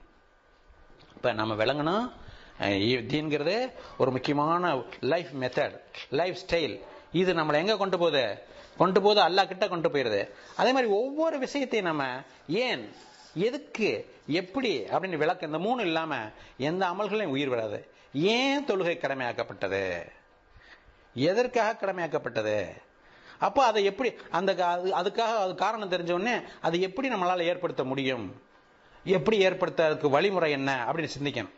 இப்ப 1.15 1.33
நம்ம 1.33 1.65
விளங்கணும். 1.65 2.11
தீன்கிறது 2.59 3.71
ஒரு 3.97 4.11
முக்கியமான 4.11 4.81
லைஃப் 4.99 5.29
மெத்தட் 5.39 5.79
லைஃப் 6.09 6.37
ஸ்டைல் 6.47 6.81
இது 7.11 7.33
நம்மளை 7.33 7.53
எங்க 7.53 7.77
கொண்டு 7.77 7.97
போகுது? 7.97 8.43
கொண்டு 8.77 9.01
போது 9.01 9.21
அல்லாஹ் 9.21 9.47
கிட்ட 9.47 9.67
கொண்டு 9.67 9.89
போயிருது. 9.89 10.29
அதே 10.55 10.71
மாதிரி 10.71 10.91
ஒவ்வொரு 10.91 11.39
விஷயத்தையும் 11.39 11.87
நம்ம 11.87 12.21
ஏன் 12.47 12.93
எதுக்கு 13.33 14.13
எப்படி 14.27 14.79
அப்படின்னு 14.79 15.17
விளக்கு 15.17 15.45
இந்த 15.45 15.59
மூணு 15.59 15.81
இல்லாம 15.81 16.17
எந்த 16.57 16.85
அமல்களையும் 16.85 17.25
உயிர் 17.25 17.49
விடாது. 17.49 17.87
ஏன் 18.13 18.65
தொழுகை 18.65 18.97
கடமையாக்கப்பட்டது? 18.97 20.11
எதற்காக 21.13 21.85
கடமையாக்கப்பட்டது? 21.85 22.67
அப்போ 23.39 23.65
அதை 23.65 23.83
எப்படி 23.83 24.13
அந்த 24.31 24.53
அது- 24.53 24.87
அதுக்காக 24.87 25.17
அது 25.17 25.55
காரணம் 25.55 25.91
தெரிஞ்ச 25.91 26.11
உடனே 26.11 26.41
அதை 26.61 26.81
எப்படி 26.81 27.09
நம்மளால 27.09 27.41
ஏற்படுத்த 27.41 27.83
முடியும்? 27.83 28.41
எப்படி 29.03 29.45
ஏற்படுத்துறதுக்கு 29.45 30.09
வழிமுறை 30.09 30.51
என்ன 30.51 30.91
அப்படின்னு 30.93 31.09
சிந்திக்கணும். 31.19 31.53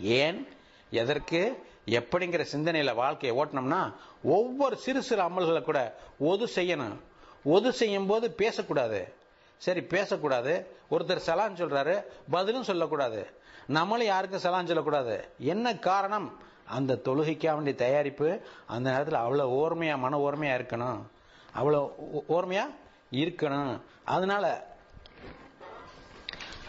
ஏன் 0.00 0.48
எதற்கு 0.90 1.66
எப்படிங்கிற 1.86 2.46
சிந்தனையில 2.52 2.94
வாழ்க்கையை 2.94 3.44
ஓட்டினோம்னா 3.44 3.92
ஒவ்வொரு 4.22 4.76
சிறு 4.76 5.02
சிறு 5.02 5.22
அமல்களை 5.22 5.62
கூட 5.62 5.96
ஒது 6.18 6.44
செய்யணும். 6.44 6.96
ஒது 7.44 7.72
செய்யும் 7.72 8.06
போது 8.06 8.30
பேசக்கூடாது. 8.30 9.14
சரி 9.56 9.82
பேசக்கூடாது. 9.82 10.76
ஒருத்தர் 10.90 11.20
சலான் 11.26 11.54
சொல்றாரு 11.54 12.02
பதிலும் 12.30 12.62
சொல்லக்கூடாது. 12.62 13.26
நம்மளும் 13.66 14.06
யாருக்கும் 14.06 14.40
சலான் 14.40 14.66
சொல்லக்கூடாது. 14.66 15.28
என்ன 15.38 15.76
காரணம்? 15.76 16.38
அந்த 16.66 17.00
தொழுகைக்கா 17.04 17.54
வேண்டிய 17.54 17.74
தயாரிப்பு. 17.74 18.40
அந்த 18.66 18.90
நேரத்தில் 18.90 19.18
அவ்வளோ 19.18 19.48
ஓர்மையா 19.48 19.98
மன 19.98 20.30
ஓர்மையா 20.30 20.58
இருக்கணும். 20.58 21.00
அவ்வளோ 21.56 21.90
ஓ- 21.96 22.40
ஓர்மையா 22.40 22.74
இருக்கணும். 23.10 23.80
அதனால 24.04 24.74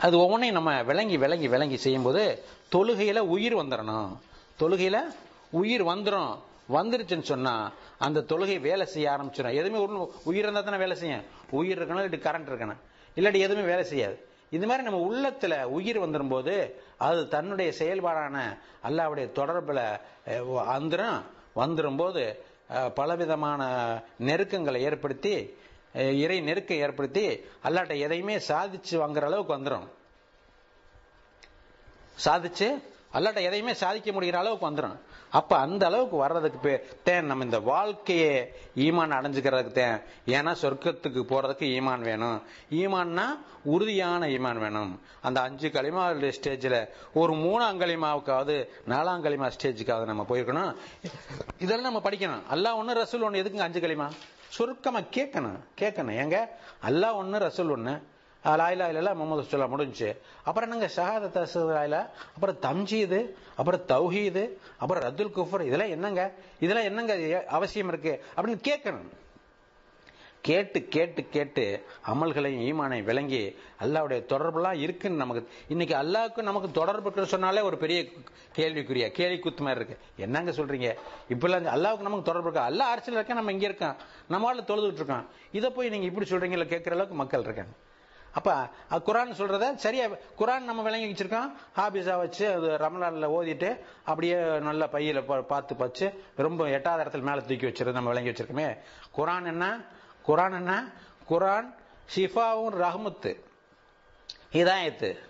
அது 0.02 0.20
ஒவ்வொன்றையும் 0.20 0.64
நம்ம 0.64 0.84
விளங்கி 0.84 1.18
விளங்கி 1.18 1.48
விளங்கி 1.48 1.78
செய்யும்போது 1.78 2.44
தொழுகையில 2.76 3.20
உயிர் 3.20 3.56
வந்துடணும் 3.56 4.18
தொழுகையில 4.60 4.98
உயிர் 5.54 5.84
வந்துடும் 5.84 6.32
வந்துருச்சுன்னு 6.70 7.22
சொன்னா 7.24 7.54
அந்த 7.98 8.26
தொழுகை 8.30 8.60
வேலை 8.60 8.86
செய்ய 8.86 9.12
ஆரம்பிச்சிடும் 9.12 9.54
எதுவுமே 9.54 9.80
ஒன்று 9.80 10.00
உயிர் 10.24 10.44
இருந்தால் 10.44 10.64
தானே 10.64 10.78
வேலை 10.78 10.96
செய்யும். 10.96 11.26
உயிர் 11.52 11.78
இருக்கணும் 11.78 12.02
இல்லாட்டி 12.02 12.22
கரண்ட் 12.24 12.50
இருக்கணும். 12.52 12.80
இல்லாட்டி 13.18 13.40
எதுவுமே 13.40 13.68
வேலை 13.68 13.84
செய்யாது. 13.84 14.18
இது 14.52 14.68
மாதிரி 14.68 14.84
நம்ம 14.84 15.00
உள்ளத்துல 15.08 15.54
உயிர் 15.70 16.00
வந்துடும் 16.00 16.30
போது 16.30 16.54
அது 16.98 17.28
தன்னுடைய 17.28 17.72
செயல்பாடான 17.80 18.36
அல்லாவுடைய 18.84 19.26
தொடர்புல 19.32 19.80
அஹ், 20.28 21.24
வந்துடும் 21.56 21.98
போது 21.98 22.24
பலவிதமான 22.96 23.62
நெருக்கங்களை 24.20 24.82
ஏற்படுத்தி 24.82 25.34
இறை 26.18 26.42
நெருக்கம் 26.42 26.78
ஏற்படுத்தி 26.78 27.26
அல்லாட்ட 27.64 27.98
எதையுமே 28.00 28.38
சாதிச்சு 28.48 28.96
வாங்குற 28.98 29.24
அளவுக்கு 29.24 29.56
வந்துடும் 29.56 29.88
சாதிச்சு 32.18 32.68
அல்லாட்ட 33.14 33.42
எதையுமே 33.42 33.74
சாதிக்க 33.74 34.12
முடிகிற 34.12 34.34
அளவுக்கு 34.34 34.70
வந்துடும் 34.70 35.00
அப்ப 35.32 35.58
அந்த 35.58 35.86
அளவுக்கு 35.86 36.18
வர்றதுக்கு 36.18 36.70
பே- 36.70 37.04
தேன் 37.04 37.26
நம்ம 37.26 37.44
இந்த 37.44 37.60
வாழ்க்கையை 37.60 38.54
ஈமான் 38.76 39.12
அடைஞ்சுக்கிறதுக்கு 39.12 39.72
தேன். 39.72 40.02
ஏன்னா 40.26 40.56
சொர்க்கத்துக்கு 40.62 41.24
போறதுக்கு 41.24 41.80
ஈமான் 41.80 42.00
வேணும். 42.00 42.44
ஈமான்னா 42.72 43.26
உறுதியான 43.64 44.28
ஈமான் 44.28 44.58
வேணும். 44.58 45.02
அந்த 45.22 45.42
அஞ்சு 45.42 45.70
களிமா 45.70 46.34
ஸ்டேஜில் 46.42 46.88
ஒரு 47.14 47.34
மூணாம் 47.34 47.78
களிமாவுக்காவது 47.78 48.68
நாலாம் 48.88 49.22
களிமா 49.22 49.52
ஸ்டேஜுக்காவது 49.62 50.06
நம்ம 50.06 50.26
போயிருக்கணும். 50.30 50.76
இதெல்லாம் 51.60 51.94
நம்ம 51.94 52.10
படிக்கணும். 52.10 52.42
அல்லா 52.52 52.76
ஒன்று 52.76 53.04
ரசூல் 53.04 53.22
ஒன்று 53.22 53.44
எதுக்குங்க 53.44 53.60
அஞ்சு 53.60 53.80
களிமா? 53.80 54.12
சுருக்கமா 54.48 55.00
கேட்கணும். 55.00 55.60
கேட்கணும். 55.80 56.14
ஏங்க? 56.14 56.48
அல்லா 56.88 57.14
ஒன்று 57.14 57.40
ரசூல் 57.40 57.72
ஒன்று 57.72 58.02
லாயிலா 58.56 58.88
இல்ல 58.88 59.14
முகமது 59.14 59.48
சொல்லா 59.48 59.64
முடிஞ்சுச்சு. 59.64 60.18
அப்புறம் 60.44 60.72
என்னங்க 60.72 60.94
ஷஹாதத் 60.96 61.48
லாயிலா 61.54 62.10
அப்புறம் 62.36 62.60
தம்ஜீது 62.62 63.30
அப்புறம் 63.56 63.86
தௌஹீது 63.88 64.50
அப்புறம் 64.78 65.04
ரத்துல் 65.04 65.36
குஃபர். 65.36 65.66
இதெல்லாம் 65.66 65.90
என்னங்க? 65.90 66.34
இதெல்லாம் 66.60 66.86
என்னங்க 66.86 67.44
அவசியம் 67.48 67.88
இருக்கு? 67.88 68.24
அப்படின்னு 68.36 68.68
கேட்கணும். 68.68 69.10
கேட்டு 70.42 70.88
கேட்டு 70.88 71.26
கேட்டு 71.30 71.86
அமல்களையும் 72.06 72.64
ஈமானை 72.66 73.04
விளங்கி 73.04 73.58
அல்லாவுடைய 73.80 74.24
தொடர்புலாம் 74.28 74.74
இருக்குன்னு 74.74 75.18
நமக்கு 75.18 75.50
இன்னைக்கு 75.68 75.96
அல்லாவுக்கும் 75.96 76.42
நமக்கு 76.42 76.72
தொடர்பு 76.72 77.02
இருக்குன்னு 77.02 77.30
சொன்னாலே 77.30 77.62
ஒரு 77.62 77.78
பெரிய 77.78 78.06
கேள்விக்குரிய 78.52 79.12
கேள்வி 79.12 79.40
குத்து 79.40 79.64
மாதிரி 79.64 79.86
இருக்கு. 79.86 80.06
என்னங்க 80.18 80.52
சொல்றீங்க? 80.52 80.96
இப்பெல்லாம் 81.30 81.66
அல்லாவுக்கு 81.66 82.08
நமக்கு 82.08 82.32
தொடர்பு 82.32 82.52
இருக்கா? 82.52 82.70
அல்லா 82.70 82.90
அரசியல் 82.92 83.24
இருக்கேன் 83.24 83.36
நம்ம 83.36 83.52
இங்க 83.52 83.66
இருக்கோம் 83.66 83.96
நம்மளால 84.30 84.64
தொழுதுட்டு 84.64 84.94
இருக்கோம் 84.94 85.28
இதை 85.52 85.70
போய் 85.70 85.90
நீங்க 85.90 86.06
இப்படி 86.06 86.30
சொல்றீங்களா 86.30 86.66
கேட்கிற 86.66 86.92
அளவுக்கு 86.92 87.16
மக்கள் 87.16 87.42
இருக்காங்க. 87.42 87.72
அப்ப 88.34 88.70
அது 88.90 89.14
குரான் 89.14 89.32
சொல்றத 89.32 89.76
சரியா 89.76 90.08
குரான் 90.38 90.60
நம்ம 90.60 90.82
விளங்கி 90.82 91.12
வச்சிருக்கோம். 91.12 91.52
ஹாபிஸா 91.76 92.18
வச்சு 92.18 92.52
அது 92.52 92.68
ரமலான்ல 92.70 93.32
ஓதிட்டு 93.32 93.80
அப்படியே 94.06 94.36
நல்ல 94.60 94.86
பையில 94.86 95.24
பா- 95.26 95.42
பார்த்து 95.42 95.76
பச்சு 95.76 96.24
ரொம்ப 96.36 96.70
எட்டாவது 96.70 97.10
இடத்துல 97.10 97.22
மேல 97.22 97.40
தூக்கி 97.42 97.66
வச்சிருது 97.68 97.92
நம்ம 97.92 98.10
விளங்கி 98.10 98.32
வச்சிருக்கோமே. 98.32 98.78
குரான் 99.18 99.46
என்ன? 99.46 99.86
குரான் 100.28 100.54
என்ன? 100.54 100.92
குரான் 101.30 101.76
ஷிஃபாவும் 102.16 102.76
ரஹ்மத்து. 102.76 103.46
ஹிதாயத்து 104.54 105.27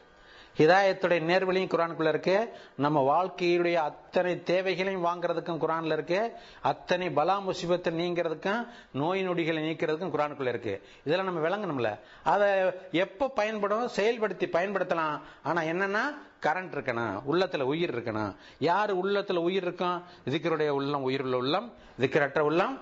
ஹிதாயத்துடைய 0.58 1.22
நேர்வழியும் 1.22 1.70
குரானுக்குள்ள 1.70 2.08
இருக்கு. 2.08 2.56
நம்ம 2.76 3.24
வாழ்க்கையுடைய 3.24 3.74
அத்தனை 3.74 4.44
தேவைகளையும் 4.44 5.06
வாங்குறதுக்கும் 5.06 5.60
குரான்ல 5.60 5.92
இருக்கு. 5.92 6.32
அத்தனை 6.62 7.10
பலா 7.10 7.42
முசிபத்தை 7.42 7.94
நீங்கிறதுக்கும் 7.94 8.68
நோய் 8.92 9.30
நொடிகளை 9.30 9.70
நீக்கிறதுக்கும் 9.70 10.12
குரானுக்குள்ள 10.12 10.48
இருக்கு. 10.48 10.88
இதெல்லாம் 11.06 11.26
நம்ம 11.26 11.48
விளங்கணும்ல. 11.48 12.00
அதை 12.24 12.50
எப்ப 12.92 13.28
பயன்படும்? 13.28 13.90
செயல்படுத்தி 13.96 14.46
பயன்படுத்தலாம். 14.52 15.20
ஆனா 15.44 15.62
என்னன்னா 15.62 16.02
கரண்ட் 16.42 16.76
இருக்கணும். 16.76 17.22
உள்ளத்துல 17.32 17.62
உயிர் 17.62 17.98
இருக்கணும். 17.98 18.36
யாரு 18.60 18.96
உள்ளத்துல 18.96 19.36
உயிர் 19.36 19.64
இருக்கும் 19.64 20.04
இதுக்கருடைய 20.26 20.68
உள்ளம் 20.68 21.02
உயிர் 21.02 21.22
உள்ள 21.22 21.38
உள்ளம் 21.38 21.74
இதுக்கரற்ற 22.00 22.40
உள்ளம் 22.40 22.80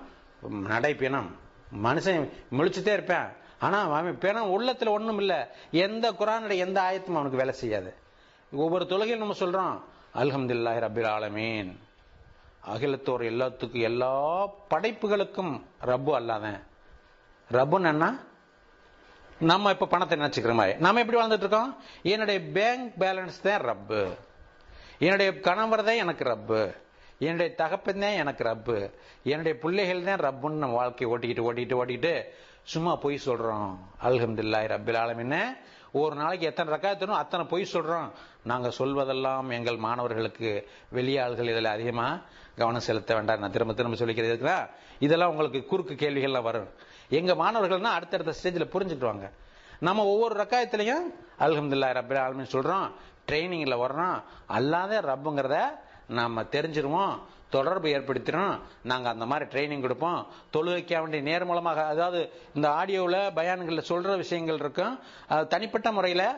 நடைப்பினம் 0.50 1.30
மனுஷன் 1.82 2.30
முழிச்சுட்டே 2.52 2.92
இருப்பேன். 2.92 3.44
ஆனால் 3.64 3.92
அவன் 3.98 4.18
பிணம் 4.24 4.52
உள்ளத்தில் 4.54 4.94
ஒன்றும் 4.96 5.18
இல்லை. 5.18 5.38
எந்த 5.86 6.06
குரானுடைய 6.10 6.64
எந்த 6.66 6.78
ஆயத்தும் 6.86 7.18
அவனுக்கு 7.18 7.42
வேலை 7.42 7.54
செய்யாது. 7.62 7.90
ஒவ்வொரு 8.52 8.84
தொழுகையும் 8.84 9.22
நம்ம 9.24 9.36
சொல்கிறோம் 9.42 9.74
அல்ஹம்துல்லாஹி 10.22 10.80
ரபில் 10.86 11.10
ஆலமீன். 11.16 11.70
அகிலத்தோர் 12.72 13.24
எல்லாத்துக்கும் 13.32 13.86
எல்லா 13.90 14.14
படைப்புகளுக்கும் 14.72 15.52
ரப்பு 15.90 16.12
அல்லாதன் 16.18 16.60
ரப்புன்னு 17.50 17.90
என்ன? 17.94 18.06
நம்ம 19.38 19.70
இப்போ 19.70 19.86
பணத்தை 19.86 20.18
நினைச்சுக்கிற 20.18 20.54
மாதிரி. 20.60 20.74
நம்ம 20.84 21.00
எப்படி 21.02 21.18
வாழ்ந்துட்டு 21.18 21.46
இருக்கோம்? 21.46 21.72
என்னுடைய 22.12 22.38
பேங்க் 22.56 22.88
பேலன்ஸ் 23.02 23.38
தான் 23.46 23.64
ரப்பு. 23.70 24.02
என்னுடைய 24.98 25.30
கணவர் 25.46 25.86
தான் 25.88 26.02
எனக்கு 26.04 26.24
ரப்பு. 26.24 26.60
என்னுடைய 27.18 27.54
தகப்பன் 27.54 28.02
தான் 28.04 28.18
எனக்கு 28.22 28.42
ரப்பு. 28.44 28.76
என்னுடைய 29.32 29.54
பிள்ளைகள் 29.64 30.08
தான் 30.08 30.22
ரப்புன்னு 30.26 30.62
நம்ம 30.64 30.76
வாழ்க்கையை 30.82 31.08
ஓட்டிக்கிட்டு 31.12 31.46
ஓட்டிக்கிட்டு 31.48 31.80
ஓட்டிக்கிட்டு 31.80 32.14
சும்மா 32.72 32.92
பொய் 33.02 33.18
சொல்றோம். 33.24 33.72
அல்ஹம்துலில்லாஹி 34.02 34.68
ரப்பில் 34.72 34.98
ஆலமீன். 35.02 35.42
ஒரு 36.00 36.14
நாளைக்கு 36.20 36.46
எத்தனை 36.46 36.72
ரக்காயத்தனும் 36.74 37.20
அத்தனை 37.22 37.46
பொய் 37.46 37.68
சொல்றோம். 37.72 38.08
நாங்க 38.42 38.68
சொல்வதெல்லாம் 38.78 39.48
எங்கள் 39.50 39.76
மாணவர்களுக்கு 39.76 40.50
வெளியாள்கள் 40.94 41.50
இதில் 41.52 41.74
அதிகமா 41.74 42.20
கவனம் 42.56 42.86
செலுத்த 42.88 43.14
வேண்டாம். 43.14 43.38
நான் 43.38 43.54
திரும்ப 43.56 43.74
திரும்ப 43.74 43.96
சொல்லிக்கிறது 44.04 44.68
இதெல்லாம் 44.98 45.30
உங்களுக்கு 45.30 45.60
குறுக்கு 45.64 45.94
கேள்விகள்லாம் 45.94 46.48
வரும். 46.48 46.68
எங்க 47.08 47.32
மாணவர்கள்னா 47.34 47.92
அடுத்தடுத்த 47.98 48.34
ஸ்டேஜில் 48.40 48.72
புரிஞ்சுக்குவாங்க 48.74 49.30
நம்ம 49.78 50.04
ஒவ்வொரு 50.04 50.34
ரக்காயத்திலையும் 50.42 51.06
அல்ஹம்துலில்லாஹி 51.38 51.96
ரபில் 52.00 52.22
ஆலமின்னு 52.24 52.54
சொல்றோம். 52.56 52.86
ட்ரைனிங்ல 53.28 53.76
வர்றோம். 53.84 54.22
அல்லாத 54.46 55.00
ரப்புங்கிறத 55.00 55.58
நாம 56.08 56.42
தெரிஞ்சிருவோம். 56.42 57.14
தொடர்பு 57.56 57.88
ஏற்படுத்தினோம் 57.96 58.54
நாங்கள் 58.90 59.12
அந்த 59.14 59.26
மாதிரி 59.30 59.46
ட்ரைனிங் 59.52 59.84
கொடுப்போம். 59.86 60.20
தொழுகைக்க 60.54 60.94
வேண்டிய 61.02 61.22
நேர் 61.30 61.48
மூலமாக 61.50 61.84
அதாவது 61.92 62.20
இந்த 62.54 62.68
ஆடியோவில் 62.80 63.20
பயான்களில் 63.38 63.88
சொல்கிற 63.90 64.16
விஷயங்கள் 64.24 64.60
இருக்கும். 64.62 64.94
அது 65.34 65.46
தனிப்பட்ட 65.54 65.88
முறையில் 65.96 66.28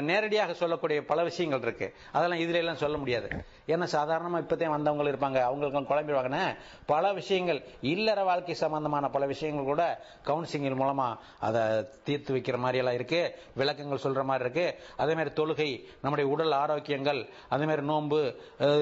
நேரடியாக 0.00 0.54
சொல்லக்கூடிய 0.54 1.04
பல 1.04 1.22
விஷயங்கள் 1.22 1.60
இருக்கு. 1.60 1.94
அதெல்லாம் 2.12 2.38
இதுல 2.38 2.54
எல்லாம் 2.54 2.76
சொல்ல 2.76 2.96
முடியாது. 2.96 3.28
ஏன்னா 3.66 3.86
சாதாரணமா 3.92 4.38
இப்பதான் 4.44 4.74
வந்தவங்க 4.76 5.10
இருப்பாங்க. 5.10 5.38
அவங்களுக்கும் 5.50 5.88
குழம்பிடுவாங்கன்னு 5.90 6.56
பல 6.86 7.12
விஷயங்கள் 7.12 7.62
இல்லற 7.80 8.24
வாழ்க்கை 8.24 8.54
சம்பந்தமான 8.54 9.08
பல 9.08 9.26
விஷயங்கள் 9.26 9.64
கூட 9.64 10.04
கவுன்சிலிங் 10.24 10.78
மூலமா 10.82 11.16
அதை 11.38 11.62
தீர்த்து 12.04 12.34
வைக்கிற 12.34 12.56
மாதிரி 12.56 12.78
எல்லாம் 12.78 12.94
இருக்கு. 12.94 13.38
விளக்கங்கள் 13.54 14.04
சொல்ற 14.04 14.22
மாதிரி 14.22 14.50
இருக்கு. 14.50 14.82
அதே 14.96 15.14
மாதிரி 15.14 15.34
தொழுகை 15.42 15.70
நம்முடைய 16.02 16.30
உடல் 16.30 16.52
ஆரோக்கியங்கள் 16.52 17.28
அதே 17.48 17.64
மாதிரி 17.64 17.86
நோன்பு 17.86 18.20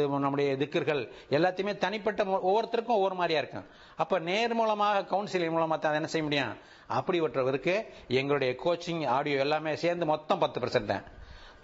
நம்முடைய 0.09 0.57
திக்கர்கள் 0.57 1.03
எல்லாத்தையுமே 1.31 1.77
தனிப்பட்ட 1.77 2.25
ஒவ்வொருத்தருக்கும் 2.25 2.99
ஒவ்வொரு 3.01 3.15
மாதிரியா 3.15 3.39
இருக்கும். 3.39 3.67
அப்ப 3.97 4.19
நேர் 4.19 4.55
மூலமாக 4.55 5.17
கவுன்சிலிங் 5.17 5.55
மூலமா 5.57 5.77
தான் 5.79 5.93
அதை 5.93 5.95
என்ன 5.95 6.07
செய்ய 6.07 6.27
முடியும்? 6.27 6.77
அப்படிப்பட்டவருக்கு 6.97 7.75
எங்களுடைய 8.21 8.51
கோச்சிங் 8.65 9.05
ஆடியோ 9.17 9.39
எல்லாமே 9.45 9.73
சேர்ந்து 9.85 10.05
மொத்தம் 10.13 10.43
பத்து 10.45 10.61
பர்சன்ட் 10.65 10.93
தான். 10.93 11.07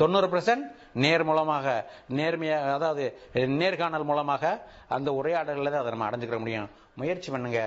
தொண்ணூறு 0.00 0.28
பர்சன்ட் 0.32 0.64
நேர் 1.04 1.24
மூலமாக 1.28 1.66
நேர்மையாக 2.18 2.72
அதாவது 2.78 3.04
நேர்காணல் 3.60 4.08
மூலமாக 4.10 4.44
அந்த 4.96 5.08
உரையாடலில் 5.20 5.72
தான் 5.72 5.82
அதை 5.82 5.92
நம்ம 5.94 6.08
அடைஞ்சுக்கிற 6.08 6.38
முடியும். 6.44 6.68
முயற்சி 7.00 7.28
பண்ணுங்க. 7.34 7.60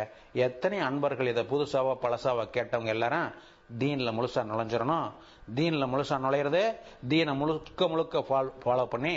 எத்தனை 0.48 0.80
அன்பர்கள் 0.90 1.32
இதை 1.34 1.44
புதுசாவோ 1.54 1.94
பழசாவோ 2.04 2.44
கேட்டவங்க 2.58 2.92
எல்லாரும் 2.98 3.30
தீனில் 3.80 4.16
முழுசா 4.18 4.44
நுழைஞ்சிடணும். 4.52 5.08
தீனில் 5.58 5.92
முழுசா 5.94 6.18
நுழையிறது 6.26 6.64
தீனை 7.12 7.34
முழுக்க 7.42 7.88
முழுக்க 7.94 8.26
ஃபாலோ 8.66 8.86
பண்ணி 8.94 9.16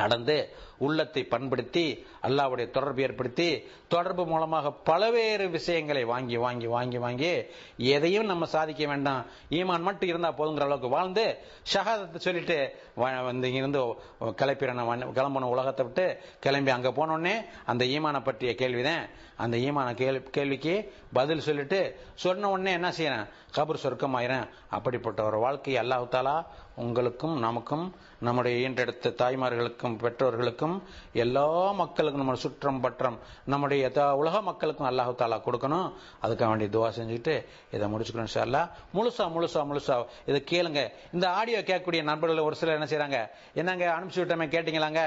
நடந்து 0.00 0.36
உள்ளத்தை 0.80 1.22
பண்படுத்தி 1.24 1.84
அல்லாவுடைய 2.22 2.70
தொடர்பு 2.70 3.02
ஏற்படுத்தி 3.02 3.48
தொடர்பு 3.88 4.26
மூலமாக 4.26 4.72
பல்வேறு 4.84 5.48
விஷயங்களை 5.48 6.04
வாங்கி 6.04 6.36
வாங்கி 6.36 6.66
வாங்கி 6.66 6.98
வாங்கி 6.98 7.32
எதையும் 7.90 8.24
நம்ம 8.24 8.44
சாதிக்க 8.46 8.86
வேண்டாம். 8.86 9.22
ஈமான் 9.50 9.80
மட்டும் 9.80 10.08
இருந்தா 10.08 10.32
போதுங்கிற 10.32 10.60
அளவுக்கு 10.60 10.88
வாழ்ந்து 10.88 11.24
ஷஹாதத்தை 11.72 12.16
சொல்லிட்டு 12.18 12.58
வ- 12.96 13.24
வந்து 13.24 13.48
இங்கிருந்து 13.48 13.82
கிளப்பிறன 14.36 14.86
கிளம்பணும் 15.18 15.54
உலகத்தை 15.54 15.86
விட்டு 15.86 16.06
கிளம்பி 16.40 16.70
அங்க 16.70 16.90
போனோடனே 16.90 17.34
அந்த 17.66 17.84
ஈமானை 17.86 18.24
பற்றிய 18.24 18.54
கேள்விதான். 18.54 19.04
அந்த 19.36 19.56
ஈமான 19.58 19.94
கேள்வி 19.94 20.30
கேள்விக்கு 20.30 20.72
பதில் 21.12 21.40
சொல்லிட்டு 21.40 21.78
சொன்ன 22.14 22.50
உடனே 22.50 22.72
என்ன 22.72 22.88
செய்யறேன்? 22.90 23.26
கபர் 23.56 23.74
சொர்க்கம் 23.74 24.16
ஆயிரேன் 24.16 24.44
அப்படிப்பட்ட 24.68 25.24
ஒரு 25.24 25.38
வாழ்க்கை 25.38 25.76
அல்லாஹாலா 25.76 26.34
உங்களுக்கும் 26.76 27.38
நமக்கும் 27.38 27.86
நம்முடைய 28.20 28.68
ஈன்றெடுத்த 28.68 29.14
தாய்மார்களுக்கும் 29.14 29.96
பெற்றோர்களுக்கும் 29.98 30.69
எல்லா 31.24 31.46
மக்களுக்கும் 31.80 32.22
நம்ம 32.24 32.38
சுற்றம் 32.44 32.80
பற்றம் 32.80 33.18
நம்முடைய 33.52 33.88
எதா 33.88 34.06
உலக 34.22 34.42
மக்களுக்கும் 34.48 34.88
அல்லாஹு 34.90 35.14
தாலா 35.22 35.38
கொடுக்கணும். 35.46 35.88
அதுக்காக 36.22 36.48
வேண்டிய 36.52 36.70
துவா 36.76 36.88
செஞ்சுக்கிட்டு 36.98 37.34
இதை 37.76 37.86
முடிச்சுக்கணும் 37.92 38.32
சார் 38.36 38.48
முழுசா 38.96 39.24
முழுசா 39.34 39.60
முழுசா 39.70 39.96
இதை 40.30 40.40
கேளுங்க. 40.52 40.82
இந்த 41.12 41.26
ஆடியோ 41.30 41.58
கேட்கக்கூடிய 41.58 42.02
நண்பர்கள் 42.02 42.46
ஒரு 42.48 42.56
சிலர் 42.60 42.78
என்ன 42.80 42.88
செய்றாங்க? 42.90 43.18
என்னங்க 43.54 43.84
அனுப்பிச்சு 43.96 44.22
விட்டோமே 44.22 44.46
கேட்டீங்களாங்க? 44.56 45.02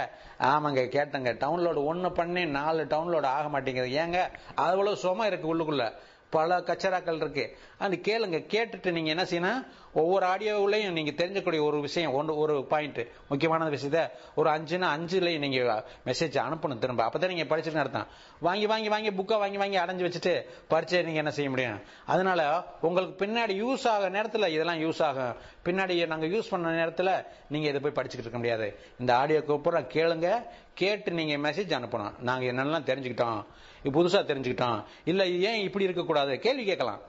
ஆமாங்க 0.52 0.82
கேட்டேங்க. 0.98 1.32
டவுன்லோடு 1.44 1.82
ஒன்று 1.92 2.12
பண்ணி 2.12 2.46
நாலு 2.46 2.84
டவுன்லோடு 2.90 3.30
ஆக 3.38 3.50
மாட்டேங்குது. 3.50 3.90
ஏங்க 4.04 4.20
அவ்வளவு 4.56 4.96
சுமம் 5.04 5.30
இருக்கு 5.32 5.48
உள்ளுக்குள்ள. 5.56 5.86
பல 6.34 6.60
கச்சராக்கள் 6.60 7.20
இருக்கு. 7.22 7.46
அது 7.78 7.96
கேளுங்க 8.08 8.40
கேட்டுட்டு 8.54 8.92
நீங்க 8.92 9.10
என்ன 9.16 9.24
செய்யணும் 9.24 9.68
ஒவ்வொரு 9.94 10.26
ஆடியோவிலையும் 10.26 10.98
நீங்க 10.98 11.12
தெரிஞ்சக்கூடிய 11.12 11.62
ஒரு 11.64 11.80
விஷயம் 11.82 12.14
ஒன்று 12.14 12.34
ஒரு 12.36 12.56
பாயிண்ட் 12.66 13.02
முக்கியமான 13.30 13.70
விஷயத்த 13.76 14.10
ஒரு 14.36 14.50
அஞ்சுனா 14.50 14.88
அஞ்சுலையும் 14.96 15.44
நீங்க 15.46 15.86
மெசேஜ் 16.06 16.38
அனுப்பணும் 16.46 16.82
திரும்ப. 16.84 17.02
அப்பதான் 17.06 17.34
நீங்க 17.34 17.58
படிச்சுட்டு 17.58 17.82
அர்த்தம். 17.84 18.08
வாங்கி 18.40 18.66
வாங்கி 18.66 18.90
வாங்கி 18.90 19.10
புக்கை 19.10 19.38
வாங்கி 19.38 19.58
வாங்கி 19.58 19.78
அடைஞ்சு 19.78 20.08
வச்சுட்டு 20.08 20.34
பரிச்சை 20.70 21.04
நீங்க 21.04 21.18
என்ன 21.18 21.32
செய்ய 21.32 21.50
முடியும்? 21.50 21.80
அதனால 22.06 22.64
உங்களுக்கு 22.82 23.26
பின்னாடி 23.26 23.54
யூஸ் 23.64 23.88
ஆக 23.88 24.10
நேரத்தில் 24.10 24.48
இதெல்லாம் 24.48 24.82
யூஸ் 24.82 25.02
ஆகும். 25.02 25.36
பின்னாடி 25.66 26.08
நாங்க 26.08 26.26
யூஸ் 26.26 26.50
பண்ண 26.50 26.72
நேரத்தில் 26.72 27.12
நீங்க 27.50 27.68
இதை 27.68 27.82
போய் 27.82 27.98
படிச்சுக்கிட்டு 28.00 28.26
இருக்க 28.26 28.38
முடியாது. 28.38 28.68
இந்த 29.00 29.14
ஆடியோக்கு 29.14 29.54
அப்புறம் 29.54 29.88
கேளுங்க 29.94 30.44
கேட்டு 30.74 31.12
நீங்க 31.12 31.36
மெசேஜ் 31.50 31.76
அனுப்பணும். 31.80 32.20
நாங்க 32.20 32.46
என்னெல்லாம் 32.46 32.88
தெரிஞ்சுக்கிட்டோம். 32.90 33.46
புதுசாக 33.84 34.24
தெரிஞ்சுக்கிட்டான். 34.24 34.80
தெரிஞ்சுக்கிட்டோம் 35.06 35.22
ஏன் 35.42 35.62
இப்படி 35.62 35.84
இருக்கக்கூடாது? 35.84 36.40
கேள்வி 36.40 36.66
கேட்கலாம். 36.66 37.02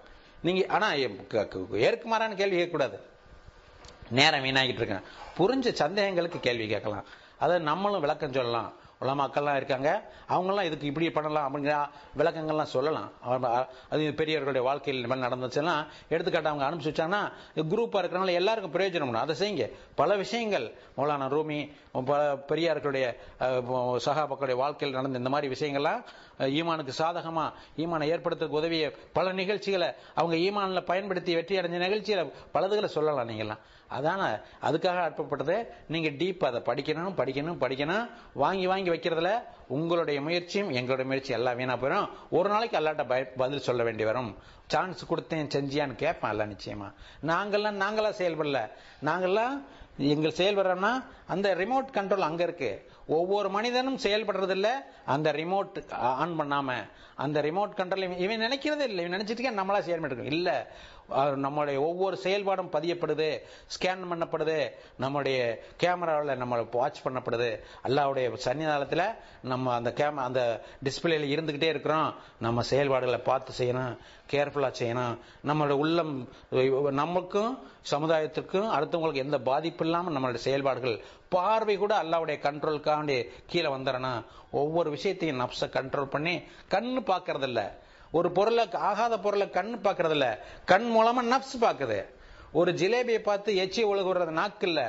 நீங்கள் 0.43 0.69
ஆனால் 0.69 0.99
ஏற்குமாறான 1.81 2.35
கேள்வி 2.35 2.57
கேட்கக்கூடாது. 2.57 2.97
நேரம் 4.11 4.45
வீணாகிட்டு 4.45 4.83
இருக்கேன் 4.83 5.05
புரிஞ்ச 5.39 5.73
சந்தேகங்களுக்கு 5.75 6.41
கேள்வி 6.41 6.69
கேட்கலாம். 6.69 7.05
அதை 7.39 7.59
நம்மளும் 7.59 8.01
விளக்கம் 8.01 8.33
சொல்லலாம். 8.33 8.73
உலமாக்கள்லாம் 9.01 9.57
இருக்காங்க. 9.57 9.89
அவங்கெல்லாம் 10.29 10.63
இதுக்கு 10.63 10.87
இப்படி 10.87 11.11
பண்ணலாம் 11.11 11.47
அப்படிங்கிற 11.47 11.75
விளக்கங்கள்லாம் 12.19 12.63
சொல்லலாம். 12.63 13.09
அது 13.91 14.15
பெரியவர்களுடைய 14.15 14.63
வாழ்க்கையில் 14.63 15.03
இந்த 15.03 15.15
மாதிரி 15.15 15.27
நடந்துச்சுன்னா 15.27 15.75
எடுத்துக்காட்டு 16.09 16.49
அவங்க 16.49 16.65
அனுப்பிச்சு 16.67 16.93
வச்சாங்கன்னா 16.93 17.23
குரூப்பாக 17.57 18.03
இருக்கிறனால 18.03 18.33
எல்லாருக்கும் 18.33 18.73
பிரயோஜனம் 18.73 19.13
அதை 19.15 19.37
செய்யுங்க. 19.37 19.67
பல 19.95 20.17
விஷயங்கள் 20.17 20.67
மௌலானா 20.97 21.29
ரூமி 21.29 21.59
பல 22.05 22.21
பெரியார்களுடைய 22.49 23.05
அஹ், 23.41 23.63
சகாபாக்களுடைய 24.07 24.57
வாழ்க்கையில் 24.57 24.97
நடந்த 24.97 25.19
இந்த 25.19 25.31
மாதிரி 25.31 25.55
விஷயங்கள்லாம் 25.55 26.03
ஈமானுக்கு 26.39 26.91
சாதகமா 26.99 27.53
ஈமானை 27.77 28.09
ஏற்படுத்துறதுக்கு 28.11 28.49
உதவிய 28.49 28.93
பல 29.13 29.33
நிகழ்ச்சிகளை 29.33 29.93
அவங்க 30.15 30.37
ஈமான்ல 30.37 30.85
பயன்படுத்தி 30.85 31.35
வெற்றி 31.35 31.59
அடைஞ்ச 31.59 31.69
நிகழ்ச்சிகளை 31.69 32.33
பலதுகளை 32.53 32.89
சொல்லலாம் 32.89 33.29
நீங்களாம் 33.29 33.59
அதான 33.91 34.43
அதுக்காக 34.63 35.03
அற்பப்பட்டது 35.03 35.67
நீங்க 35.89 36.09
டீப் 36.09 36.45
அதை 36.45 36.61
படிக்கணும் 36.61 37.17
படிக்கணும் 37.17 37.57
படிக்கணும். 37.61 38.11
வாங்கி 38.35 38.67
வாங்கி 38.67 38.91
வைக்கிறதுல 38.91 39.43
உங்களுடைய 39.69 40.21
முயற்சியும் 40.21 40.71
எங்களுடைய 40.71 41.11
முயற்சி 41.11 41.33
எல்லாம் 41.33 41.57
வீணா 41.57 41.77
போயிடும் 41.77 42.09
ஒரு 42.31 42.49
நாளைக்கு 42.49 42.79
அல்லாட்ட 42.79 43.07
பய- 43.07 43.33
பதில் 43.37 43.59
சொல்ல 43.59 43.83
வேண்டி 43.83 44.05
வரும். 44.05 44.37
சான்ஸ் 44.67 45.15
கொடுத்தேன் 45.15 45.49
செஞ்சியான்னு 45.55 45.95
கேட்பேன் 45.95 46.31
அல்ல 46.31 46.47
நிச்சயமா. 46.47 46.93
நாங்கெல்லாம் 47.27 47.83
நாங்களா 47.83 48.13
செயல்படல. 48.19 48.71
நாங்கெல்லாம் 49.05 49.65
எங்கள் 49.97 50.33
செயல்படுறோம்னா 50.37 51.05
அந்த 51.27 51.55
ரிமோட் 51.55 51.95
கண்ட்ரோல் 51.95 52.19
அங்க 52.19 52.43
இருக்கு. 52.43 52.91
ஒவ்வொரு 53.07 53.49
மனிதனும் 53.49 53.99
செயல்படுறதில்ல. 53.99 54.69
அந்த 55.07 55.33
ரிமோட் 55.33 55.93
ஆன் 55.93 56.41
பண்ணாம 56.41 56.89
அந்த 57.17 57.43
ரிமோட் 57.43 57.77
கண்ட்ரோல் 57.77 58.19
இவன் 58.19 58.41
நினைக்கிறதே 58.41 58.81
இல்லை. 58.81 59.05
இவன் 59.05 59.21
நினைச்சிட்டு 59.21 59.59
நம்மளா 59.59 59.79
செயல்பட்டு 59.79 60.25
இல்ல. 60.25 60.73
நம்மளுடைய 61.11 61.79
ஒவ்வொரு 61.79 62.19
செயல்பாடும் 62.23 62.71
பதியப்படுது 62.73 63.39
ஸ்கேன் 63.67 64.05
பண்ணப்படுது 64.11 64.71
நம்முடைய 64.99 65.63
கேமராவில் 65.83 66.37
நம்ம 66.37 66.67
வாட்ச் 66.71 67.07
பண்ணப்படுது. 67.07 67.61
அல்லாவுடைய 67.85 68.37
சன்னிதானத்தில் 68.45 69.15
நம்ம 69.43 69.75
அந்த 69.75 69.93
கேம 69.97 70.15
அந்த 70.15 70.65
டிஸ்பிளேல 70.85 71.25
இருந்துகிட்டே 71.27 71.63
இருக்கிறோம். 71.63 72.15
நம்ம 72.41 72.63
செயல்பாடுகளை 72.63 73.21
பார்த்து 73.21 73.53
செய்யணும் 73.59 73.97
கேர்ஃபுல்லாக 74.31 74.73
செய்யணும். 74.79 75.19
நம்மளோட 75.45 75.71
உள்ளம் 75.71 76.29
நமக்கும் 76.91 77.69
சமுதாயத்திற்கும் 77.91 78.71
அடுத்தவங்களுக்கு 78.71 79.15
எந்த 79.15 79.39
பாதிப்பு 79.39 79.85
இல்லாமல் 79.85 80.15
நம்மளுடைய 80.15 80.35
செயல்பாடுகள் 80.35 81.05
பார்வை 81.35 81.77
கூட 81.83 81.95
அல்லாவுடைய 82.03 82.37
கண்ட்ரோலுக்காண்டி 82.47 83.19
கீழே 83.53 83.71
வந்துடணும். 83.77 84.21
ஒவ்வொரு 84.63 84.89
விஷயத்தையும் 84.97 85.41
நப்ச 85.43 85.69
கண்ட்ரோல் 85.79 86.13
பண்ணி 86.17 86.35
கண்ணு 86.75 87.01
பார்க்கறதில்ல. 87.13 87.63
ஒரு 88.19 88.29
பொருளை 88.37 88.65
ஆகாத 88.89 89.15
பொருளை 89.25 89.47
கண்ணு 89.57 89.79
பார்க்கறதில்ல. 89.87 90.27
கண் 90.73 90.87
மூலமா 90.97 91.23
நப்ஸ் 91.33 91.57
பார்க்குது. 91.67 91.99
ஒரு 92.61 92.71
ஜிலேபியை 92.81 93.21
பார்த்து 93.29 93.51
எச்சி 93.63 93.83
ஒழுகுறது 93.93 94.33
நாக்கு 94.39 94.67
இல்ல 94.71 94.81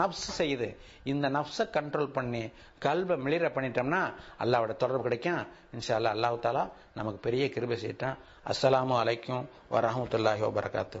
நப்ஸ் 0.00 0.26
செய்யுது. 0.38 0.68
இந்த 1.12 1.26
நப்ஸை 1.36 1.64
கண்ட்ரோல் 1.76 2.14
பண்ணி 2.18 2.42
கல்வை 2.84 3.16
மிளிர 3.24 3.48
பண்ணிட்டோம்னா 3.56 4.02
அல்லாவோட 4.42 4.74
தொடர்பு 4.82 5.06
கிடைக்கும். 5.08 5.42
இன்ஷா 5.76 5.96
அல்லாஹ் 5.98 6.16
அல்லாஹ் 6.16 6.42
தாலா 6.46 6.64
நமக்கு 6.98 7.20
பெரிய 7.26 7.46
கிருபை 7.54 7.78
செய்யிட்டான் 7.84 8.20
அஸ்ஸலாமு 8.52 8.96
அலைக்கும் 9.02 9.48
வரஹமத்துல்லாஹி 9.76 10.44
வபரகாத்து 10.48 11.00